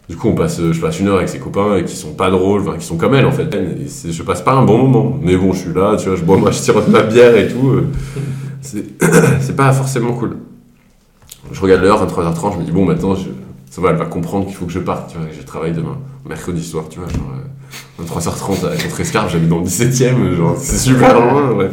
Du 0.08 0.16
coup, 0.16 0.28
on 0.28 0.34
passe, 0.34 0.60
euh, 0.60 0.72
je 0.72 0.80
passe 0.80 0.98
une 1.00 1.08
heure 1.08 1.16
avec 1.16 1.28
ses 1.30 1.38
copains 1.38 1.76
et 1.76 1.84
qui 1.84 1.96
sont 1.96 2.12
pas 2.14 2.30
drôles, 2.30 2.62
enfin, 2.62 2.76
qui 2.76 2.84
sont 2.84 2.96
comme 2.98 3.14
elle 3.14 3.24
en 3.26 3.30
fait. 3.32 3.54
Et 3.54 4.12
je 4.12 4.22
passe 4.22 4.42
pas 4.42 4.52
un 4.52 4.64
bon 4.64 4.76
moment. 4.78 5.18
Mais 5.22 5.36
bon, 5.36 5.52
je 5.52 5.60
suis 5.60 5.72
là, 5.72 5.96
tu 5.96 6.08
vois, 6.08 6.16
je 6.16 6.24
bois 6.24 6.36
moi, 6.36 6.50
je 6.52 6.60
tire 6.60 6.84
de 6.84 6.90
ma 6.90 7.02
bière 7.02 7.34
et 7.36 7.48
tout. 7.48 7.82
C'est 8.60 8.84
c'est 9.40 9.56
pas 9.56 9.72
forcément 9.72 10.12
cool. 10.12 10.36
Je 11.52 11.60
regarde 11.60 11.82
l'heure, 11.82 12.06
23h30, 12.06 12.52
je 12.54 12.58
me 12.58 12.64
dis 12.64 12.70
bon, 12.72 12.84
maintenant, 12.84 13.14
je- 13.14 13.28
ça 13.70 13.80
va, 13.80 13.90
elle 13.90 13.96
va 13.96 14.04
comprendre 14.06 14.46
qu'il 14.46 14.54
faut 14.56 14.66
que 14.66 14.72
je 14.72 14.80
parte, 14.80 15.12
tu 15.12 15.16
vois, 15.18 15.26
que 15.26 15.34
je 15.34 15.42
travaille 15.46 15.72
demain, 15.72 15.96
mercredi 16.28 16.62
soir, 16.62 16.84
tu 16.90 16.98
vois, 16.98 17.08
genre 17.08 17.32
euh, 18.00 18.04
23h30 18.04 18.66
à 18.66 18.76
Contre-Escarpe, 18.76 19.30
j'habite 19.30 19.48
dans 19.48 19.60
le 19.60 19.64
17ème, 19.64 20.34
genre, 20.36 20.56
c'est 20.58 20.76
super 20.90 21.14
loin, 21.14 21.52
bref. 21.54 21.72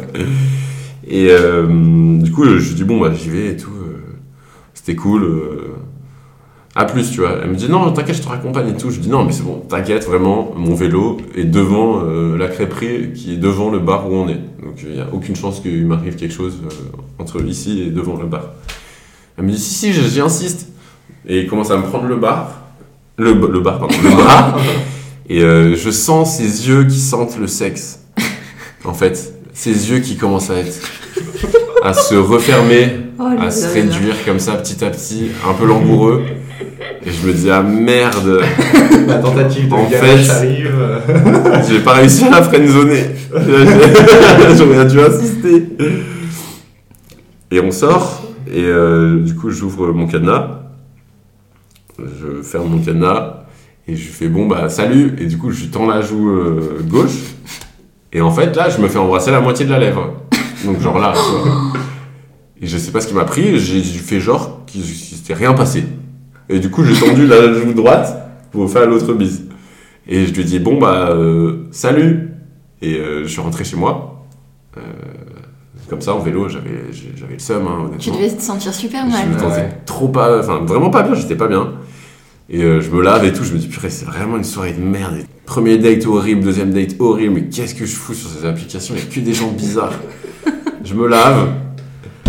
Et 1.06 1.28
euh, 1.30 2.18
du 2.20 2.30
coup, 2.32 2.44
je 2.44 2.72
dis 2.74 2.84
bon, 2.84 3.00
bah, 3.00 3.12
j'y 3.14 3.30
vais 3.30 3.48
et 3.52 3.56
tout. 3.56 3.70
euh, 3.70 3.98
C'était 4.74 4.94
cool. 4.94 5.24
euh, 5.24 5.74
à 6.74 6.84
plus, 6.84 7.10
tu 7.10 7.20
vois. 7.20 7.38
Elle 7.42 7.50
me 7.50 7.56
dit 7.56 7.68
non, 7.68 7.90
t'inquiète, 7.92 8.16
je 8.16 8.22
te 8.22 8.28
raccompagne 8.28 8.68
et 8.68 8.76
tout. 8.76 8.90
Je 8.90 9.00
dis 9.00 9.08
non, 9.08 9.24
mais 9.24 9.32
c'est 9.32 9.42
bon, 9.42 9.64
t'inquiète, 9.68 10.04
vraiment, 10.06 10.52
mon 10.54 10.74
vélo 10.74 11.16
est 11.34 11.44
devant 11.44 12.02
la 12.02 12.46
crêperie 12.46 13.12
qui 13.14 13.34
est 13.34 13.36
devant 13.38 13.70
le 13.70 13.80
bar 13.80 14.08
où 14.08 14.14
on 14.14 14.28
est. 14.28 14.34
Donc 14.62 14.76
il 14.84 14.90
n'y 14.92 15.00
a 15.00 15.08
aucune 15.12 15.34
chance 15.34 15.58
qu'il 15.58 15.84
m'arrive 15.86 16.14
quelque 16.14 16.34
chose 16.34 16.58
entre 17.18 17.42
ici 17.44 17.82
et 17.82 17.90
devant 17.90 18.16
le 18.16 18.26
bar. 18.26 18.50
Elle 19.36 19.44
me 19.46 19.50
dit 19.50 19.58
si, 19.58 19.74
si, 19.74 19.92
j'insiste. 19.92 20.68
Et 21.28 21.40
il 21.40 21.46
commence 21.46 21.70
à 21.70 21.76
me 21.76 21.82
prendre 21.82 22.06
le 22.06 22.16
bar. 22.16 22.52
Le, 23.16 23.32
le 23.32 23.60
bar, 23.60 23.78
pardon, 23.78 23.94
le 24.02 24.10
bras. 24.10 24.56
Et 25.28 25.42
euh, 25.42 25.76
je 25.76 25.90
sens 25.90 26.36
ses 26.38 26.68
yeux 26.68 26.84
qui 26.84 26.98
sentent 26.98 27.38
le 27.38 27.46
sexe. 27.46 28.00
En 28.84 28.94
fait, 28.94 29.34
ses 29.52 29.90
yeux 29.90 29.98
qui 29.98 30.16
commencent 30.16 30.50
à 30.50 30.56
être. 30.56 30.78
à 31.84 31.92
se 31.92 32.14
refermer 32.14 32.96
Oh 33.20 33.24
à 33.38 33.50
se 33.50 33.62
là 33.62 33.66
là. 33.68 33.74
réduire 33.74 34.14
comme 34.24 34.38
ça 34.38 34.52
petit 34.52 34.82
à 34.84 34.90
petit, 34.90 35.30
un 35.46 35.52
peu 35.52 35.66
langoureux. 35.66 36.22
Et 37.04 37.10
je 37.10 37.26
me 37.26 37.32
dis, 37.32 37.50
ah 37.50 37.62
merde, 37.62 38.40
La 39.06 39.16
tentative 39.16 39.68
de 39.68 39.74
En 39.74 39.86
fait- 39.88 40.30
arrive. 40.30 40.74
j'ai 41.68 41.80
pas 41.80 41.94
réussi 41.94 42.24
à 42.24 42.30
la 42.30 42.42
friendzoner. 42.42 43.04
J'aurais 44.56 44.86
dû 44.86 45.00
insister. 45.00 45.68
Et 47.50 47.60
on 47.60 47.70
sort, 47.70 48.22
et 48.50 48.62
euh, 48.64 49.18
du 49.20 49.34
coup, 49.34 49.50
j'ouvre 49.50 49.92
mon 49.92 50.06
cadenas. 50.06 50.60
Je 51.98 52.42
ferme 52.42 52.68
mon 52.68 52.78
cadenas, 52.78 53.44
et 53.88 53.96
je 53.96 54.08
fais, 54.08 54.28
bon, 54.28 54.46
bah, 54.46 54.68
salut. 54.68 55.16
Et 55.18 55.26
du 55.26 55.38
coup, 55.38 55.50
je 55.50 55.64
tends 55.66 55.86
la 55.86 56.02
joue 56.02 56.30
euh, 56.30 56.80
gauche. 56.82 57.34
Et 58.12 58.20
en 58.20 58.30
fait, 58.30 58.54
là, 58.54 58.68
je 58.68 58.80
me 58.80 58.88
fais 58.88 58.98
embrasser 58.98 59.30
la 59.30 59.40
moitié 59.40 59.66
de 59.66 59.70
la 59.70 59.78
lèvre. 59.78 60.12
Donc, 60.64 60.80
genre 60.80 60.98
là. 60.98 61.14
Et 62.60 62.66
je 62.66 62.76
sais 62.76 62.90
pas 62.90 63.00
ce 63.00 63.08
qui 63.08 63.14
m'a 63.14 63.24
pris, 63.24 63.58
j'ai 63.58 63.82
fait 63.82 64.20
genre 64.20 64.64
qu'il 64.66 64.82
qu'il 64.82 65.16
s'était 65.16 65.34
rien 65.34 65.54
passé. 65.54 65.84
Et 66.48 66.58
du 66.58 66.70
coup, 66.70 66.84
j'ai 66.84 66.94
tendu 66.94 67.26
la 67.26 67.52
joue 67.52 67.72
droite 67.72 68.16
pour 68.50 68.70
faire 68.70 68.86
l'autre 68.86 69.12
bise. 69.14 69.44
Et 70.06 70.26
je 70.26 70.32
lui 70.32 70.40
ai 70.42 70.44
dit, 70.44 70.58
bon, 70.58 70.78
bah, 70.78 71.10
euh, 71.10 71.68
salut 71.70 72.30
Et 72.82 72.96
euh, 72.96 73.22
je 73.22 73.28
suis 73.28 73.40
rentré 73.40 73.64
chez 73.64 73.76
moi. 73.76 74.26
Euh, 75.88 75.90
comme 75.90 76.00
ça, 76.00 76.14
en 76.14 76.18
vélo, 76.18 76.48
j'avais 76.48 76.70
le 77.32 77.38
seum, 77.38 77.66
hein, 77.66 77.90
Tu 77.98 78.10
devais 78.10 78.28
te 78.30 78.42
sentir 78.42 78.72
super 78.74 79.04
Je 79.06 79.10
mal. 79.10 79.28
me 79.28 79.38
sentais 79.38 79.60
Ouais. 79.60 79.78
trop 79.86 80.08
pas, 80.08 80.38
enfin 80.40 80.60
vraiment 80.64 80.90
pas 80.90 81.02
bien, 81.02 81.14
j'étais 81.14 81.34
pas 81.36 81.48
bien. 81.48 81.72
Et 82.50 82.62
euh, 82.62 82.80
je 82.80 82.90
me 82.90 83.02
lave 83.02 83.24
et 83.24 83.32
tout, 83.32 83.44
je 83.44 83.52
me 83.52 83.58
dis 83.58 83.68
purée, 83.68 83.90
c'est 83.90 84.06
vraiment 84.06 84.36
une 84.36 84.44
soirée 84.44 84.72
de 84.72 84.80
merde. 84.82 85.18
Premier 85.44 85.76
date 85.78 86.06
horrible, 86.06 86.42
deuxième 86.42 86.70
date 86.72 86.94
horrible, 86.98 87.34
mais 87.34 87.42
qu'est-ce 87.48 87.74
que 87.74 87.84
je 87.86 87.94
fous 87.94 88.14
sur 88.14 88.28
ces 88.30 88.46
applications? 88.46 88.94
Il 88.96 89.00
y 89.00 89.06
a 89.06 89.06
que 89.14 89.20
des 89.20 89.34
gens 89.34 89.50
bizarres. 89.50 89.92
je 90.84 90.94
me 90.94 91.06
lave, 91.08 91.48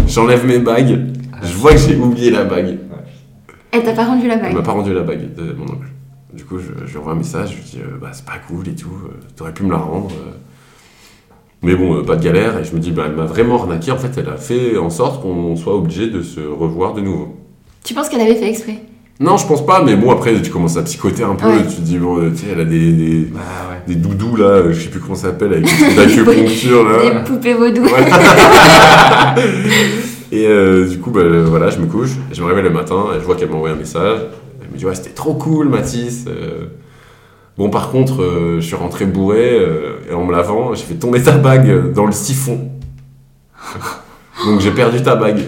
j'enlève 0.07 0.45
mes 0.45 0.59
bagues, 0.59 1.05
je 1.41 1.53
vois 1.53 1.71
que 1.71 1.77
j'ai 1.77 1.95
oublié 1.95 2.31
la 2.31 2.43
bague. 2.45 2.79
Elle 3.71 3.83
t'a 3.83 3.93
pas 3.93 4.05
rendu 4.05 4.27
la 4.27 4.33
Elle 4.35 4.41
bague. 4.41 4.53
m'a 4.55 4.61
pas 4.61 4.71
rendu 4.71 4.93
la 4.93 5.03
bague 5.03 5.33
de 5.35 5.53
mon 5.53 5.65
oncle. 5.65 5.87
Du 6.33 6.43
coup, 6.43 6.57
je, 6.59 6.85
je 6.85 6.91
lui 6.91 6.97
envoie 6.97 7.13
un 7.13 7.15
message, 7.15 7.51
je 7.51 7.55
lui 7.55 7.63
dis, 7.63 7.77
euh, 7.79 7.97
bah, 8.01 8.09
c'est 8.13 8.25
pas 8.25 8.39
cool 8.47 8.67
et 8.67 8.75
tout, 8.75 8.89
euh, 9.05 9.11
t'aurais 9.35 9.53
pu 9.53 9.63
me 9.63 9.71
la 9.71 9.77
rendre. 9.77 10.09
Mais 11.61 11.75
bon, 11.75 11.97
euh, 11.97 12.03
pas 12.03 12.15
de 12.15 12.23
galère, 12.23 12.57
et 12.59 12.63
je 12.63 12.73
me 12.73 12.79
dis, 12.79 12.91
bah, 12.91 13.03
elle 13.07 13.15
m'a 13.15 13.25
vraiment 13.25 13.61
arnaqué. 13.61 13.91
En 13.91 13.97
fait, 13.97 14.11
elle 14.17 14.29
a 14.29 14.37
fait 14.37 14.77
en 14.77 14.89
sorte 14.89 15.21
qu'on 15.21 15.55
soit 15.57 15.75
obligé 15.75 16.07
de 16.07 16.21
se 16.21 16.39
revoir 16.39 16.93
de 16.93 17.01
nouveau. 17.01 17.35
Tu 17.83 17.93
penses 17.93 18.07
qu'elle 18.09 18.21
avait 18.21 18.35
fait 18.35 18.49
exprès? 18.49 18.79
Non, 19.19 19.35
je 19.35 19.45
pense 19.45 19.65
pas, 19.65 19.83
mais 19.83 19.97
bon, 19.97 20.11
après, 20.11 20.41
tu 20.41 20.49
commences 20.49 20.77
à 20.77 20.83
psychoter 20.83 21.23
un 21.23 21.35
peu, 21.35 21.47
Ouais. 21.47 21.67
tu 21.67 21.75
te 21.75 21.81
dis, 21.81 21.97
bon, 21.97 22.29
tu 22.31 22.37
sais, 22.37 22.45
elle 22.53 22.61
a 22.61 22.65
des, 22.65 22.93
des, 22.93 23.25
Bah 23.25 23.39
ouais. 23.69 23.93
des 23.93 23.95
doudous 23.95 24.37
là, 24.37 24.71
je 24.71 24.79
sais 24.79 24.87
plus 24.89 25.01
comment 25.01 25.15
ça 25.15 25.27
s'appelle, 25.29 25.51
avec 25.51 25.65
d'acupuncture 25.95 26.83
là. 26.89 26.97
Des 27.03 27.23
poupées 27.29 27.53
vaudou. 27.53 27.81
Ouais. 27.81 27.91
et 30.31 30.47
euh, 30.47 30.87
du 30.87 30.99
coup, 30.99 31.11
bah, 31.11 31.21
voilà, 31.45 31.69
je 31.69 31.79
me 31.79 31.87
couche, 31.87 32.11
je 32.31 32.41
me 32.41 32.47
réveille 32.47 32.63
le 32.63 32.69
matin, 32.69 33.07
et 33.15 33.19
je 33.19 33.25
vois 33.25 33.35
qu'elle 33.35 33.49
m'a 33.49 33.55
envoyé 33.55 33.75
un 33.75 33.77
message. 33.77 34.19
Elle 34.61 34.71
me 34.71 34.77
dit, 34.77 34.85
ouais, 34.85 34.95
c'était 34.95 35.09
trop 35.09 35.33
cool, 35.33 35.67
Mathis. 35.67 36.23
Euh, 36.27 36.67
Bon, 37.59 37.69
par 37.69 37.91
contre, 37.91 38.23
euh, 38.23 38.61
je 38.61 38.65
suis 38.65 38.75
rentré 38.77 39.05
bourré, 39.05 39.59
euh, 39.59 39.99
et 40.09 40.13
en 40.13 40.23
me 40.23 40.31
lavant, 40.31 40.73
j'ai 40.73 40.85
fait 40.85 40.93
tomber 40.93 41.21
ta 41.21 41.33
bague 41.33 41.91
dans 41.91 42.05
le 42.05 42.13
siphon. 42.13 42.69
Donc 44.45 44.61
j'ai 44.61 44.71
perdu 44.71 45.03
ta 45.03 45.17
bague. 45.17 45.41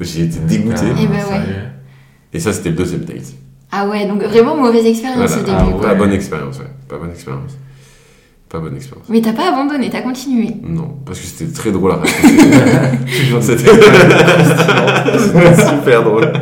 J'ai 0.00 0.24
été 0.24 0.40
dégoûté. 0.40 0.82
Eh 1.00 1.06
ben 1.06 1.12
ouais. 1.12 1.44
Et 2.32 2.40
ça, 2.40 2.52
c'était 2.52 2.70
le 2.70 2.74
deuxième 2.74 3.02
date. 3.02 3.32
Ah 3.70 3.86
ouais, 3.86 4.06
donc 4.06 4.22
vraiment 4.24 4.56
mauvaise 4.56 4.86
expérience 4.86 5.30
Voilà. 5.30 5.42
au 5.42 5.44
début. 5.44 5.56
Ah 5.58 5.72
quoi. 5.78 5.88
Pas 5.90 5.94
bonne 5.94 6.12
expérience, 6.12 6.58
ouais. 6.58 6.64
Pas 6.88 6.96
bonne 6.96 7.10
expérience. 7.10 7.52
Pas 8.48 8.58
bonne 8.58 8.74
expérience. 8.76 9.06
Mais 9.08 9.20
t'as 9.20 9.34
pas 9.34 9.50
abandonné, 9.52 9.90
t'as 9.90 10.02
continué. 10.02 10.56
Non, 10.64 10.96
parce 11.06 11.20
que 11.20 11.26
c'était 11.26 11.52
très 11.52 11.70
drôle 11.70 11.92
à 11.92 11.96
raconter. 11.96 13.38
C'était 13.40 13.70
super 15.64 16.02
drôle. 16.02 16.32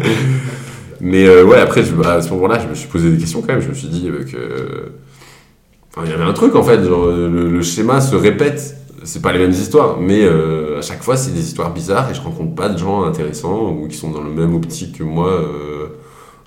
Mais 1.00 1.26
euh, 1.26 1.44
ouais, 1.44 1.58
après, 1.58 1.82
je- 1.82 2.00
à 2.06 2.22
ce 2.22 2.30
moment-là, 2.30 2.58
je 2.58 2.68
me 2.68 2.74
suis 2.74 2.88
posé 2.88 3.10
des 3.10 3.18
questions 3.18 3.40
quand 3.42 3.52
même. 3.52 3.60
Je 3.62 3.68
me 3.68 3.74
suis 3.74 3.88
dit 3.88 4.08
euh, 4.08 4.24
que. 4.24 4.92
Enfin, 5.90 6.06
il 6.06 6.10
y 6.10 6.14
avait 6.14 6.24
un 6.24 6.32
truc 6.32 6.54
en 6.54 6.62
fait, 6.62 6.82
genre, 6.84 7.06
le, 7.06 7.48
le 7.50 7.62
schéma 7.62 8.00
se 8.00 8.14
répète. 8.16 8.76
C'est 9.04 9.22
pas 9.22 9.32
les 9.32 9.38
mêmes 9.38 9.52
histoires, 9.52 9.98
mais 10.00 10.24
euh, 10.24 10.78
à 10.78 10.82
chaque 10.82 11.02
fois, 11.02 11.16
c'est 11.16 11.30
des 11.32 11.40
histoires 11.40 11.72
bizarres 11.72 12.10
et 12.10 12.14
je 12.14 12.20
rencontre 12.20 12.54
pas 12.56 12.68
de 12.68 12.76
gens 12.76 13.04
intéressants 13.04 13.70
ou 13.70 13.86
qui 13.86 13.96
sont 13.96 14.10
dans 14.10 14.20
le 14.22 14.30
même 14.30 14.52
optique 14.54 14.98
que 14.98 15.04
moi 15.04 15.28
euh, 15.30 15.86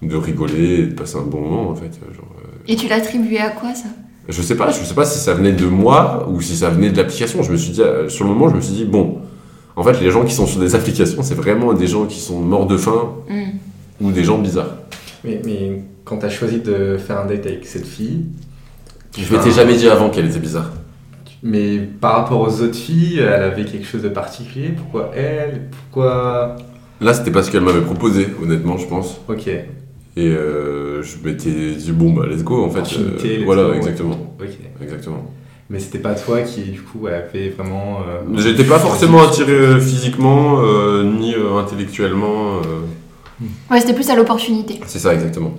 de 0.01 0.15
rigoler 0.17 0.79
et 0.81 0.85
de 0.87 0.93
passer 0.93 1.17
un 1.17 1.21
bon 1.21 1.39
moment 1.41 1.69
en 1.69 1.75
fait. 1.75 1.91
Genre, 2.13 2.25
euh, 2.43 2.47
Et 2.67 2.75
tu 2.75 2.87
l'attribuais 2.89 3.39
à 3.39 3.51
quoi 3.51 3.73
ça? 3.75 3.87
Je 4.27 4.41
sais 4.41 4.55
pas, 4.55 4.71
je 4.71 4.83
sais 4.83 4.93
pas 4.93 5.05
si 5.05 5.19
ça 5.19 5.33
venait 5.33 5.53
de 5.53 5.65
moi 5.65 6.27
ou 6.29 6.41
si 6.41 6.55
ça 6.57 6.69
venait 6.69 6.89
de 6.89 6.97
l'application. 6.97 7.41
Je 7.43 7.51
me 7.51 7.57
suis 7.57 7.71
dit, 7.71 7.81
euh, 7.81 8.09
sur 8.09 8.25
le 8.25 8.31
moment, 8.31 8.49
je 8.49 8.55
me 8.55 8.61
suis 8.61 8.73
dit, 8.73 8.85
bon, 8.85 9.19
en 9.77 9.83
fait, 9.83 10.01
les 10.01 10.11
gens 10.11 10.25
qui 10.25 10.33
sont 10.33 10.45
sur 10.45 10.59
des 10.59 10.75
applications, 10.75 11.23
c'est 11.23 11.35
vraiment 11.35 11.71
des 11.73 11.87
gens 11.87 12.05
qui 12.07 12.19
sont 12.19 12.39
morts 12.41 12.67
de 12.67 12.75
faim 12.77 13.09
Hmm. 13.29 13.48
Ou 14.01 14.11
des 14.11 14.23
gens 14.23 14.37
bizarres. 14.37 14.75
Mais, 15.23 15.41
mais 15.45 15.81
quand 16.05 16.17
t'as 16.17 16.29
choisi 16.29 16.59
de 16.59 16.97
faire 16.97 17.19
un 17.19 17.25
date 17.25 17.45
avec 17.45 17.65
cette 17.65 17.85
fille, 17.85 18.25
Je 19.17 19.33
m'étais 19.35 19.51
jamais 19.51 19.75
dit 19.75 19.87
avant 19.89 20.09
qu'elle 20.09 20.27
était 20.27 20.39
bizarre. 20.39 20.71
mais 21.43 21.77
par 21.79 22.13
rapport 22.15 22.41
aux 22.41 22.61
autres 22.61 22.75
filles, 22.75 23.19
elle 23.19 23.43
avait 23.43 23.65
quelque 23.65 23.85
chose 23.85 24.01
de 24.03 24.09
particulier? 24.09 24.69
Pourquoi 24.69 25.11
elle? 25.15 25.67
Pourquoi? 25.71 26.55
Là, 27.01 27.13
c'était 27.13 27.31
parce 27.31 27.49
qu'elle 27.49 27.61
m'avait 27.61 27.81
proposé, 27.81 28.27
honnêtement, 28.41 28.77
je 28.77 28.85
pense. 28.87 29.19
Ok. 29.29 29.47
Et 29.47 29.65
euh, 30.17 31.01
je 31.01 31.15
m'étais 31.23 31.71
dit, 31.75 31.91
bon, 31.93 32.11
bah, 32.11 32.25
let's 32.29 32.43
go, 32.43 32.65
en 32.65 32.69
fait. 32.69 32.97
Euh, 32.99 33.41
voilà, 33.45 33.63
go, 33.63 33.69
ouais. 33.71 33.77
exactement. 33.77 34.35
Ok. 34.39 34.49
Exactement. 34.81 35.31
Mais 35.69 35.79
c'était 35.79 35.99
pas 35.99 36.15
toi 36.15 36.41
qui, 36.41 36.61
du 36.63 36.81
coup, 36.81 37.07
avait 37.07 37.49
vraiment. 37.49 37.99
euh, 38.07 38.37
J'étais 38.37 38.63
pas 38.65 38.79
forcément 38.79 39.21
attiré 39.23 39.51
euh, 39.51 39.79
physiquement, 39.79 40.61
ni 41.03 41.35
intellectuellement. 41.35 42.61
Ouais, 43.71 43.79
c'était 43.79 43.93
plus 43.93 44.09
à 44.09 44.15
l'opportunité. 44.15 44.79
C'est 44.85 44.99
ça, 44.99 45.13
exactement. 45.13 45.51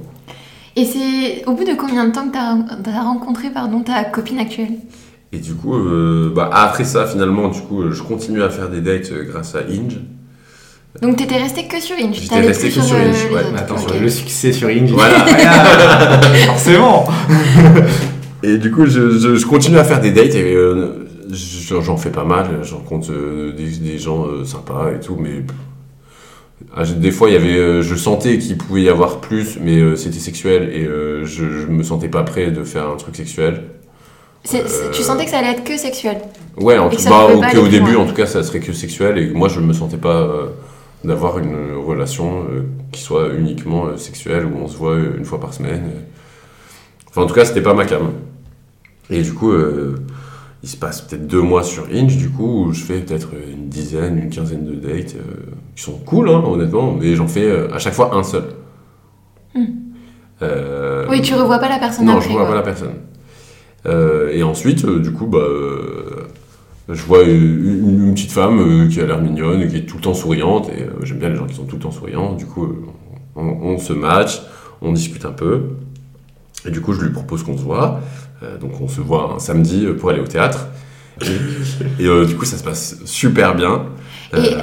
Et 0.77 0.85
c'est 0.85 1.45
au 1.47 1.53
bout 1.55 1.65
de 1.65 1.75
combien 1.75 2.07
de 2.07 2.13
temps 2.13 2.29
que 2.29 2.33
t'as 2.33 2.91
as 2.99 3.03
rencontré 3.03 3.51
pardon, 3.51 3.81
ta 3.81 4.05
copine 4.05 4.39
actuelle? 4.39 4.75
Et 5.33 5.39
du 5.39 5.55
coup, 5.55 5.75
euh, 5.75 6.33
bah, 6.35 6.51
après 6.53 6.85
ça, 6.85 7.07
finalement, 7.07 7.49
du 7.49 7.61
coup, 7.61 7.83
euh, 7.83 7.93
je 7.93 8.03
continue 8.03 8.43
à 8.43 8.51
faire 8.51 8.69
des 8.69 8.81
dates 8.81 9.11
euh, 9.13 9.25
grâce 9.25 9.55
à 9.55 9.61
Inge. 9.61 9.99
Donc 11.03 11.17
t'étais 11.17 11.37
resté 11.37 11.69
que 11.69 11.81
sur 11.81 11.95
Inge 11.97 12.17
J'étais 12.21 12.41
resté 12.41 12.69
que 12.69 12.81
sur 12.81 12.97
euh, 12.97 13.11
Inge, 13.11 13.33
ouais. 13.33 13.43
Mais 13.53 13.61
attends, 13.61 13.77
le 14.01 14.09
succès 14.09 14.53
sur 14.53 14.69
Inge. 14.69 14.91
Voilà. 14.91 15.25
Forcément 16.47 17.07
Et 18.43 18.57
du 18.59 18.71
coup, 18.73 18.87
je, 18.87 19.19
je- 19.19 19.37
je 19.37 19.47
continue 19.47 19.79
à 19.79 19.85
faire 19.85 20.01
des 20.01 20.11
dates 20.13 20.35
et 20.35 20.55
euh, 20.55 21.09
je- 21.31 21.81
j'en 21.81 21.97
fais 21.97 22.11
pas 22.11 22.25
mal. 22.25 22.61
Je 22.63 22.75
rencontre 22.75 23.13
euh, 23.13 23.53
des, 23.53 23.69
des 23.69 23.99
gens 23.99 24.25
euh, 24.27 24.45
sympas 24.45 24.91
et 24.97 24.99
tout, 25.01 25.17
mais 25.21 25.45
des 26.97 27.11
fois, 27.11 27.29
il 27.29 27.35
y 27.35 27.37
avait, 27.37 27.57
euh, 27.57 27.83
je 27.83 27.95
sentais 27.95 28.39
qu'il 28.39 28.57
pouvait 28.59 28.83
y 28.83 28.89
avoir 28.89 29.21
plus, 29.21 29.59
mais 29.61 29.79
euh, 29.79 29.97
c'était 29.97 30.19
sexuel 30.19 30.71
et 30.73 30.85
euh, 30.85 31.25
je, 31.25 31.45
je 31.45 31.67
me 31.67 31.83
sentais 31.83 32.09
pas 32.09 32.23
prêt 32.23 32.51
de 32.51 32.65
faire 32.65 32.89
un 32.89 32.97
truc 32.97 33.17
sexuel. 33.17 33.65
Tu 34.45 35.03
sentais 35.03 35.25
que 35.25 35.31
ça 35.31 35.39
allait 35.39 35.53
être 35.53 35.65
que 35.65 35.77
sexuel 35.77 36.19
Ouais, 36.57 36.79
en 36.79 36.89
tout 36.89 36.97
que 36.97 37.09
bah, 37.09 37.69
début, 37.69 37.97
en 37.97 38.07
tout 38.07 38.15
cas, 38.15 38.27
ça 38.27 38.43
serait 38.43 38.61
que 38.61 38.73
sexuel 38.73 39.19
et 39.19 39.31
moi, 39.31 39.49
je 39.49 39.61
me 39.61 39.73
sentais 39.73 39.99
pas 39.99 40.51
d'avoir 41.05 41.39
une 41.39 41.73
relation 41.75 42.45
euh, 42.45 42.67
qui 42.93 43.01
soit 43.01 43.33
uniquement 43.35 43.87
euh, 43.87 43.97
sexuelle 43.97 44.45
où 44.45 44.59
on 44.59 44.69
se 44.69 44.77
voit 44.77 44.97
une 44.97 45.25
fois 45.25 45.41
par 45.41 45.55
semaine. 45.55 45.91
Enfin, 47.09 47.23
en 47.23 47.27
tout 47.27 47.35
cas, 47.35 47.45
c'était 47.45 47.63
pas 47.63 47.75
ma 47.75 47.87
cam. 47.87 48.13
Et 49.09 49.23
du 49.23 49.33
coup, 49.33 49.51
euh, 49.51 49.97
il 50.63 50.69
se 50.69 50.77
passe 50.77 51.01
peut-être 51.01 51.27
deux 51.27 51.41
mois 51.41 51.63
sur 51.63 51.85
Inch, 51.93 52.17
du 52.17 52.29
coup, 52.29 52.67
où 52.67 52.73
je 52.73 52.83
fais 52.85 53.01
peut-être 53.01 53.31
une 53.51 53.69
dizaine, 53.69 54.19
une 54.19 54.31
quinzaine 54.31 54.67
de 54.67 54.75
dates 54.75 55.15
euh, 55.17 55.53
qui 55.75 55.83
sont 55.83 55.99
cool, 56.05 56.29
hein, 56.29 56.43
honnêtement, 56.47 56.93
mais 56.93 57.15
j'en 57.15 57.29
fais 57.29 57.45
euh, 57.45 57.73
à 57.75 57.79
chaque 57.79 57.95
fois 57.95 58.15
un 58.15 58.23
seul. 58.23 58.45
Hmm. 59.55 59.65
Euh, 60.43 61.07
Oui, 61.09 61.23
tu 61.23 61.35
revois 61.35 61.59
pas 61.59 61.69
la 61.69 61.79
personne 61.79 62.07
non, 62.07 62.17
après. 62.17 62.29
je 62.29 62.33
vois 62.33 62.43
quoi. 62.43 62.51
pas 62.51 62.57
la 62.57 62.63
personne. 62.63 62.95
Et 64.33 64.43
ensuite, 64.43 64.85
du 64.85 65.13
coup, 65.13 65.27
bah, 65.27 65.39
je 66.91 67.03
vois 67.05 67.23
une, 67.23 68.13
petite 68.15 68.33
femme 68.33 68.89
qui 68.91 69.01
a 69.01 69.07
l'air 69.07 69.23
mignonne, 69.23 69.67
qui 69.69 69.77
est 69.77 69.87
tout 69.87 69.97
le 69.97 70.03
temps 70.03 70.15
souriante, 70.15 70.69
et 70.69 70.87
j'aime 71.05 71.19
bien 71.19 71.31
les 71.31 71.37
gens 71.37 71.47
qui 71.47 71.55
sont 71.55 71.65
tout 71.65 71.77
le 71.77 71.83
temps 71.83 71.91
souriants. 71.91 72.35
Du 72.35 72.45
coup, 72.45 72.69
on, 73.35 73.43
on 73.43 73.79
se 73.79 73.95
match, 73.95 74.43
on 74.83 74.93
discute 74.93 75.25
un 75.25 75.33
peu, 75.33 75.71
et 76.67 76.71
du 76.71 76.83
coup, 76.83 76.93
je 76.93 77.01
lui 77.01 77.11
propose 77.11 77.43
qu'on 77.43 77.57
se 77.57 77.63
voit. 77.63 78.01
Euh, 78.43 78.57
donc, 78.59 78.73
on 78.81 78.89
se 78.89 79.01
voit 79.01 79.35
un 79.37 79.39
samedi 79.39 79.85
euh, 79.87 79.95
pour 79.97 80.11
aller 80.11 80.21
au 80.21 80.27
théâtre. 80.27 80.67
Et, 81.23 82.03
et, 82.03 82.07
euh, 82.07 82.25
du 82.25 82.37
coup, 82.37 82.45
ça 82.45 82.57
se 82.57 82.65
passe 82.65 82.97
super 83.05 83.55
bien. 83.55 83.83
Et 84.37 84.55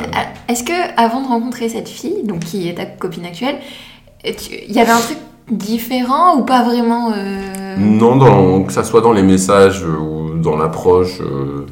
est-ce 0.47 0.63
que 0.63 0.71
avant 0.99 1.21
de 1.21 1.27
rencontrer 1.27 1.67
cette 1.69 1.89
fille, 1.89 2.23
donc 2.23 2.39
qui 2.39 2.69
est 2.69 2.75
ta 2.75 2.85
copine 2.85 3.25
actuelle, 3.25 3.57
tu- 4.23 4.55
il 4.67 4.73
y 4.73 4.79
avait 4.79 4.91
un 4.91 4.99
truc 4.99 5.17
différent 5.51 6.37
ou 6.37 6.43
pas 6.45 6.63
vraiment 6.63 7.11
euh, 7.15 7.75
Non, 7.77 8.15
dans, 8.15 8.63
que 8.63 8.71
ça 8.73 8.83
soit 8.83 9.01
dans 9.01 9.11
les 9.11 9.23
messages 9.23 9.83
ou 9.83 10.37
dans 10.41 10.55
l'approche, 10.57 11.19
euh, 11.21 11.65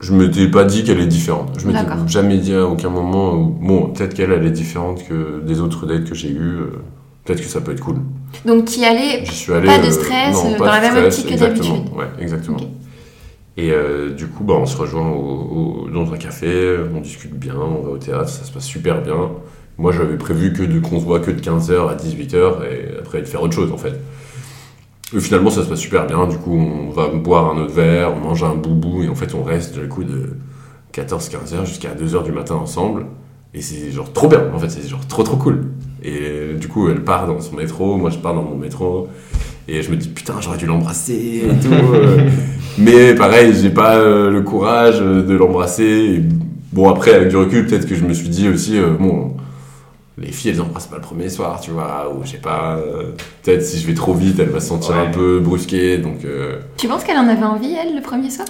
je 0.00 0.12
m'étais 0.12 0.48
pas 0.48 0.64
dit 0.64 0.82
qu'elle 0.84 1.00
est 1.00 1.06
différente. 1.06 1.50
Je 1.58 1.66
m'étais 1.68 1.78
jamais 2.08 2.36
dit 2.38 2.54
à 2.54 2.66
aucun 2.66 2.90
moment, 2.90 3.34
bon, 3.36 3.86
peut-être 3.92 4.14
qu'elle 4.14 4.32
elle 4.32 4.44
est 4.46 4.50
différente 4.50 5.06
que 5.08 5.40
des 5.40 5.60
autres 5.60 5.86
dates 5.86 6.04
que 6.04 6.14
j'ai 6.14 6.30
eues, 6.30 6.56
euh, 6.58 6.82
peut-être 7.24 7.40
que 7.40 7.46
ça 7.48 7.60
peut 7.60 7.72
être 7.72 7.80
cool. 7.80 7.96
Donc 8.44 8.66
tu 8.66 8.80
y 8.80 8.84
allais 8.84 9.24
J'y 9.24 9.34
suis 9.34 9.52
allé. 9.52 9.66
Pas 9.66 9.78
de 9.78 9.86
euh, 9.86 9.90
stress, 9.90 10.32
non, 10.34 10.52
pas 10.58 10.66
dans 10.66 10.72
la 10.72 10.80
même 10.80 11.04
optique 11.04 11.26
que 11.28 11.34
d'habitude. 11.38 11.72
Ouais, 11.96 12.06
exactement. 12.20 12.58
Et 13.56 13.70
euh, 13.72 14.10
du 14.14 14.28
coup, 14.28 14.44
bah, 14.44 14.54
on 14.56 14.66
se 14.66 14.76
rejoint 14.76 15.08
au- 15.08 15.84
au- 15.86 15.90
dans 15.90 16.12
un 16.12 16.16
café, 16.16 16.76
on 16.94 17.00
discute 17.00 17.34
bien, 17.34 17.56
on 17.56 17.82
va 17.82 17.90
au 17.90 17.98
théâtre, 17.98 18.28
ça 18.28 18.44
se 18.44 18.52
passe 18.52 18.64
super 18.64 19.02
bien. 19.02 19.30
Moi, 19.78 19.92
j'avais 19.92 20.16
prévu 20.16 20.52
que 20.52 20.62
de 20.62 20.78
qu'on 20.80 21.00
se 21.00 21.04
voit 21.04 21.20
que 21.20 21.30
de 21.32 21.40
15h 21.40 21.88
à 21.88 21.94
18h 21.96 22.62
et 22.64 22.98
après 23.00 23.20
de 23.20 23.26
faire 23.26 23.42
autre 23.42 23.54
chose 23.54 23.72
en 23.72 23.76
fait. 23.78 23.94
Et 25.16 25.20
finalement, 25.20 25.50
ça 25.50 25.62
se 25.64 25.68
passe 25.68 25.78
super 25.80 26.06
bien. 26.06 26.26
Du 26.26 26.36
coup, 26.36 26.56
on 26.56 26.90
va 26.90 27.08
boire 27.08 27.50
un 27.50 27.58
autre 27.58 27.72
verre, 27.72 28.12
on 28.14 28.20
mange 28.20 28.42
un 28.44 28.54
boubou 28.54 29.02
et 29.02 29.08
en 29.08 29.14
fait, 29.14 29.34
on 29.34 29.42
reste 29.42 29.76
du 29.78 29.88
coup 29.88 30.04
de 30.04 30.34
14-15h 30.92 31.64
jusqu'à 31.66 31.94
2h 31.94 32.24
du 32.24 32.32
matin 32.32 32.54
ensemble. 32.56 33.06
Et 33.54 33.62
c'est 33.62 33.90
genre 33.90 34.12
trop 34.12 34.28
bien, 34.28 34.42
en 34.54 34.58
fait, 34.58 34.68
c'est 34.68 34.86
genre 34.86 35.04
trop 35.06 35.22
trop 35.22 35.36
cool. 35.36 35.68
Et 36.02 36.54
du 36.58 36.68
coup, 36.68 36.88
elle 36.88 37.02
part 37.02 37.26
dans 37.26 37.40
son 37.40 37.56
métro, 37.56 37.96
moi 37.96 38.10
je 38.10 38.18
pars 38.18 38.34
dans 38.34 38.42
mon 38.42 38.56
métro. 38.56 39.08
Et 39.70 39.82
je 39.82 39.90
me 39.90 39.96
dis, 39.96 40.08
putain, 40.08 40.34
j'aurais 40.40 40.56
dû 40.56 40.64
l'embrasser 40.66 41.42
et 41.44 41.62
tout. 41.62 41.72
euh. 41.94 42.28
Mais 42.78 43.14
pareil, 43.14 43.52
j'ai 43.60 43.68
pas 43.70 43.96
euh, 43.96 44.30
le 44.30 44.40
courage 44.42 44.96
euh, 45.00 45.22
de 45.22 45.34
l'embrasser. 45.34 45.82
Et 45.84 46.22
Bon, 46.72 46.88
après, 46.90 47.12
avec 47.14 47.28
du 47.28 47.36
recul, 47.36 47.66
peut-être 47.66 47.86
que 47.86 47.94
je 47.94 48.04
me 48.04 48.12
suis 48.14 48.28
dit 48.28 48.48
aussi, 48.48 48.78
euh, 48.78 48.90
bon, 48.98 49.36
les 50.18 50.30
filles, 50.32 50.52
elles 50.52 50.60
embrassent 50.60 50.86
pas 50.86 50.96
le 50.96 51.02
premier 51.02 51.28
soir, 51.28 51.60
tu 51.60 51.70
vois. 51.70 52.10
Ou 52.14 52.24
je 52.24 52.30
sais 52.32 52.36
pas, 52.38 52.76
euh, 52.76 53.12
peut-être 53.42 53.62
si 53.64 53.78
je 53.80 53.86
vais 53.86 53.94
trop 53.94 54.14
vite, 54.14 54.38
elle 54.38 54.48
va 54.50 54.60
se 54.60 54.68
sentir 54.68 54.94
Ouais. 54.94 55.02
un 55.06 55.10
peu 55.10 55.40
brusquée. 55.40 55.98
Donc. 55.98 56.24
euh, 56.24 56.60
Tu 56.76 56.86
penses 56.88 57.04
qu'elle 57.04 57.18
en 57.18 57.28
avait 57.28 57.44
envie, 57.44 57.74
elle, 57.74 57.94
le 57.96 58.02
premier 58.02 58.30
soir? 58.30 58.46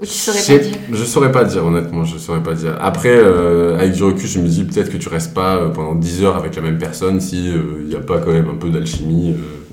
Ou 0.00 0.04
tu 0.04 0.10
saurais 0.12 0.42
pas 0.42 0.58
dire 0.58 0.76
Je 0.92 1.04
saurais 1.04 1.32
pas 1.32 1.44
dire, 1.44 1.64
honnêtement, 1.64 2.04
je 2.04 2.18
saurais 2.18 2.42
pas 2.42 2.54
dire. 2.54 2.76
Après, 2.80 3.14
euh, 3.14 3.78
avec 3.78 3.92
du 3.92 4.02
recul, 4.02 4.26
je 4.28 4.40
me 4.40 4.48
dis 4.48 4.64
peut-être 4.64 4.90
que 4.90 4.96
tu 4.96 5.08
restes 5.08 5.34
pas 5.34 5.56
euh, 5.56 5.68
pendant 5.70 5.94
10 5.94 6.24
heures 6.24 6.36
avec 6.36 6.56
la 6.56 6.62
même 6.62 6.78
personne 6.78 7.20
si 7.20 7.46
il 7.48 7.86
n'y 7.88 7.94
a 7.94 8.00
pas 8.00 8.18
quand 8.18 8.32
même 8.32 8.48
un 8.48 8.56
peu 8.56 8.70
d'alchimie. 8.70 9.32
euh. 9.32 9.64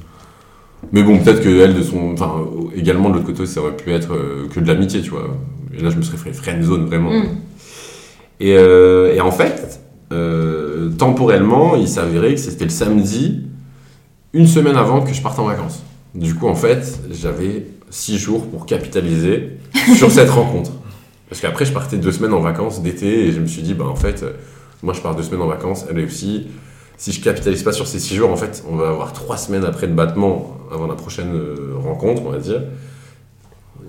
Mais 0.92 1.04
bon, 1.04 1.20
peut-être 1.20 1.42
que 1.42 1.50
elle, 1.62 1.74
de 1.76 1.82
son. 1.82 2.14
Enfin, 2.14 2.34
euh, 2.40 2.70
également 2.76 3.10
de 3.10 3.16
l'autre 3.16 3.28
côté, 3.28 3.46
ça 3.46 3.62
aurait 3.62 3.76
pu 3.78 3.92
être 3.92 4.14
euh, 4.14 4.48
que 4.54 4.60
de 4.60 4.68
l'amitié, 4.68 5.02
tu 5.02 5.12
vois. 5.12 5.28
Et 5.78 5.82
là, 5.82 5.90
je 5.90 5.98
me 5.98 6.02
serais 6.02 6.18
fait 6.18 6.34
friend 6.34 6.64
zone 6.64 6.86
vraiment. 6.86 7.12
Hmm. 7.12 7.26
Et, 8.40 8.56
euh, 8.58 9.14
et 9.14 9.22
en 9.22 9.32
fait, 9.32 9.80
euh, 10.12 10.90
temporellement, 10.98 11.76
il 11.76 11.88
s'avérait 11.88 12.34
que 12.34 12.40
c'était 12.40 12.66
le 12.66 12.72
samedi 12.72 13.44
une 14.34 14.48
semaine 14.48 14.76
avant 14.76 15.02
que 15.02 15.14
je 15.14 15.22
parte 15.22 15.38
en 15.40 15.46
vacances. 15.46 15.84
Du 16.16 16.34
coup, 16.36 16.48
en 16.48 16.56
fait, 16.56 17.00
j'avais 17.12 17.68
six 17.92 18.18
jours 18.18 18.48
pour 18.48 18.66
capitaliser 18.66 19.58
sur 19.96 20.10
cette 20.10 20.30
rencontre. 20.32 20.72
Parce 21.30 21.40
qu'après, 21.40 21.66
je 21.66 21.74
partais 21.74 21.98
deux 21.98 22.12
semaines 22.12 22.34
en 22.34 22.40
vacances 22.40 22.82
d'été 22.82 23.28
et 23.28 23.32
je 23.32 23.40
me 23.40 23.46
suis 23.46 23.62
dit, 23.62 23.74
bah 23.74 23.86
en 23.86 23.96
fait, 23.96 24.24
euh, 24.24 24.32
moi 24.82 24.94
je 24.94 25.02
pars 25.02 25.16
deux 25.16 25.24
semaines 25.24 25.42
en 25.42 25.48
vacances, 25.48 25.86
elle 25.90 26.04
aussi. 26.04 26.48
Si 26.98 27.12
je 27.12 27.22
capitalise 27.22 27.64
pas 27.64 27.72
sur 27.72 27.88
ces 27.88 28.00
six 28.00 28.16
jours, 28.16 28.30
en 28.30 28.36
fait, 28.36 28.64
on 28.70 28.76
va 28.76 28.90
avoir 28.90 29.14
trois 29.14 29.38
semaines 29.38 29.66
après 29.66 29.88
de 29.88 29.94
battement 29.94 30.58
avant 30.72 30.88
la 30.88 30.96
prochaine 30.96 31.34
euh, 31.34 31.74
rencontre, 31.78 32.24
on 32.26 32.32
va 32.32 32.38
dire. 32.38 32.62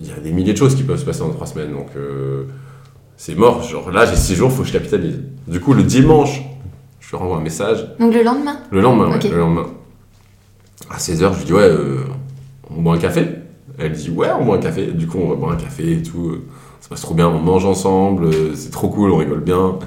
Il 0.00 0.07
y 0.07 0.12
a 0.12 0.16
des 0.16 0.32
milliers 0.32 0.53
de 0.53 0.59
choses 0.59 0.74
qui 0.74 0.82
peuvent 0.82 0.98
se 0.98 1.05
passer 1.05 1.22
en 1.22 1.30
trois 1.30 1.46
semaines, 1.46 1.72
donc 1.72 1.88
euh, 1.96 2.44
c'est 3.16 3.34
mort. 3.34 3.62
Genre 3.62 3.90
là, 3.90 4.07
j'ai 4.07 4.16
six 4.16 4.34
jours, 4.34 4.50
faut 4.50 4.62
que 4.62 4.68
je 4.68 4.72
capitalise. 4.72 5.20
Du 5.46 5.61
coup, 5.61 5.74
le 5.74 5.82
dimanche, 5.82 6.42
je 7.00 7.11
lui 7.11 7.16
renvoie 7.16 7.36
un 7.36 7.42
message. 7.42 7.86
Donc 8.00 8.14
le 8.14 8.22
lendemain? 8.22 8.59
Le 8.70 8.80
lendemain, 8.80 9.11
ouais, 9.11 9.28
le 9.28 9.38
lendemain. 9.38 9.66
À 10.88 10.98
16h, 10.98 11.34
je 11.34 11.38
lui 11.38 11.44
dis, 11.44 11.53
ouais, 11.53 11.62
euh, 11.62 12.05
on 12.70 12.80
boit 12.80 12.94
un 12.94 12.98
café 12.98 13.41
Elle 13.78 13.92
dit, 13.92 14.10
ouais, 14.10 14.28
on 14.38 14.44
boit 14.44 14.56
un 14.56 14.60
café. 14.60 14.86
Du 14.86 15.06
coup, 15.06 15.18
on 15.18 15.34
va 15.34 15.52
un 15.52 15.56
café 15.56 15.92
et 15.92 16.02
tout. 16.02 16.38
Ça 16.82 16.88
passe 16.88 17.02
trop 17.02 17.14
bien, 17.14 17.28
on 17.28 17.38
mange 17.38 17.64
ensemble, 17.64 18.24
euh, 18.24 18.56
c'est 18.56 18.72
trop 18.72 18.88
cool, 18.88 19.12
on 19.12 19.18
rigole 19.18 19.38
bien. 19.38 19.78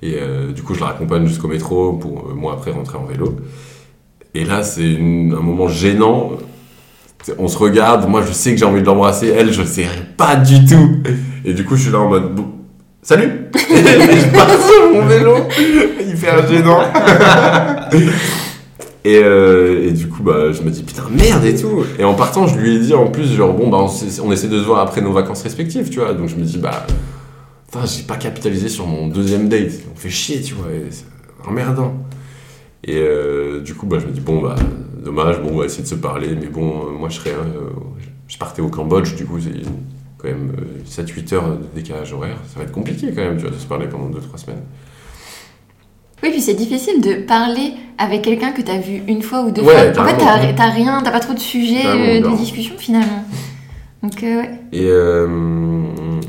Et 0.00 0.14
euh, 0.16 0.52
du 0.52 0.62
coup, 0.62 0.74
je 0.74 0.80
la 0.80 0.86
raccompagne 0.86 1.26
jusqu'au 1.26 1.48
métro 1.48 1.94
pour 1.94 2.28
euh, 2.30 2.34
moi 2.34 2.52
après 2.52 2.70
rentrer 2.70 2.98
en 2.98 3.04
vélo. 3.04 3.34
Et 4.32 4.44
là, 4.44 4.62
c'est 4.62 4.94
un 4.96 5.42
moment 5.42 5.66
gênant. 5.66 6.30
On 7.38 7.48
se 7.48 7.58
regarde, 7.58 8.08
moi 8.08 8.22
je 8.26 8.32
sais 8.32 8.52
que 8.52 8.58
j'ai 8.58 8.64
envie 8.64 8.80
de 8.80 8.86
l'embrasser, 8.86 9.34
elle 9.36 9.52
je 9.52 9.64
sais 9.64 9.86
pas 10.16 10.36
du 10.36 10.64
tout. 10.64 11.02
Et 11.44 11.52
du 11.52 11.64
coup, 11.64 11.74
je 11.74 11.82
suis 11.82 11.90
là 11.90 11.98
en 11.98 12.08
mode, 12.08 12.38
salut 13.02 13.50
Et 13.54 13.76
je 13.76 14.32
pars 14.32 14.48
sur 14.48 14.92
mon 14.92 15.06
vélo, 15.06 15.34
hyper 16.00 16.46
gênant. 16.48 16.80
Et, 19.04 19.20
euh, 19.22 19.88
et 19.88 19.92
du 19.92 20.08
coup, 20.08 20.22
bah, 20.22 20.52
je 20.52 20.62
me 20.62 20.70
dis 20.70 20.82
putain, 20.82 21.04
merde 21.10 21.44
et 21.44 21.56
tout. 21.56 21.84
Et 21.98 22.04
en 22.04 22.14
partant, 22.14 22.46
je 22.46 22.58
lui 22.58 22.76
ai 22.76 22.78
dit 22.78 22.94
en 22.94 23.06
plus, 23.06 23.34
genre, 23.34 23.54
bon, 23.54 23.68
bah, 23.68 23.78
on, 23.78 24.32
essaie 24.32 24.48
de 24.48 24.58
se 24.58 24.64
voir 24.64 24.80
après 24.80 25.00
nos 25.00 25.12
vacances 25.12 25.42
respectives, 25.42 25.88
tu 25.88 26.00
vois. 26.00 26.12
Donc 26.12 26.28
je 26.28 26.36
me 26.36 26.44
dis, 26.44 26.58
bah, 26.58 26.86
putain, 27.66 27.86
j'ai 27.86 28.02
pas 28.02 28.16
capitalisé 28.16 28.68
sur 28.68 28.86
mon 28.86 29.08
deuxième 29.08 29.48
date. 29.48 29.72
On 29.92 29.96
fait 29.96 30.10
chier, 30.10 30.42
tu 30.42 30.54
vois. 30.54 30.66
C'est 30.90 31.06
emmerdant. 31.48 31.94
Et 32.84 32.96
euh, 32.96 33.60
du 33.60 33.74
coup, 33.74 33.86
bah, 33.86 33.98
je 34.00 34.06
me 34.06 34.12
dis, 34.12 34.20
bon, 34.20 34.42
bah, 34.42 34.56
dommage, 35.02 35.40
bon, 35.40 35.50
on 35.52 35.58
va 35.58 35.64
essayer 35.64 35.82
de 35.82 35.88
se 35.88 35.94
parler. 35.94 36.36
Mais 36.38 36.48
bon, 36.48 36.86
euh, 36.86 36.90
moi, 36.98 37.08
je 37.08 37.16
serais. 37.16 37.30
euh, 37.30 37.70
je 38.28 38.38
partais 38.38 38.62
au 38.62 38.68
Cambodge, 38.68 39.16
du 39.16 39.26
coup, 39.26 39.40
c'est 39.40 39.50
quand 40.16 40.28
même 40.28 40.52
7-8 40.86 41.34
heures 41.34 41.48
de 41.56 41.64
décalage 41.74 42.12
horaire. 42.12 42.36
Ça 42.46 42.60
va 42.60 42.64
être 42.64 42.72
compliqué 42.72 43.08
quand 43.08 43.22
même, 43.22 43.36
tu 43.36 43.42
vois, 43.42 43.50
de 43.50 43.56
se 43.56 43.66
parler 43.66 43.88
pendant 43.88 44.08
2-3 44.08 44.36
semaines. 44.36 44.62
Oui, 46.22 46.30
puis 46.30 46.40
c'est 46.40 46.54
difficile 46.54 47.00
de 47.00 47.26
parler 47.26 47.72
avec 47.98 48.22
quelqu'un 48.22 48.52
que 48.52 48.62
t'as 48.62 48.78
vu 48.78 49.02
une 49.08 49.22
fois 49.22 49.42
ou 49.42 49.50
deux 49.50 49.62
Ouais, 49.62 49.92
fois. 49.92 50.04
En 50.04 50.06
fait, 50.06 50.16
t'as 50.18 50.70
rien, 50.70 51.00
t'as 51.02 51.10
pas 51.10 51.20
trop 51.20 51.32
de 51.32 51.38
Carrément, 51.82 52.04
euh, 52.04 52.30
de 52.32 52.36
discussion 52.36 52.74
finalement. 52.76 53.24
Donc, 54.02 54.22
euh, 54.22 54.40
ouais. 54.40 54.50
Et, 54.72 54.86
euh, 54.86 55.26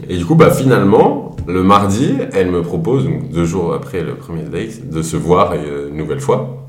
et 0.10 0.18
du 0.18 0.26
coup, 0.26 0.36
bah, 0.36 0.52
finalement, 0.52 1.36
le 1.48 1.64
mardi, 1.64 2.14
elle 2.34 2.52
me 2.52 2.62
propose, 2.62 3.06
donc 3.06 3.30
deux 3.32 3.46
jours 3.46 3.74
après 3.74 4.02
le 4.02 4.16
premier 4.16 4.44
date, 4.44 4.90
de 4.90 5.02
se 5.02 5.18
voir 5.18 5.54
une 5.56 5.96
nouvelle 5.96 6.20
fois. 6.20 6.68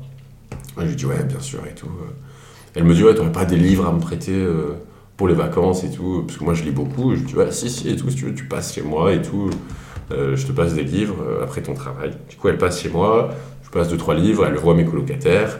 Et 0.79 0.83
je 0.83 0.87
lui 0.87 0.95
dis, 0.95 1.05
ouais, 1.05 1.23
bien 1.23 1.39
sûr, 1.39 1.59
et 1.69 1.75
tout. 1.75 1.87
Elle 2.75 2.83
me 2.83 2.93
dit, 2.93 3.03
ouais, 3.03 3.13
t'aurais 3.13 3.31
pas 3.31 3.45
des 3.45 3.57
livres 3.57 3.87
à 3.87 3.91
me 3.91 3.99
prêter 3.99 4.33
pour 5.15 5.27
les 5.27 5.35
vacances 5.35 5.83
et 5.83 5.91
tout 5.91 6.23
Parce 6.25 6.39
que 6.39 6.43
moi, 6.43 6.53
je 6.53 6.63
lis 6.63 6.71
beaucoup. 6.71 7.13
Je 7.13 7.19
lui 7.19 7.25
dis, 7.27 7.35
ouais, 7.35 7.51
si, 7.51 7.69
si, 7.69 7.89
et 7.89 7.95
tout, 7.95 8.09
si 8.09 8.15
tu 8.15 8.25
veux, 8.25 8.33
tu 8.33 8.45
passes 8.45 8.73
chez 8.73 8.81
moi 8.81 9.13
et 9.13 9.21
tout. 9.21 9.49
Euh, 10.11 10.35
je 10.35 10.45
te 10.45 10.51
passe 10.51 10.73
des 10.73 10.83
livres 10.83 11.17
euh, 11.21 11.43
après 11.43 11.61
ton 11.61 11.73
travail. 11.73 12.11
Du 12.29 12.35
coup, 12.35 12.49
elle 12.49 12.57
passe 12.57 12.81
chez 12.81 12.89
moi, 12.89 13.29
je 13.63 13.69
passe 13.69 13.87
deux, 13.89 13.97
trois 13.97 14.15
livres, 14.15 14.45
elle 14.45 14.55
voit 14.55 14.75
mes 14.75 14.85
colocataires. 14.85 15.59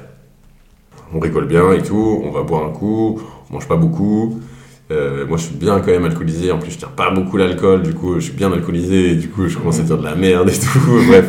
On 1.13 1.19
rigole 1.19 1.47
bien 1.47 1.71
et 1.73 1.81
tout, 1.81 2.21
on 2.23 2.31
va 2.31 2.41
boire 2.41 2.65
un 2.65 2.71
coup, 2.71 3.21
on 3.49 3.53
mange 3.53 3.67
pas 3.67 3.77
beaucoup. 3.77 4.41
Euh, 4.91 5.25
moi, 5.25 5.37
je 5.37 5.43
suis 5.43 5.55
bien 5.55 5.79
quand 5.79 5.91
même 5.91 6.05
alcoolisé. 6.05 6.51
En 6.51 6.59
plus, 6.59 6.71
je 6.71 6.77
tiens 6.77 6.91
pas 6.95 7.09
beaucoup 7.11 7.37
l'alcool. 7.37 7.83
Du 7.83 7.93
coup, 7.93 8.15
je 8.15 8.25
suis 8.25 8.33
bien 8.33 8.51
alcoolisé. 8.51 9.11
Et 9.11 9.15
du 9.15 9.29
coup, 9.29 9.47
je 9.47 9.57
commence 9.57 9.79
à 9.79 9.83
dire 9.83 9.97
de 9.97 10.03
la 10.03 10.15
merde 10.15 10.49
et 10.49 10.59
tout. 10.59 10.79
Bref. 11.07 11.25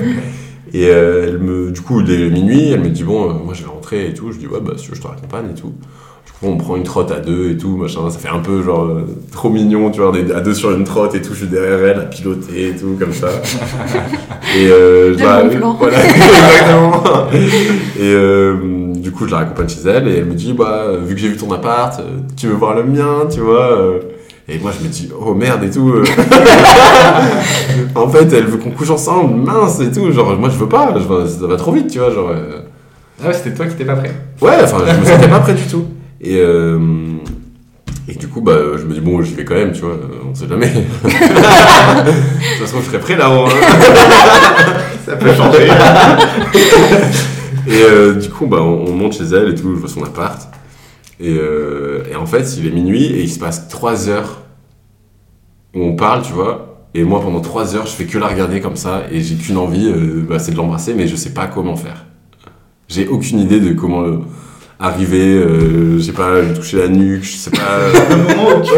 Et 0.75 0.89
euh, 0.89 1.29
elle 1.29 1.39
me, 1.39 1.71
du 1.71 1.81
coup, 1.81 2.03
dès 2.03 2.29
minuit, 2.31 2.73
elle 2.73 2.81
me 2.81 2.89
dit 2.89 3.05
bon, 3.05 3.31
euh, 3.31 3.33
moi, 3.33 3.55
je 3.55 3.63
vais 3.63 3.69
rentrer 3.69 4.09
et 4.09 4.13
tout. 4.13 4.33
Je 4.33 4.39
dis 4.39 4.49
ouais, 4.49 4.59
bah, 4.61 4.73
si 4.77 4.85
tu 4.85 4.91
veux, 4.91 4.97
je 4.97 5.03
te 5.03 5.07
raccompagne 5.07 5.51
et 5.53 5.55
tout. 5.55 5.73
Du 6.27 6.33
coup, 6.33 6.47
on 6.47 6.57
prend 6.57 6.75
une 6.75 6.83
trotte 6.83 7.13
à 7.13 7.21
deux 7.21 7.53
et 7.53 7.57
tout, 7.57 7.77
machin. 7.77 8.11
Ça 8.11 8.19
fait 8.19 8.29
un 8.29 8.41
peu 8.41 8.61
genre 8.61 8.83
euh, 8.83 9.07
trop 9.31 9.51
mignon, 9.51 9.93
tu 9.93 10.01
vois, 10.01 10.11
on 10.11 10.15
est 10.15 10.33
à 10.33 10.41
deux 10.41 10.53
sur 10.53 10.73
une 10.73 10.83
trotte 10.83 11.15
et 11.15 11.23
tout. 11.23 11.33
Je 11.33 11.39
suis 11.39 11.47
derrière 11.47 11.79
elle 11.85 12.01
à 12.01 12.07
piloter 12.07 12.71
et 12.71 12.77
tout, 12.77 12.97
comme 12.99 13.13
ça. 13.13 13.29
et 14.57 14.69
bon 15.61 15.75
voilà, 15.79 16.05
exactement. 16.05 17.05
Et 18.01 19.01
du 19.01 19.13
coup, 19.13 19.27
je 19.27 19.31
la 19.31 19.39
raccompagne 19.39 19.69
chez 19.69 19.89
elle 19.89 20.09
et 20.09 20.19
elle 20.19 20.25
me 20.25 20.35
dit 20.35 20.55
bah, 20.55 20.89
vu 21.01 21.15
que 21.15 21.21
j'ai 21.21 21.29
vu 21.29 21.37
ton 21.37 21.53
appart, 21.53 22.01
tu 22.37 22.49
veux 22.49 22.55
voir 22.55 22.75
le 22.75 22.83
mien, 22.83 23.29
tu 23.33 23.39
vois. 23.39 24.01
Et 24.49 24.59
moi, 24.59 24.73
je 24.79 24.85
me 24.85 24.91
dis 24.91 25.11
oh 25.19 25.33
merde 25.35 25.65
et 25.65 25.71
tout. 25.71 25.89
euh. 25.91 26.05
en 27.95 28.09
fait, 28.09 28.31
elle 28.33 28.45
veut 28.45 28.59
qu'on 28.59 28.71
couche 28.71 28.91
ensemble, 28.91 29.35
mince 29.43 29.81
et 29.81 29.91
tout. 29.91 30.11
Genre, 30.13 30.37
moi, 30.39 30.51
je 30.51 30.57
veux 30.57 30.69
pas, 30.69 30.95
je 30.97 31.27
ça 31.29 31.47
va 31.47 31.57
trop 31.57 31.73
vite, 31.73 31.91
tu 31.91 31.99
vois. 31.99 32.11
Genre, 32.11 32.29
euh. 32.31 32.61
Ah 33.23 33.29
ouais, 33.29 33.33
c'était 33.35 33.55
toi 33.55 33.65
qui 33.67 33.75
t'es 33.77 33.85
pas 33.85 33.97
prêt. 33.97 34.13
ouais, 34.43 34.57
enfin, 34.63 34.79
je 34.87 35.01
me 35.01 35.05
sentais 35.07 35.29
pas 35.29 35.41
prêt 35.41 35.55
du 35.55 35.63
tout. 35.63 35.87
Et, 36.21 36.37
euh, 36.39 36.79
et 38.09 38.15
du 38.17 38.29
coup, 38.29 38.43
bah, 38.43 38.53
je 38.77 38.83
me 38.85 38.93
dis 38.93 39.01
bon, 39.01 39.23
j'y 39.23 39.35
vais 39.35 39.45
quand 39.45 39.55
même, 39.55 39.73
tu 39.73 39.81
vois, 39.81 39.93
euh, 39.93 40.29
on 40.31 40.35
sait 40.35 40.47
jamais. 40.49 40.69
de 40.69 40.81
toute 41.03 41.13
façon, 42.61 42.79
je 42.81 42.87
serais 42.87 42.99
prêt 43.01 43.17
là-haut. 43.17 43.47
hein. 43.47 43.51
Ça 45.07 45.17
peut 45.17 45.33
changer. 45.35 45.69
Et 47.67 47.83
euh, 47.83 48.15
du 48.15 48.29
coup, 48.29 48.47
bah, 48.47 48.59
on, 48.61 48.85
on 48.89 48.93
monte 48.93 49.15
chez 49.15 49.25
elle 49.33 49.51
et 49.51 49.55
tout, 49.55 49.75
je 49.75 49.81
vois 49.81 49.89
son 49.89 50.03
appart. 50.05 50.49
Et, 51.21 51.37
euh, 51.39 52.03
et 52.11 52.17
en 52.17 52.27
fait, 52.27 52.57
il 52.59 52.67
est 52.67 52.71
minuit 52.71 53.05
et 53.05 53.23
il 53.23 53.31
se 53.31 53.39
passe 53.39 53.69
3 53.69 54.09
heures 54.09 54.43
où 55.75 55.83
on 55.83 55.97
parle, 55.97 56.23
tu 56.23 56.33
vois. 56.33 56.89
Et 56.95 57.03
moi, 57.03 57.21
pendant 57.21 57.41
3 57.41 57.75
heures, 57.75 57.87
je 57.87 57.93
fais 57.93 58.05
que 58.05 58.19
la 58.19 58.29
regarder 58.29 58.61
comme 58.61 58.77
ça 58.77 59.03
et 59.11 59.21
j'ai 59.21 59.35
qu'une 59.35 59.57
envie, 59.57 59.87
euh, 59.87 60.25
bah, 60.29 60.39
c'est 60.39 60.53
de 60.53 60.57
l'embrasser, 60.57 60.95
mais 60.95 61.09
je 61.09 61.17
sais 61.17 61.35
pas 61.35 61.47
comment 61.47 61.77
faire. 61.77 62.05
J'ai 62.89 63.09
aucune 63.09 63.41
idée 63.41 63.59
de 63.61 63.73
comment 63.73 64.03
euh, 64.03 64.19
arriver, 64.79 65.35
euh, 65.35 65.99
je 65.99 66.03
sais 66.05 66.13
pas, 66.13 66.41
lui 66.41 66.55
toucher 66.55 66.79
la 66.79 66.89
nuque, 66.89 67.25
je 67.25 67.37
sais 67.37 67.51
pas. 67.51 67.81
Au 68.11 68.17
moment 68.17 68.59
où 68.59 68.63
tu 68.63 68.77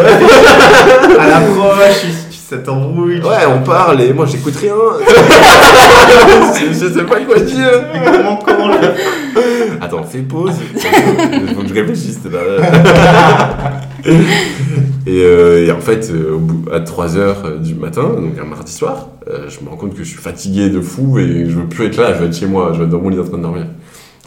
à 1.18 1.26
l'approche, 1.28 2.06
ça 2.48 2.58
t'embrouille. 2.58 3.20
tu- 3.20 3.26
Ouais, 3.26 3.44
on 3.48 3.62
parle 3.64 4.00
et 4.02 4.12
moi 4.12 4.26
j'écoute 4.26 4.54
rien. 4.56 4.74
je 6.72 6.72
sais 6.88 7.04
pas 7.04 7.20
quoi 7.20 7.40
dire. 7.40 7.84
Comment, 8.12 8.36
comment 8.36 8.68
le- 8.68 9.82
Attends, 9.82 10.04
fais 10.04 10.20
pause. 10.20 10.52
Il 10.74 11.54
faut 11.54 11.62
que 11.62 11.68
je 11.68 11.74
réfléchisse. 11.74 12.20
là. 12.30 12.40
et, 15.06 15.22
euh, 15.22 15.66
et 15.66 15.70
en 15.72 15.80
fait, 15.80 16.10
euh, 16.12 16.34
au 16.34 16.38
bout, 16.38 16.70
à 16.72 16.80
3h 16.80 17.60
du 17.60 17.74
matin, 17.74 18.02
donc 18.04 18.38
un 18.40 18.44
mardi 18.44 18.72
soir, 18.72 19.08
euh, 19.28 19.48
je 19.48 19.64
me 19.64 19.68
rends 19.70 19.76
compte 19.76 19.92
que 19.94 20.02
je 20.04 20.08
suis 20.08 20.18
fatigué 20.18 20.68
de 20.70 20.80
fou 20.80 21.18
et 21.18 21.46
je 21.48 21.56
veux 21.58 21.66
plus 21.66 21.86
être 21.86 21.96
là, 21.96 22.14
je 22.14 22.20
veux 22.20 22.26
être 22.26 22.36
chez 22.36 22.46
moi, 22.46 22.70
je 22.72 22.78
veux 22.78 22.84
être 22.84 22.90
dans 22.90 23.00
mon 23.00 23.08
lit 23.10 23.18
en 23.18 23.24
train 23.24 23.36
de 23.38 23.42
dormir. 23.42 23.66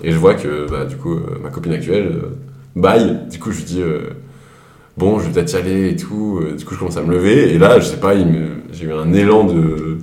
Et 0.04 0.12
je 0.12 0.18
vois 0.18 0.36
que 0.36 0.70
bah, 0.70 0.86
du 0.86 0.96
coup, 0.98 1.14
euh, 1.16 1.40
ma 1.44 1.50
copine 1.50 1.74
actuelle 1.74 2.12
euh, 2.24 2.36
baille. 2.76 3.18
Du 3.30 3.40
coup, 3.40 3.52
je 3.52 3.58
lui 3.58 3.64
dis 3.66 3.82
euh, 3.82 4.02
Bon, 5.00 5.20
je 5.20 5.26
vais 5.28 5.32
peut-être 5.34 5.54
y 5.54 5.56
aller 5.58 5.90
et 5.92 5.96
tout. 5.96 6.40
Euh, 6.44 6.56
Du 6.56 6.66
coup, 6.66 6.74
je 6.74 6.80
commence 6.80 6.98
à 6.98 7.02
me 7.04 7.12
lever. 7.14 7.54
Et 7.54 7.58
là, 7.58 7.80
je 7.80 7.86
sais 7.86 8.00
pas, 8.00 8.14
j'ai 8.16 8.86
eu 8.86 8.94
un 8.94 9.14
élan 9.14 9.46
de. 9.46 9.98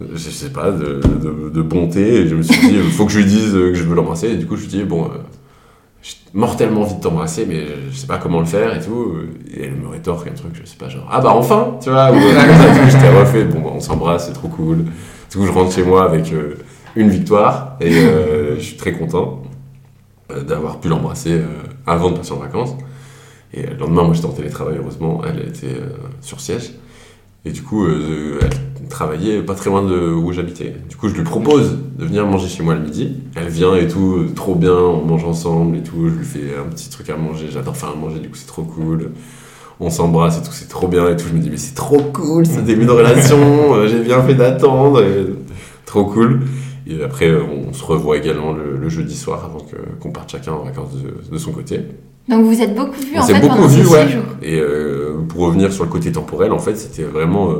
Je 0.00 0.30
sais 0.30 0.50
pas, 0.50 0.70
de, 0.70 1.62
bonté. 1.62 2.20
Et 2.22 2.28
je 2.28 2.34
me 2.34 2.42
suis 2.42 2.60
dit 2.68 2.74
Il 2.74 2.90
faut 2.92 3.06
que 3.06 3.12
je 3.12 3.18
lui 3.18 3.24
dise 3.26 3.52
que 3.52 3.74
je 3.74 3.82
veux 3.84 3.94
l'embrasser. 3.94 4.28
Et 4.32 4.36
du 4.36 4.46
coup, 4.46 4.56
je 4.56 4.62
lui 4.62 4.68
dis 4.68 4.82
Bon. 4.84 5.04
euh, 5.04 5.08
j'ai 6.02 6.16
mortellement 6.34 6.82
envie 6.82 6.96
de 6.96 7.00
t'embrasser, 7.00 7.46
mais 7.48 7.64
je 7.90 7.96
sais 7.96 8.06
pas 8.06 8.18
comment 8.18 8.40
le 8.40 8.44
faire 8.46 8.76
et 8.76 8.80
tout. 8.84 9.14
Et 9.56 9.64
elle 9.64 9.76
me 9.76 9.88
rétorque 9.88 10.26
un 10.28 10.32
truc, 10.34 10.50
je 10.60 10.66
sais 10.68 10.76
pas, 10.76 10.90
genre, 10.90 11.08
ah 11.10 11.20
bah 11.22 11.32
enfin, 11.34 11.78
tu 11.82 11.88
vois, 11.88 12.12
ou, 12.12 12.16
euh, 12.16 12.90
j'étais 12.90 13.08
refait, 13.08 13.44
bon, 13.44 13.60
bah, 13.60 13.70
on 13.74 13.80
s'embrasse, 13.80 14.26
c'est 14.26 14.34
trop 14.34 14.48
cool. 14.48 14.84
Du 15.30 15.38
coup, 15.38 15.46
je 15.46 15.50
rentre 15.52 15.72
chez 15.72 15.82
moi 15.82 16.04
avec 16.04 16.30
euh, 16.34 16.56
une 16.94 17.08
victoire 17.08 17.76
et 17.80 17.96
euh, 17.96 18.56
je 18.56 18.60
suis 18.60 18.76
très 18.76 18.92
content 18.92 19.44
euh, 20.30 20.42
d'avoir 20.42 20.78
pu 20.78 20.88
l'embrasser 20.88 21.32
euh, 21.32 21.46
avant 21.86 22.10
de 22.10 22.18
passer 22.18 22.32
en 22.32 22.36
vacances. 22.40 22.76
Et 23.54 23.62
le 23.62 23.76
lendemain, 23.76 24.02
moi 24.02 24.14
j'étais 24.14 24.26
en 24.26 24.32
télétravail, 24.32 24.78
heureusement, 24.80 25.22
elle 25.24 25.48
était 25.48 25.66
euh, 25.66 25.96
sur 26.20 26.40
siège. 26.40 26.72
Et 27.44 27.52
du 27.52 27.62
coup, 27.62 27.84
euh, 27.84 28.40
elle 28.42 28.88
travaillait 28.88 29.42
pas 29.42 29.54
très 29.54 29.70
loin 29.70 29.82
de 29.82 30.10
où 30.12 30.32
j'habitais. 30.32 30.74
Du 30.88 30.96
coup, 30.96 31.08
je 31.08 31.14
lui 31.14 31.22
propose 31.22 31.78
de 31.96 32.04
venir 32.04 32.26
manger 32.26 32.48
chez 32.48 32.64
moi 32.64 32.74
le 32.74 32.80
midi. 32.80 33.14
Elle 33.36 33.48
vient 33.48 33.76
et 33.76 33.86
tout, 33.86 34.16
euh, 34.16 34.32
trop 34.34 34.56
bien, 34.56 34.74
on 34.74 35.04
mange 35.04 35.24
ensemble 35.24 35.76
et 35.76 35.82
tout. 35.82 36.08
Je 36.08 36.14
lui 36.14 36.24
fais 36.24 36.56
un 36.58 36.68
petit 36.68 36.90
truc 36.90 37.08
à 37.10 37.16
manger, 37.16 37.46
j'adore 37.48 37.76
faire 37.76 37.90
à 37.90 37.94
manger, 37.94 38.18
du 38.18 38.28
coup, 38.28 38.34
c'est 38.34 38.46
trop 38.46 38.62
cool. 38.62 39.12
On 39.78 39.88
s'embrasse 39.88 40.38
et 40.38 40.42
tout, 40.42 40.52
c'est 40.52 40.68
trop 40.68 40.88
bien 40.88 41.08
et 41.08 41.16
tout. 41.16 41.26
Je 41.28 41.34
me 41.34 41.40
dis, 41.40 41.50
mais 41.50 41.56
c'est 41.56 41.74
trop 41.74 42.00
cool, 42.12 42.46
ce 42.46 42.60
début 42.60 42.86
de 42.86 42.90
relation, 42.90 43.86
j'ai 43.86 44.00
bien 44.00 44.22
fait 44.22 44.34
d'attendre, 44.34 45.04
trop 45.84 46.06
cool. 46.06 46.40
Et 46.86 47.02
après, 47.02 47.30
on 47.32 47.72
se 47.72 47.84
revoit 47.84 48.16
également 48.16 48.52
le, 48.52 48.88
jeudi 48.88 49.16
soir 49.16 49.44
avant 49.44 49.64
qu'on 50.00 50.10
parte 50.10 50.30
chacun 50.30 50.52
en 50.52 50.64
vacances 50.64 50.94
de, 50.94 51.30
de 51.30 51.38
son 51.38 51.52
côté. 51.52 51.80
Donc 52.28 52.44
vous 52.44 52.60
êtes 52.62 52.74
beaucoup 52.74 52.92
On 53.14 53.18
en 53.18 53.22
s'est 53.22 53.34
fait 53.34 53.40
beaucoup 53.40 53.56
pendant 53.56 53.68
ces 53.68 53.76
vus, 53.80 53.86
six 53.86 53.92
ouais. 53.92 54.08
jours. 54.08 54.24
Et 54.42 54.58
euh, 54.58 55.16
pour 55.28 55.42
revenir 55.42 55.72
sur 55.72 55.84
le 55.84 55.90
côté 55.90 56.10
temporel, 56.12 56.52
en 56.52 56.58
fait, 56.58 56.76
c'était 56.76 57.02
vraiment. 57.04 57.50
euh, 57.50 57.56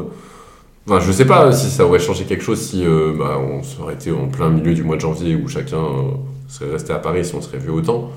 Enfin, 0.87 1.01
je 1.01 1.11
sais 1.13 1.25
pas 1.25 1.51
si 1.53 1.71
ça 1.71 1.87
aurait 1.87 1.99
changé 1.99 2.25
quelque 2.25 2.45
chose 2.45 2.61
si 2.61 2.85
euh, 2.85 3.15
bah, 3.19 3.39
on 3.41 3.63
serait 3.63 3.95
été 3.95 4.13
en 4.13 4.29
plein 4.29 4.51
milieu 4.51 4.75
du 4.75 4.83
mois 4.83 4.97
de 4.97 5.01
janvier 5.01 5.35
où 5.35 5.49
chacun 5.49 5.79
euh, 5.79 6.11
serait 6.47 6.71
resté 6.71 6.93
à 6.93 6.99
Paris, 6.99 7.25
si 7.25 7.35
on 7.35 7.41
serait 7.41 7.57
vu 7.57 7.71
autant. 7.71 8.11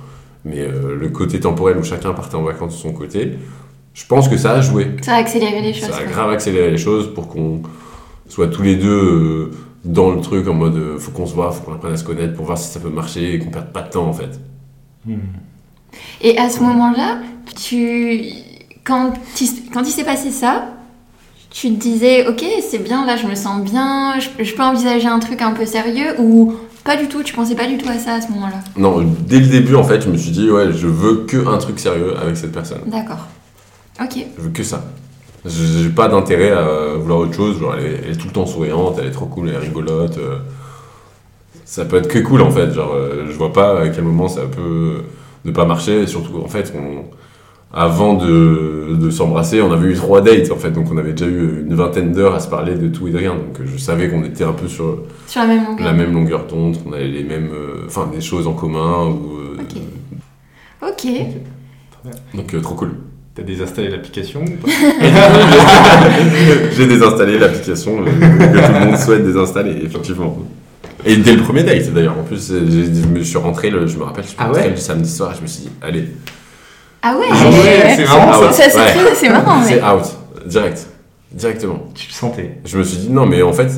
Mais 0.43 0.59
euh, 0.59 0.93
le 0.99 1.07
côté 1.07 1.39
temporel 1.39 1.77
où 1.77 1.83
chacun 1.83 2.11
partait 2.13 2.35
en 2.35 2.43
vacances 2.43 2.73
de 2.73 2.77
son 2.77 2.91
côté, 2.91 3.37
je 3.93 4.05
pense 4.05 4.27
que 4.27 4.35
ça 4.35 4.51
a 4.51 4.59
joué. 4.61 4.91
Ça 5.01 5.13
a 5.13 5.17
accéléré 5.19 5.61
les 5.61 5.71
choses. 5.73 5.89
Ça 5.89 5.95
a 5.95 6.03
quoi. 6.03 6.11
grave 6.11 6.31
accéléré 6.31 6.69
les 6.71 6.77
choses 6.77 7.13
pour 7.13 7.29
qu'on 7.29 7.61
soit 8.27 8.47
tous 8.49 8.63
les 8.63 8.75
deux 8.75 8.89
euh, 8.89 9.51
dans 9.85 10.11
le 10.11 10.19
truc 10.19 10.45
en 10.49 10.53
mode 10.53 10.97
faut 10.99 11.11
qu'on 11.11 11.25
se 11.25 11.33
voit, 11.35 11.51
faut 11.53 11.63
qu'on 11.63 11.73
apprenne 11.73 11.93
à 11.93 11.97
se 11.97 12.03
connaître 12.03 12.33
pour 12.35 12.45
voir 12.47 12.57
si 12.57 12.69
ça 12.69 12.81
peut 12.81 12.89
marcher 12.89 13.35
et 13.35 13.39
qu'on 13.39 13.49
perde 13.49 13.71
pas 13.71 13.81
de 13.83 13.89
temps 13.91 14.05
en 14.07 14.13
fait. 14.13 14.41
Et 16.21 16.37
à 16.37 16.49
ce 16.49 16.59
moment-là, 16.61 17.19
tu, 17.55 18.21
quand, 18.83 19.13
il- 19.41 19.69
quand 19.73 19.83
il 19.83 19.91
s'est 19.91 20.03
passé 20.03 20.31
ça, 20.31 20.65
tu 21.49 21.69
te 21.69 21.79
disais, 21.79 22.27
ok, 22.27 22.43
c'est 22.61 22.83
bien, 22.83 23.05
là, 23.05 23.15
je 23.15 23.25
me 23.27 23.35
sens 23.35 23.61
bien, 23.63 24.15
je, 24.19 24.43
je 24.43 24.53
peux 24.53 24.63
envisager 24.63 25.07
un 25.07 25.19
truc 25.19 25.41
un 25.41 25.51
peu 25.51 25.65
sérieux 25.65 26.15
ou 26.19 26.53
pas 26.83 26.95
du 26.97 27.07
tout, 27.07 27.23
tu 27.23 27.33
pensais 27.33 27.55
pas 27.55 27.67
du 27.67 27.77
tout 27.77 27.89
à 27.89 27.97
ça 27.97 28.15
à 28.15 28.21
ce 28.21 28.29
moment-là? 28.31 28.59
Non, 28.77 29.01
dès 29.01 29.39
le 29.39 29.47
début 29.47 29.75
en 29.75 29.83
fait, 29.83 30.01
je 30.01 30.09
me 30.09 30.17
suis 30.17 30.31
dit 30.31 30.49
ouais, 30.49 30.71
je 30.71 30.87
veux 30.87 31.25
que 31.25 31.47
un 31.47 31.57
truc 31.57 31.79
sérieux 31.79 32.15
avec 32.17 32.37
cette 32.37 32.51
personne. 32.51 32.79
D'accord. 32.85 33.27
Ok. 34.01 34.25
Je 34.37 34.41
veux 34.43 34.49
que 34.51 34.63
ça. 34.63 34.83
J'ai 35.45 35.89
pas 35.89 36.07
d'intérêt 36.09 36.51
à 36.51 36.95
vouloir 36.95 37.19
autre 37.19 37.33
chose. 37.33 37.59
Genre, 37.59 37.75
elle 37.77 37.85
est, 37.85 38.01
elle 38.05 38.11
est 38.11 38.15
tout 38.15 38.27
le 38.27 38.33
temps 38.33 38.45
souriante, 38.45 38.97
elle 38.99 39.07
est 39.07 39.11
trop 39.11 39.25
cool, 39.25 39.49
elle 39.49 39.55
est 39.55 39.59
rigolote. 39.59 40.17
euh, 40.17 40.37
ça 41.65 41.85
peut 41.85 41.97
être 41.97 42.07
que 42.07 42.19
cool 42.19 42.41
en 42.41 42.51
fait. 42.51 42.71
Genre, 42.73 42.93
euh, 42.93 43.25
je 43.29 43.33
vois 43.33 43.51
pas 43.53 43.81
à 43.81 43.89
quel 43.89 44.03
moment 44.03 44.27
ça 44.27 44.41
peut 44.41 45.01
ne 45.47 45.51
pas 45.51 45.65
marcher. 45.65 46.01
Et 46.03 46.07
surtout, 46.07 46.37
en 46.43 46.47
fait, 46.47 46.73
on- 46.77 47.03
avant 47.73 48.13
de, 48.13 48.95
de 48.97 49.09
s'embrasser, 49.09 49.61
on 49.61 49.71
avait 49.73 49.89
eu 49.89 49.93
trois 49.95 50.21
dates 50.21 50.51
en 50.51 50.55
fait. 50.55 50.71
Donc, 50.71 50.85
on 50.91 50.97
avait 50.97 51.11
déjà 51.11 51.29
eu 51.29 51.65
une 51.67 51.75
vingtaine 51.75 52.13
d'heures 52.13 52.33
à 52.33 52.39
se 52.39 52.47
parler 52.49 52.75
de 52.75 52.87
tout 52.87 53.09
et 53.09 53.11
de 53.11 53.17
rien. 53.17 53.33
Donc, 53.35 53.59
euh, 53.59 53.63
je 53.65 53.77
savais 53.77 54.09
qu'on 54.09 54.23
était 54.23 54.45
un 54.45 54.53
peu 54.53 54.67
sur 54.69 54.99
Sur 55.27 55.41
la 55.41 55.47
même 55.47 55.65
longueur. 55.65 55.85
la 55.85 55.93
même 55.93 56.13
longueur 56.13 56.45
d'onde, 56.47 56.81
qu'on 56.81 56.93
avait 56.93 57.07
les 57.09 57.23
mêmes, 57.23 57.49
euh, 57.53 57.83
enfin, 57.85 58.09
des 58.13 58.21
choses 58.21 58.47
en 58.47 58.53
commun. 58.53 59.07
Ou, 59.07 59.37
euh, 59.37 59.57
Ok. 60.89 61.07
Donc, 62.33 62.53
euh, 62.53 62.61
trop 62.61 62.75
cool. 62.75 62.91
T'as 63.35 63.43
désinstallé 63.43 63.89
l'application 63.89 64.43
J'ai 66.75 66.87
désinstallé 66.87 67.37
l'application 67.37 67.97
que 68.03 68.09
tout 68.09 68.73
le 68.73 68.85
monde 68.85 68.97
souhaite 68.97 69.25
désinstaller, 69.25 69.75
effectivement. 69.83 70.37
Et 71.05 71.17
dès 71.17 71.33
le 71.33 71.43
premier 71.43 71.63
date, 71.63 71.91
d'ailleurs. 71.93 72.17
En 72.17 72.23
plus, 72.23 72.51
je 72.51 73.07
me 73.07 73.23
suis 73.23 73.37
rentré, 73.37 73.69
le, 73.69 73.87
je 73.87 73.97
me 73.97 74.03
rappelle, 74.03 74.23
je 74.23 74.29
suis 74.29 74.37
Ah 74.39 74.47
rentré 74.47 74.63
ouais 74.63 74.69
le 74.71 74.75
samedi 74.77 75.09
soir 75.09 75.31
et 75.33 75.35
je 75.37 75.41
me 75.41 75.47
suis 75.47 75.63
dit, 75.63 75.69
allez, 75.81 76.07
Ah 77.01 77.15
ouais, 77.17 77.27
Ah 77.31 77.49
ouais, 77.49 77.95
c'est 77.95 78.03
marrant, 78.05 78.51
ça, 78.51 78.69
ça. 78.69 78.81
c'est 79.15 79.29
marrant, 79.29 79.61
c'est 79.67 79.81
out, 79.83 80.03
direct, 80.45 80.87
directement. 81.31 81.85
Tu 81.93 82.07
le 82.07 82.13
sentais. 82.13 82.57
Je 82.65 82.77
me 82.77 82.83
suis 82.83 82.97
dit, 82.97 83.09
non, 83.09 83.25
mais 83.25 83.41
en 83.43 83.53
fait, 83.53 83.71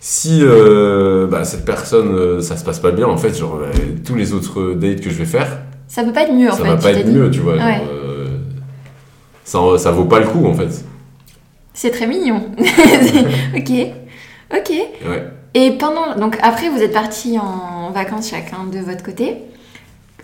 si 0.00 0.40
euh, 0.42 1.26
bah, 1.26 1.44
cette 1.44 1.64
personne, 1.66 2.14
euh, 2.14 2.40
ça 2.40 2.56
se 2.56 2.64
passe 2.64 2.78
pas 2.80 2.90
bien, 2.90 3.06
en 3.06 3.18
fait, 3.18 3.36
genre, 3.38 3.60
euh, 3.62 3.68
tous 4.06 4.14
les 4.14 4.32
autres 4.32 4.72
dates 4.74 5.00
que 5.02 5.10
je 5.10 5.16
vais 5.16 5.26
faire, 5.26 5.58
Ça 5.88 6.02
peut 6.04 6.12
pas 6.12 6.22
être 6.22 6.32
mieux 6.32 6.48
en 6.48 6.52
ça 6.56 6.62
fait. 6.64 6.68
va 6.70 6.76
tu 6.76 6.82
pas 6.82 6.90
être 6.92 7.04
dit. 7.06 7.12
mieux, 7.12 7.30
tu 7.30 7.40
vois. 7.40 7.56
Ouais. 7.56 7.82
euh, 7.92 8.26
ça, 9.44 9.58
ça 9.76 9.90
vaut 9.90 10.06
pas 10.06 10.20
le 10.20 10.26
coup, 10.26 10.46
en 10.46 10.54
fait. 10.54 10.84
C'est 11.74 11.90
très 11.90 12.06
mignon. 12.06 12.42
ok. 12.58 13.70
Ok. 14.52 14.70
Ouais. 15.06 15.24
Et 15.54 15.72
pendant. 15.72 16.16
Donc 16.16 16.38
après, 16.42 16.68
vous 16.68 16.80
êtes 16.80 16.92
partis 16.92 17.38
en 17.38 17.90
vacances 17.90 18.30
chacun 18.30 18.64
de 18.72 18.78
votre 18.78 19.02
côté. 19.02 19.36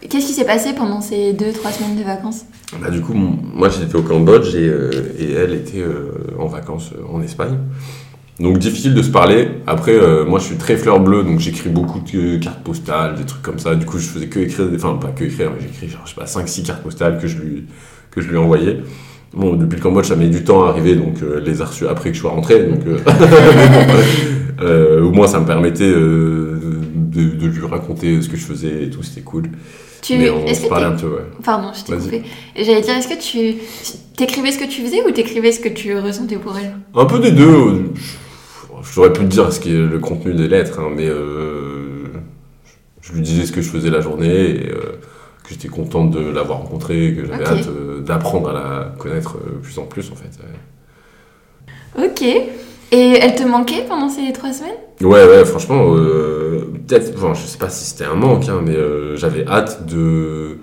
Qu'est-ce 0.09 0.27
qui 0.27 0.33
s'est 0.33 0.45
passé 0.45 0.73
pendant 0.75 1.01
ces 1.01 1.33
deux, 1.33 1.53
trois 1.53 1.73
semaines 1.73 1.97
de 1.97 2.03
vacances? 2.03 2.45
Bah, 2.81 2.91
du 2.91 3.01
coup, 3.01 3.15
moi 3.15 3.69
j'étais 3.69 3.97
au 3.97 4.03
Cambodge 4.03 4.55
et, 4.55 4.69
euh, 4.69 4.91
elle 5.19 5.55
était 5.55 5.81
euh, 5.81 6.37
en 6.39 6.47
vacances 6.47 6.91
euh, 6.93 7.03
en 7.13 7.23
Espagne. 7.23 7.59
Donc 8.39 8.59
difficile 8.59 8.95
de 8.95 9.03
se 9.03 9.11
parler. 9.11 9.49
Après, 9.67 9.99
moi 10.27 10.39
je 10.39 10.45
suis 10.45 10.57
très 10.57 10.77
fleur 10.77 11.01
bleue, 11.01 11.25
donc 11.25 11.41
j'écris 11.41 11.71
beaucoup 11.71 12.01
de 12.01 12.37
cartes 12.37 12.63
postales, 12.63 13.15
des 13.17 13.25
trucs 13.25 13.41
comme 13.41 13.59
ça. 13.59 13.75
Du 13.75 13.87
coup, 13.87 13.99
je 13.99 14.07
faisais 14.07 14.27
que 14.27 14.41
écrire, 14.41 14.69
enfin 14.75 14.99
pas 15.01 15.09
que 15.09 15.25
écrire, 15.25 15.51
mais 15.55 15.63
j'écris 15.63 15.89
genre, 15.89 16.03
je 16.05 16.11
sais 16.11 16.17
pas, 16.17 16.27
5-6 16.27 16.67
cartes 16.67 16.83
postales 16.83 17.19
que 17.19 17.29
je 17.29 17.39
lui, 17.39 17.65
que 18.11 18.21
je 18.21 18.29
lui 18.29 18.37
envoyais. 18.37 18.81
Bon, 19.37 19.53
depuis 19.55 19.77
le 19.77 19.83
Cambodge, 19.83 20.07
ça 20.07 20.17
met 20.17 20.29
du 20.29 20.45
temps 20.45 20.65
à 20.65 20.71
arriver, 20.71 20.95
donc 20.95 21.23
euh, 21.23 21.41
les 21.41 21.61
a 21.61 21.67
reçues 21.67 21.87
après 21.87 22.09
que 22.09 22.17
je 22.17 22.23
sois 22.23 22.31
rentré. 22.31 22.65
Donc, 22.65 22.81
euh, 22.87 22.99
euh, 24.63 25.03
au 25.03 25.11
moins, 25.11 25.27
ça 25.27 25.41
me 25.41 25.45
permettait 25.45 25.93
de, 25.93 26.59
de 27.13 27.47
lui 27.47 27.67
raconter 27.67 28.23
ce 28.23 28.31
que 28.31 28.39
je 28.39 28.47
faisais 28.47 28.85
et 28.85 28.91
tout, 28.91 29.03
c'était 29.03 29.21
cool. 29.21 29.51
tu... 30.01 30.17
Mais 30.17 30.31
on 30.31 30.47
se 30.55 30.67
parlait 30.67 30.87
un 30.87 30.93
peu, 30.93 31.09
ouais. 31.09 31.27
Pardon, 31.45 31.69
je 31.75 31.85
t'ai 31.85 31.99
coupé. 31.99 32.23
J'allais 32.57 32.81
dire, 32.81 32.97
est-ce 32.97 33.09
que 33.09 33.23
tu 33.23 33.57
t'écrivais 34.17 34.53
ce 34.53 34.59
que 34.59 34.65
tu 34.65 34.81
faisais 34.81 35.03
ou 35.07 35.11
t'écrivais 35.11 35.53
ce 35.53 35.61
que 35.61 35.69
tu 35.69 35.99
ressentais 35.99 36.37
pour 36.37 36.57
elle? 36.57 36.75
Un 36.95 37.05
peu 37.05 37.19
des 37.19 37.33
deux. 37.33 37.93
J'aurais 38.95 39.13
pu 39.13 39.21
te 39.21 39.27
dire 39.27 39.53
ce 39.53 39.61
qui 39.61 39.69
est 39.69 39.87
le 39.87 39.99
contenu 39.99 40.33
des 40.33 40.49
lettres, 40.49 40.81
hein, 40.81 40.89
mais 40.97 41.09
je 43.03 43.13
lui 43.13 43.21
disais 43.21 43.45
ce 43.45 43.53
que 43.53 43.61
je 43.61 43.69
faisais 43.69 43.91
la 43.91 44.01
journée 44.01 44.49
et 44.51 44.71
que 45.47 45.55
j'étais 45.55 45.69
contente 45.69 46.11
de 46.11 46.21
l'avoir 46.31 46.59
rencontrée, 46.59 47.15
que 47.17 47.25
j'avais 47.27 47.45
hâte 47.45 47.69
euh, 47.69 48.01
d'apprendre 48.01 48.49
à 48.51 48.53
la 48.53 48.95
connaître 48.99 49.37
euh, 49.37 49.61
plus 49.63 49.79
en 49.79 49.85
plus 49.85 50.11
en 50.11 50.17
fait. 50.17 50.31
Ok. 51.99 52.23
Et 52.93 53.19
elle 53.21 53.35
te 53.35 53.43
manquait 53.45 53.85
pendant 53.89 54.09
ces 54.09 54.33
trois 54.33 54.53
semaines? 54.53 54.75
Ouais, 55.01 55.25
ouais, 55.25 55.45
franchement, 55.45 55.83
euh, 55.95 56.71
peut-être, 56.87 57.13
enfin, 57.17 57.35
je 57.35 57.47
sais 57.47 57.59
pas 57.59 57.69
si 57.69 57.85
c'était 57.85 58.05
un 58.05 58.15
manque, 58.15 58.49
hein, 58.49 58.61
mais 58.65 58.77
euh, 58.77 59.17
j'avais 59.17 59.47
hâte 59.47 59.87
de, 59.87 60.59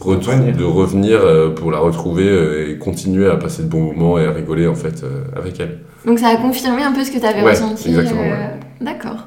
de 0.00 0.64
revenir 0.64 1.20
euh, 1.20 1.50
pour 1.50 1.70
la 1.70 1.78
retrouver 1.78 2.28
euh, 2.28 2.70
et 2.70 2.78
continuer 2.78 3.28
à 3.28 3.36
passer 3.36 3.62
de 3.62 3.68
bons 3.68 3.92
moments 3.92 4.18
et 4.18 4.26
à 4.26 4.32
rigoler 4.32 4.66
en 4.66 4.74
fait 4.74 5.04
euh, 5.04 5.24
avec 5.34 5.60
elle. 5.60 5.80
Donc 6.06 6.18
ça 6.18 6.28
a 6.28 6.36
confirmé 6.36 6.82
un 6.82 6.92
peu 6.92 7.04
ce 7.04 7.10
que 7.10 7.18
tu 7.18 7.26
avais 7.26 7.42
Ouais, 7.42 7.50
ressenti. 7.50 7.88
exactement, 7.88 8.22
euh, 8.22 8.30
ouais. 8.30 8.60
D'accord. 8.80 9.26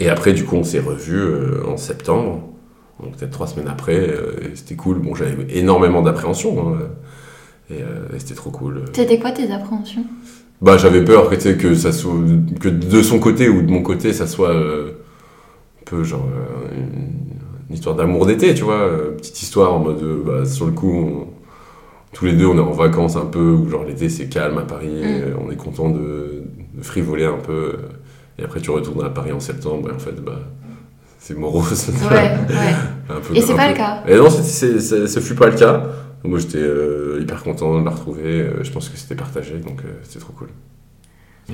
Et 0.00 0.08
après, 0.08 0.32
du 0.32 0.44
coup, 0.44 0.56
on 0.56 0.64
s'est 0.64 0.80
revus 0.80 1.16
euh, 1.18 1.62
en 1.68 1.76
septembre, 1.76 2.48
donc 3.02 3.16
peut-être 3.16 3.30
trois 3.32 3.46
semaines 3.46 3.68
après, 3.68 3.98
euh, 3.98 4.54
c'était 4.54 4.76
cool. 4.76 4.98
Bon, 4.98 5.14
j'avais 5.14 5.46
énormément 5.56 6.02
d'appréhension, 6.02 6.68
hein, 6.74 6.78
et, 7.70 7.82
euh, 7.82 8.14
et 8.14 8.18
c'était 8.18 8.34
trop 8.34 8.50
cool. 8.50 8.82
C'était 8.92 9.18
quoi 9.18 9.32
tes 9.32 9.50
appréhensions? 9.52 10.04
Bah, 10.60 10.76
j'avais 10.78 11.04
peur 11.04 11.28
que, 11.28 11.34
tu 11.34 11.40
sais, 11.40 11.56
que 11.56 11.74
ça 11.74 11.90
soit, 11.92 12.14
que 12.60 12.68
de 12.68 13.02
son 13.02 13.18
côté 13.18 13.48
ou 13.48 13.62
de 13.62 13.70
mon 13.70 13.82
côté, 13.82 14.12
ça 14.12 14.26
soit 14.28 14.50
euh, 14.54 14.92
un 15.80 15.84
peu 15.84 16.04
genre 16.04 16.26
euh, 16.28 16.74
une, 16.76 16.82
une 17.68 17.74
histoire 17.74 17.96
d'amour 17.96 18.26
d'été, 18.26 18.54
tu 18.54 18.62
vois, 18.62 18.74
euh, 18.80 19.10
petite 19.16 19.42
histoire 19.42 19.74
en 19.74 19.80
mode, 19.80 20.02
bah, 20.24 20.44
sur 20.44 20.66
le 20.66 20.72
coup, 20.72 20.92
on- 20.92 21.26
tous 22.12 22.26
les 22.26 22.34
deux, 22.34 22.44
on 22.46 22.56
est 22.58 22.60
en 22.60 22.72
vacances 22.72 23.16
un 23.16 23.24
peu, 23.24 23.40
où 23.52 23.68
genre 23.70 23.84
l'été 23.84 24.08
c'est 24.10 24.28
calme 24.28 24.58
à 24.58 24.62
Paris, 24.62 24.90
Mm. 25.02 25.38
on 25.46 25.50
est 25.50 25.56
content 25.56 25.88
de, 25.88 26.42
de 26.74 26.82
frivoler 26.82 27.24
un 27.24 27.38
peu, 27.38 27.72
et 28.38 28.44
après 28.44 28.60
tu 28.60 28.70
retournes 28.70 29.02
à 29.04 29.08
Paris 29.08 29.32
en 29.32 29.40
septembre, 29.40 29.88
et 29.90 29.94
en 29.94 29.98
fait, 29.98 30.22
bah, 30.22 30.40
c'est 31.24 31.38
morose. 31.38 31.88
Ouais, 32.10 32.16
ouais. 32.16 32.74
Un 33.08 33.20
peu- 33.20 33.36
Et 33.36 33.40
c'est 33.40 33.54
pas 33.54 33.66
peu- 33.66 33.70
le 33.72 33.76
cas. 33.76 34.02
Et 34.08 34.16
non, 34.16 34.28
c'est- 34.28 34.42
c'est- 34.42 34.80
c'est- 34.80 35.06
ce 35.06 35.20
fut 35.20 35.34
pas 35.36 35.46
le 35.46 35.54
cas. 35.56 35.84
Moi, 36.24 36.38
j'étais 36.40 36.58
euh, 36.58 37.18
hyper 37.20 37.42
content 37.42 37.80
de 37.80 37.84
la 37.84 37.90
retrouver. 37.92 38.22
euh, 38.42 38.62
Je 38.64 38.70
pense 38.72 38.88
que 38.88 38.96
c'était 38.96 39.14
partagé, 39.14 39.54
donc 39.58 39.80
euh, 39.84 39.88
c'était 40.02 40.18
trop 40.20 40.32
cool. 40.32 40.48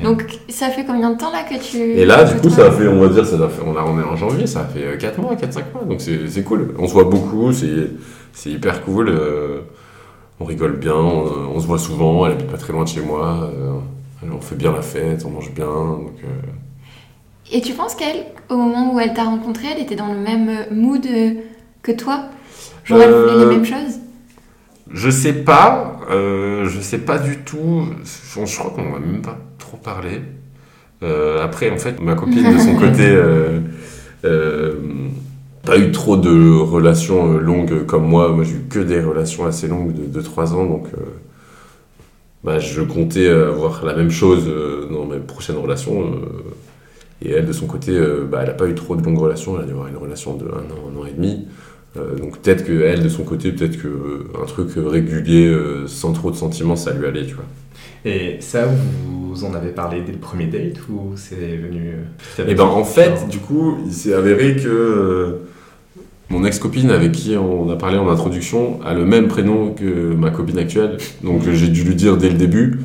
Donc 0.02 0.24
ça 0.48 0.68
fait 0.68 0.84
combien 0.84 1.10
de 1.10 1.16
temps 1.18 1.32
là 1.32 1.42
que 1.42 1.58
tu... 1.60 1.78
Et 1.78 2.04
là, 2.04 2.22
du 2.24 2.38
coup, 2.40 2.50
ça 2.50 2.66
a 2.66 2.70
fait, 2.70 2.86
on 2.86 3.00
va 3.00 3.08
dire, 3.08 3.26
ça 3.26 3.36
a 3.42 3.48
fait, 3.48 3.62
on, 3.66 3.74
a, 3.76 3.82
on 3.82 3.98
est 3.98 4.04
en 4.04 4.16
janvier, 4.16 4.46
ça 4.46 4.60
a 4.60 4.64
fait 4.66 4.96
4 4.98 5.18
mois, 5.20 5.34
4-5 5.34 5.64
mois, 5.74 5.84
donc 5.88 6.00
c'est 6.00 6.28
c'est 6.28 6.42
cool. 6.44 6.74
On 6.78 6.86
se 6.86 6.92
voit 6.92 7.04
beaucoup, 7.04 7.52
c'est 7.52 7.90
c'est 8.32 8.50
hyper 8.50 8.82
cool. 8.84 9.08
euh, 9.08 9.60
on 10.40 10.44
rigole 10.44 10.76
bien, 10.76 10.94
on, 10.94 11.24
on 11.54 11.58
se 11.60 11.66
voit 11.66 11.78
souvent, 11.78 12.26
elle 12.26 12.32
habite 12.32 12.46
pas 12.48 12.58
très 12.58 12.72
loin 12.72 12.84
de 12.84 12.88
chez 12.88 13.00
moi. 13.00 13.50
euh, 13.52 13.72
on 14.30 14.40
fait 14.40 14.54
bien 14.56 14.72
la 14.72 14.82
fête, 14.82 15.24
on 15.26 15.30
mange 15.30 15.52
bien. 15.52 15.64
Donc, 15.66 16.12
euh, 16.22 16.28
Et 17.50 17.60
tu 17.62 17.72
penses 17.72 17.94
qu'elle, 17.94 18.26
au 18.50 18.56
moment 18.56 18.94
où 18.94 19.00
elle 19.00 19.14
t'a 19.14 19.24
rencontré, 19.24 19.68
elle 19.74 19.82
était 19.82 19.96
dans 19.96 20.12
le 20.12 20.18
même 20.18 20.48
euh, 20.48 20.64
mood 20.74 21.04
euh, 21.06 21.32
que 21.82 21.92
toi? 21.92 22.24
Genre 22.84 23.00
elle 23.02 23.12
voulait 23.14 23.32
Euh, 23.32 23.38
les 23.38 23.46
mêmes 23.46 23.64
choses? 23.64 24.00
Je 24.90 25.10
sais 25.10 25.32
pas, 25.34 26.00
euh, 26.10 26.66
je 26.68 26.80
sais 26.80 26.98
pas 26.98 27.18
du 27.18 27.38
tout. 27.38 27.84
Je, 28.04 28.44
je 28.46 28.58
crois 28.58 28.70
qu'on 28.70 28.90
va 28.92 28.98
même 29.00 29.22
pas 29.22 29.38
trop 29.58 29.76
parlé. 29.76 30.22
Euh, 31.02 31.44
après, 31.44 31.70
en 31.70 31.76
fait, 31.78 32.00
ma 32.00 32.14
copine 32.14 32.50
de 32.50 32.58
son 32.58 32.74
côté, 32.78 33.06
euh, 33.06 33.60
euh, 34.24 34.74
pas 35.64 35.78
eu 35.78 35.92
trop 35.92 36.16
de 36.16 36.58
relations 36.60 37.34
euh, 37.34 37.38
longues 37.40 37.84
comme 37.86 38.06
moi. 38.08 38.30
Moi, 38.32 38.44
j'ai 38.44 38.54
eu 38.56 38.64
que 38.68 38.80
des 38.80 39.00
relations 39.00 39.46
assez 39.46 39.68
longues 39.68 39.92
de 39.94 40.20
2-3 40.20 40.54
ans, 40.54 40.64
donc 40.66 40.86
euh, 40.94 41.00
bah, 42.44 42.58
je 42.58 42.82
comptais 42.82 43.28
avoir 43.28 43.84
la 43.84 43.94
même 43.94 44.10
chose 44.10 44.44
euh, 44.48 44.88
dans 44.90 45.04
mes 45.06 45.18
prochaines 45.18 45.56
relations. 45.56 46.04
Et 47.22 47.32
elle, 47.32 47.46
de 47.46 47.52
son 47.52 47.66
côté, 47.66 47.92
euh, 47.92 48.24
bah, 48.30 48.40
elle 48.42 48.50
a 48.50 48.54
pas 48.54 48.68
eu 48.68 48.74
trop 48.74 48.94
de 48.94 49.02
longues 49.02 49.18
relations. 49.18 49.56
Elle 49.56 49.64
a 49.64 49.66
dû 49.66 49.72
avoir 49.72 49.88
une 49.88 49.96
relation 49.96 50.36
de 50.36 50.44
un 50.46 50.70
an, 50.70 50.92
un 50.94 51.00
an 51.00 51.06
et 51.06 51.12
demi. 51.12 51.46
Euh, 51.96 52.16
donc 52.16 52.38
peut-être 52.38 52.64
que 52.64 52.82
elle, 52.82 53.02
de 53.02 53.08
son 53.08 53.24
côté, 53.24 53.52
peut-être 53.52 53.80
que 53.80 53.88
euh, 53.88 54.42
un 54.42 54.46
truc 54.46 54.70
régulier, 54.76 55.46
euh, 55.46 55.86
sans 55.86 56.12
trop 56.12 56.30
de 56.30 56.36
sentiments, 56.36 56.76
ça 56.76 56.92
lui 56.92 57.06
allait, 57.06 57.26
tu 57.26 57.34
vois. 57.34 57.44
Et 58.04 58.36
ça, 58.40 58.66
vous 59.06 59.44
en 59.44 59.54
avez 59.54 59.70
parlé 59.70 60.02
dès 60.02 60.12
le 60.12 60.18
premier 60.18 60.46
date 60.46 60.78
ou 60.88 61.12
c'est 61.16 61.34
venu 61.34 61.94
Et 62.38 62.42
petit 62.42 62.54
ben 62.54 62.64
en 62.64 62.84
fait, 62.84 63.28
du 63.28 63.38
coup, 63.38 63.78
il 63.86 63.92
s'est 63.92 64.14
avéré 64.14 64.56
que 64.56 65.38
mon 66.30 66.44
ex-copine 66.44 66.90
avec 66.90 67.12
qui 67.12 67.36
on 67.36 67.68
a 67.70 67.76
parlé 67.76 67.98
en 67.98 68.08
introduction 68.08 68.80
a 68.84 68.94
le 68.94 69.04
même 69.04 69.28
prénom 69.28 69.72
que 69.72 70.14
ma 70.14 70.30
copine 70.30 70.58
actuelle. 70.58 70.98
Donc 71.24 71.42
j'ai 71.50 71.68
dû 71.68 71.82
lui 71.82 71.96
dire 71.96 72.16
dès 72.16 72.28
le 72.28 72.36
début 72.36 72.78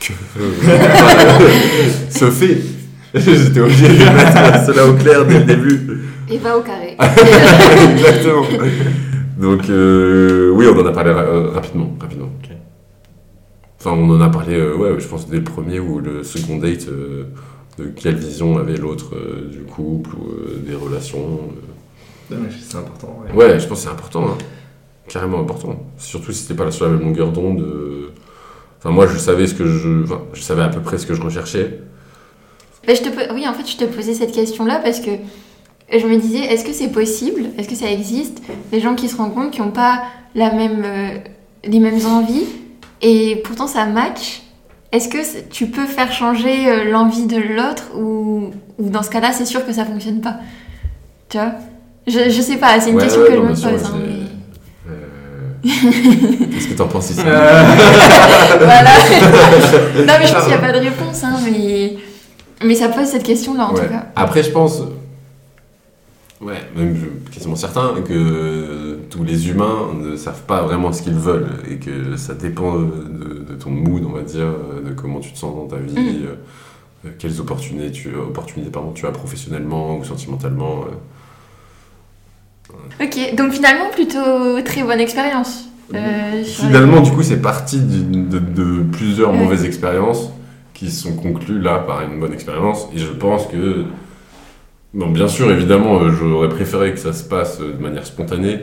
que 0.00 0.12
ce 2.10 2.30
fait 2.30 2.58
J'étais 3.14 3.60
obligé 3.60 3.88
de 3.88 3.94
mettre 4.04 4.64
cela 4.66 4.86
au 4.86 4.94
clair 4.94 5.24
dès 5.26 5.38
le 5.40 5.44
début. 5.44 5.80
Et 6.28 6.38
va 6.38 6.56
au 6.56 6.60
carré. 6.62 6.96
Exactement. 7.92 8.44
Donc, 9.38 9.68
euh, 9.68 10.50
oui, 10.54 10.66
on 10.72 10.78
en 10.78 10.86
a 10.86 10.92
parlé 10.92 11.10
ra- 11.12 11.22
euh, 11.22 11.50
rapidement. 11.50 11.96
rapidement. 12.00 12.28
Enfin, 13.78 13.92
on 13.92 14.10
en 14.10 14.20
a 14.20 14.28
parlé, 14.28 14.56
euh, 14.60 14.76
ouais, 14.76 15.00
je 15.00 15.08
pense, 15.08 15.26
dès 15.26 15.38
le 15.38 15.42
premier 15.44 15.80
ou 15.80 16.00
le 16.00 16.22
second 16.22 16.58
date, 16.58 16.86
euh, 16.88 17.24
de 17.78 17.86
quelle 17.86 18.16
vision 18.16 18.58
avait 18.58 18.76
l'autre 18.76 19.14
euh, 19.14 19.48
du 19.50 19.60
couple 19.60 20.10
ou 20.16 20.28
euh, 20.28 20.62
des 20.66 20.74
relations. 20.74 21.40
euh. 22.30 22.34
Non, 22.34 22.42
mais 22.42 22.50
C'est 22.62 22.76
important. 22.76 23.22
ouais. 23.26 23.34
Ouais, 23.34 23.58
je 23.58 23.66
pense 23.66 23.78
que 23.78 23.84
c'est 23.84 23.90
important, 23.90 24.26
hein. 24.28 24.38
carrément 25.08 25.40
important. 25.40 25.82
Surtout 25.96 26.30
si 26.32 26.46
t'es 26.46 26.52
pas 26.54 26.70
sur 26.70 26.84
la 26.84 26.92
même 26.92 27.00
longueur 27.00 27.32
d'onde. 27.32 27.60
euh. 27.62 28.10
Enfin, 28.78 28.90
moi, 28.90 29.06
je 29.06 29.16
savais 29.16 29.46
ce 29.46 29.54
que 29.54 29.64
je, 29.64 30.04
enfin, 30.04 30.20
je 30.34 30.42
savais 30.42 30.62
à 30.62 30.68
peu 30.68 30.80
près 30.80 30.98
ce 30.98 31.06
que 31.06 31.14
je 31.14 31.22
recherchais. 31.22 31.80
Ben, 32.90 32.96
je 32.96 33.02
te 33.02 33.08
po- 33.08 33.32
Oui, 33.34 33.46
en 33.46 33.52
fait, 33.54 33.70
je 33.70 33.76
te 33.76 33.84
posais 33.84 34.14
cette 34.14 34.32
question-là 34.32 34.80
parce 34.82 34.98
que 34.98 35.10
je 35.96 36.04
me 36.08 36.16
disais, 36.16 36.40
est-ce 36.40 36.64
que 36.64 36.72
c'est 36.72 36.88
possible? 36.88 37.42
Est-ce 37.56 37.68
que 37.68 37.76
ça 37.76 37.88
existe? 37.88 38.38
Des 38.72 38.80
gens 38.80 38.96
qui 38.96 39.08
se 39.08 39.16
rencontrent, 39.16 39.52
qui 39.52 39.60
n'ont 39.60 39.70
pas 39.70 40.02
la 40.34 40.50
même, 40.52 40.82
euh, 40.84 41.18
les 41.64 41.78
mêmes 41.78 42.04
envies 42.04 42.46
et 43.00 43.36
pourtant 43.44 43.68
ça 43.68 43.84
match. 43.86 44.42
Est-ce 44.90 45.08
que 45.08 45.18
tu 45.50 45.66
peux 45.66 45.86
faire 45.86 46.10
changer 46.12 46.68
euh, 46.68 46.90
l'envie 46.90 47.26
de 47.26 47.36
l'autre 47.36 47.92
ou, 47.96 48.50
ou 48.80 48.90
dans 48.90 49.04
ce 49.04 49.10
cas-là, 49.10 49.30
c'est 49.30 49.44
sûr 49.46 49.64
que 49.64 49.72
ça 49.72 49.84
fonctionne 49.84 50.20
pas? 50.20 50.38
Tu 51.28 51.38
vois? 51.38 51.52
Je, 52.08 52.28
je 52.28 52.40
sais 52.40 52.56
pas, 52.56 52.80
c'est 52.80 52.90
une 52.90 52.96
Ouais, 52.96 53.02
question 53.04 53.20
ouais, 53.20 53.28
que 53.28 53.34
je 53.34 53.38
me 53.40 53.46
pose. 53.50 53.64
hein, 53.84 53.94
mais- 54.04 54.90
Euh, 54.90 54.96
Qu'est-ce 56.52 56.66
que 56.66 56.74
t'en 56.74 56.88
penses 56.88 57.10
ici 57.10 57.20
voilà. 57.24 57.30
non, 59.94 60.14
mais 60.18 60.26
je 60.26 60.32
pense 60.32 60.42
qu'il 60.42 60.48
n'y 60.48 60.54
a 60.54 60.58
pas 60.58 60.72
de 60.72 60.78
réponse, 60.80 61.22
hein, 61.22 61.36
mais... 61.44 61.94
mais 62.64 62.74
ça 62.74 62.88
pose 62.88 63.06
cette 63.06 63.22
question-là 63.22 63.68
en 63.68 63.74
Ouais. 63.74 63.82
tout 63.82 63.88
cas. 63.92 64.06
Après, 64.16 64.42
je 64.42 64.50
pense, 64.50 64.82
ouais, 66.40 66.60
même 66.76 66.94
je- 66.96 67.30
quasiment 67.32 67.56
certain 67.56 67.94
que 68.06 68.98
tous 69.10 69.24
les 69.24 69.48
humains 69.48 69.88
ne 69.98 70.16
savent 70.16 70.42
pas 70.42 70.62
vraiment 70.62 70.92
ce 70.92 71.02
qu'ils 71.02 71.14
veulent 71.14 71.48
et 71.70 71.76
que 71.76 72.16
ça 72.16 72.34
dépend 72.34 72.76
de, 72.78 73.44
de 73.48 73.54
ton 73.58 73.70
mood, 73.70 74.02
on 74.06 74.12
va 74.12 74.22
dire, 74.22 74.46
de 74.86 74.92
comment 74.94 75.20
tu 75.20 75.32
te 75.32 75.38
sens 75.38 75.54
dans 75.54 75.66
ta 75.66 75.76
vie, 75.76 75.92
Mhm. 75.94 76.26
euh, 77.06 77.10
quelles 77.18 77.40
opportunités 77.40 77.90
tu, 77.92 78.14
opportunités, 78.14 78.70
pardon, 78.70 78.92
tu 78.92 79.06
as 79.06 79.10
professionnellement 79.10 79.96
ou 79.98 80.04
sentimentalement. 80.04 80.84
euh. 80.84 80.94
Ok, 83.04 83.34
donc 83.34 83.52
finalement, 83.52 83.90
plutôt 83.90 84.60
très 84.64 84.82
bonne 84.82 85.00
expérience. 85.00 85.64
euh, 85.94 86.44
Finalement, 86.44 87.00
du 87.00 87.10
coup, 87.10 87.22
c'est 87.22 87.40
parti 87.42 87.80
de, 87.80 88.38
de 88.38 88.82
plusieurs 88.92 89.32
mauvaises 89.32 89.64
expériences 89.64 90.30
qui 90.80 90.90
sont 90.90 91.14
conclues 91.14 91.60
là 91.60 91.78
par 91.78 92.00
une 92.02 92.18
bonne 92.18 92.32
expérience. 92.32 92.88
Et 92.94 92.98
je 92.98 93.06
pense 93.12 93.46
que, 93.46 93.84
bon, 94.94 95.10
bien 95.10 95.28
sûr, 95.28 95.50
évidemment, 95.50 96.00
euh, 96.00 96.10
j'aurais 96.10 96.48
préféré 96.48 96.92
que 96.92 96.98
ça 96.98 97.12
se 97.12 97.22
passe 97.22 97.60
euh, 97.60 97.74
de 97.74 97.82
manière 97.82 98.06
spontanée 98.06 98.60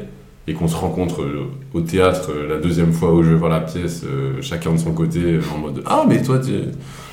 et 0.47 0.53
qu'on 0.53 0.67
se 0.67 0.75
rencontre 0.75 1.21
euh, 1.21 1.43
au 1.75 1.81
théâtre 1.81 2.31
euh, 2.31 2.47
la 2.49 2.57
deuxième 2.57 2.91
fois 2.91 3.13
où 3.13 3.21
je 3.21 3.29
vais 3.29 3.35
voir 3.35 3.51
la 3.51 3.59
pièce, 3.59 4.03
euh, 4.03 4.41
chacun 4.41 4.71
de 4.71 4.77
son 4.77 4.93
côté, 4.93 5.19
euh, 5.19 5.41
en 5.55 5.59
mode 5.59 5.83
Ah, 5.85 6.05
mais 6.07 6.19
toi, 6.23 6.39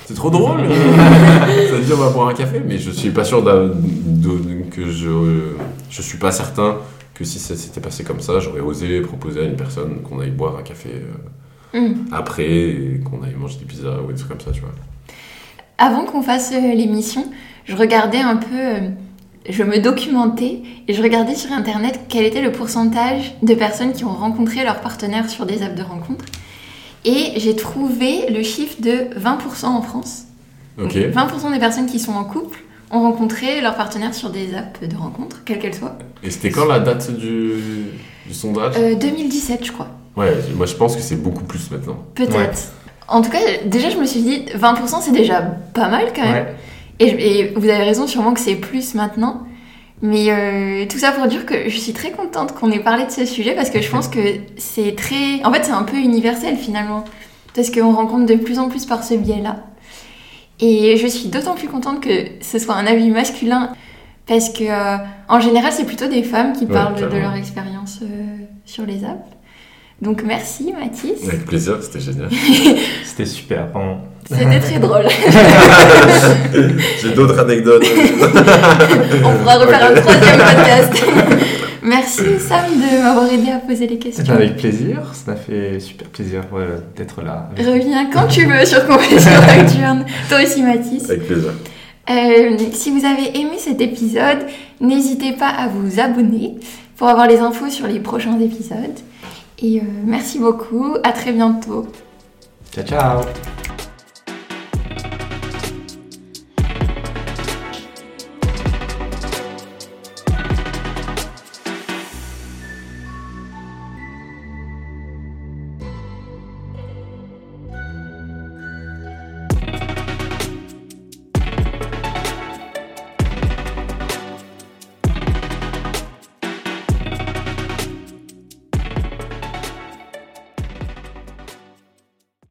c'est 0.07 0.15
trop 0.15 0.31
drôle, 0.31 0.61
ça 0.69 1.77
te 1.77 1.83
dit 1.85 1.93
on 1.93 1.97
va 1.99 2.09
boire 2.11 2.29
un 2.29 2.35
café, 2.35 2.63
mais 2.67 2.79
je 2.79 2.91
suis 2.91 3.11
pas 3.11 3.25
sûr 3.25 3.43
de- 3.43 3.73
que 4.71 4.89
je, 4.89 5.09
je 5.91 6.01
suis 6.03 6.17
pas 6.19 6.33
certain 6.33 6.77
que 7.13 7.25
si 7.25 7.39
ça 7.39 7.55
s'était 7.57 7.81
passé 7.83 8.05
comme 8.05 8.21
ça, 8.21 8.41
j'aurais 8.41 8.61
osé 8.61 9.03
proposer 9.03 9.41
à 9.41 9.45
une 9.45 9.57
personne 9.57 10.01
qu'on 10.03 10.19
aille 10.21 10.31
boire 10.31 10.57
un 10.59 10.63
café 10.63 10.89
euh, 10.95 11.13
Hmm. 11.77 12.05
après 12.13 12.49
et 12.49 13.01
qu'on 13.05 13.21
aille 13.25 13.35
manger 13.37 13.59
des 13.59 13.65
pizzas 13.65 13.99
ou 14.01 14.13
des 14.13 14.15
trucs 14.17 14.29
comme 14.31 14.41
ça, 14.41 14.53
tu 14.53 14.61
vois. 14.61 14.71
Avant 15.79 16.05
qu'on 16.05 16.23
fasse 16.23 16.53
euh, 16.53 16.75
l'émission, 16.75 17.25
je 17.65 17.75
regardais 17.77 18.19
un 18.19 18.37
peu, 18.37 18.47
euh, 18.55 18.81
je 19.49 19.63
me 19.63 19.79
documentais 19.79 20.63
et 20.87 20.95
je 20.95 21.03
regardais 21.03 21.35
sur 21.35 21.53
internet 21.53 22.01
quel 22.09 22.25
était 22.25 22.43
le 22.43 22.53
pourcentage 22.53 23.35
de 23.43 23.55
personnes 23.55 23.93
qui 23.93 24.05
ont 24.05 24.13
rencontré 24.15 24.65
leur 24.65 24.81
partenaire 24.81 25.29
sur 25.29 25.47
des 25.47 25.63
apps 25.63 25.75
de 25.77 25.83
rencontre. 25.83 26.25
Et 27.05 27.33
j'ai 27.37 27.57
trouvé 27.57 28.31
le 28.31 28.43
chiffre 28.43 28.81
de 28.81 29.09
20% 29.19 29.67
en 29.67 29.83
France. 29.83 30.25
Ok. 30.81 30.95
20% 30.95 31.53
des 31.53 31.59
personnes 31.59 31.87
qui 31.87 31.99
sont 31.99 32.13
en 32.13 32.25
couple 32.25 32.61
ont 32.91 33.01
rencontré 33.01 33.61
leur 33.61 33.75
partenaire 33.77 34.15
sur 34.15 34.31
des 34.31 34.55
apps 34.55 34.81
de 34.89 34.97
rencontre, 34.97 35.43
quelles 35.45 35.59
qu'elles 35.59 35.75
soient. 35.75 35.99
Et 36.23 36.31
c'était 36.31 36.51
quand 36.51 36.65
la 36.67 36.79
date 36.79 37.11
du, 37.11 37.51
du 38.27 38.33
sondage? 38.33 38.75
Euh, 38.79 38.95
2017, 38.95 39.65
je 39.67 39.73
crois. 39.73 39.89
Ouais, 40.17 40.33
moi 40.57 40.67
je 40.67 40.75
pense 40.75 40.95
que 40.95 41.03
c'est 41.03 41.21
beaucoup 41.21 41.43
plus 41.45 41.71
maintenant. 41.71 41.99
Peut-être. 42.15 42.37
Ouais. 42.37 42.51
En 43.09 43.21
tout 43.23 43.31
cas, 43.31 43.39
déjà, 43.67 43.91
je 43.91 43.99
me 43.99 44.05
suis 44.07 44.23
dit, 44.23 44.45
20% 44.55 45.01
c'est 45.03 45.13
déjà 45.13 45.41
pas 45.43 45.89
mal 45.89 46.07
quand 46.15 46.23
même. 46.23 46.45
Ouais. 46.47 46.55
Et, 47.01 47.09
je- 47.11 47.17
et 47.17 47.53
vous 47.57 47.69
avez 47.69 47.83
raison, 47.85 48.07
sûrement 48.07 48.33
que 48.33 48.41
c'est 48.41 48.55
plus 48.57 48.95
maintenant. 48.95 49.43
Mais 50.03 50.27
euh, 50.31 50.87
tout 50.87 50.99
ça 50.99 51.13
pour 51.13 51.27
dire 51.27 51.47
que 51.47 51.69
je 51.69 51.79
suis 51.79 51.93
très 51.93 52.11
contente 52.11 52.53
qu'on 52.55 52.71
ait 52.71 52.79
parlé 52.81 53.05
de 53.07 53.11
ce 53.11 53.25
sujet 53.25 53.55
parce 53.55 53.71
que 53.71 53.81
je 53.81 53.91
pense 53.91 54.09
que 54.09 54.19
c'est 54.59 54.95
très. 54.97 55.43
En 55.45 55.53
fait, 55.53 55.65
c'est 55.65 55.73
un 55.73 55.83
peu 55.85 55.97
universel 55.97 56.57
finalement. 56.57 57.05
Parce 57.55 57.71
qu'on 57.71 57.93
rencontre 57.95 58.27
de 58.27 58.35
plus 58.35 58.59
en 58.59 58.69
plus 58.69 58.85
par 58.87 59.05
ce 59.05 59.15
biais-là. 59.15 59.65
Et 60.61 60.97
je 60.97 61.07
suis 61.07 61.29
d'autant 61.29 61.55
plus 61.55 61.69
contente 61.69 62.01
que 62.01 62.11
ce 62.41 62.59
soit 62.59 62.75
un 62.75 62.87
avis 62.87 63.11
masculin 63.11 63.71
parce 64.27 64.49
que, 64.51 64.65
euh, 64.65 64.97
en 65.29 65.41
général, 65.41 65.73
c'est 65.73 65.85
plutôt 65.85 66.07
des 66.09 66.23
femmes 66.23 66.53
qui 66.55 66.65
Ouais, 66.65 66.73
parlent 66.73 66.95
de 67.11 67.17
leur 67.17 67.35
expérience 67.35 67.99
euh, 68.03 68.07
sur 68.65 68.87
les 68.87 69.05
apps. 69.05 69.29
Donc 70.05 70.23
merci 70.25 70.73
Mathis. 70.79 71.27
Avec 71.27 71.47
plaisir, 71.47 71.79
c'était 71.81 72.01
génial. 72.01 72.29
C'était 73.05 73.25
super, 73.27 73.67
vraiment. 73.69 73.99
C'était 74.29 74.61
très 74.61 74.79
drôle. 74.79 75.07
J'ai 77.03 77.11
d'autres 77.15 77.39
anecdotes. 77.41 77.85
On 79.25 79.33
pourra 79.39 79.55
refaire 79.59 79.91
un 79.91 79.95
troisième 79.95 80.39
podcast. 80.39 81.05
Merci 81.83 82.23
Sam 82.39 82.65
de 82.71 83.03
m'avoir 83.03 83.31
aidé 83.33 83.51
à 83.51 83.59
poser 83.59 83.87
les 83.87 83.99
questions. 83.99 84.33
Avec 84.33 84.57
plaisir, 84.57 84.99
ça 85.13 85.33
m'a 85.33 85.37
fait 85.37 85.79
super 85.81 86.09
plaisir 86.09 86.41
ouais, 86.53 86.65
d'être 86.97 87.23
là. 87.23 87.51
avec- 87.53 87.67
Reviens 87.67 88.09
quand 88.11 88.27
tu 88.27 88.47
veux 88.47 88.65
sur 88.65 88.87
Confession 88.87 89.31
Nocturne. 89.33 90.05
Toi 90.29 90.39
aussi 90.43 90.63
Mathis. 90.63 91.05
Avec 91.11 91.27
plaisir. 91.27 91.51
Euh, 92.11 92.57
si 92.73 92.91
vous 92.91 93.05
avez 93.05 93.39
aimé 93.39 93.57
cet 93.59 93.81
épisode, 93.81 94.47
n'hésitez 94.81 95.33
pas 95.33 95.49
à 95.49 95.69
vous 95.69 96.01
abonner 96.01 96.55
pour 96.97 97.09
avoir 97.09 97.27
les 97.27 97.39
infos 97.39 97.69
sur 97.71 97.87
les 97.87 98.01
prochains 98.01 98.39
épisodes. 98.41 98.99
Et 99.59 99.81
euh, 99.81 99.83
merci 100.05 100.39
beaucoup, 100.39 100.97
à 101.03 101.13
très 101.13 101.33
bientôt. 101.33 101.87
Ciao, 102.73 102.85
ciao 102.85 103.21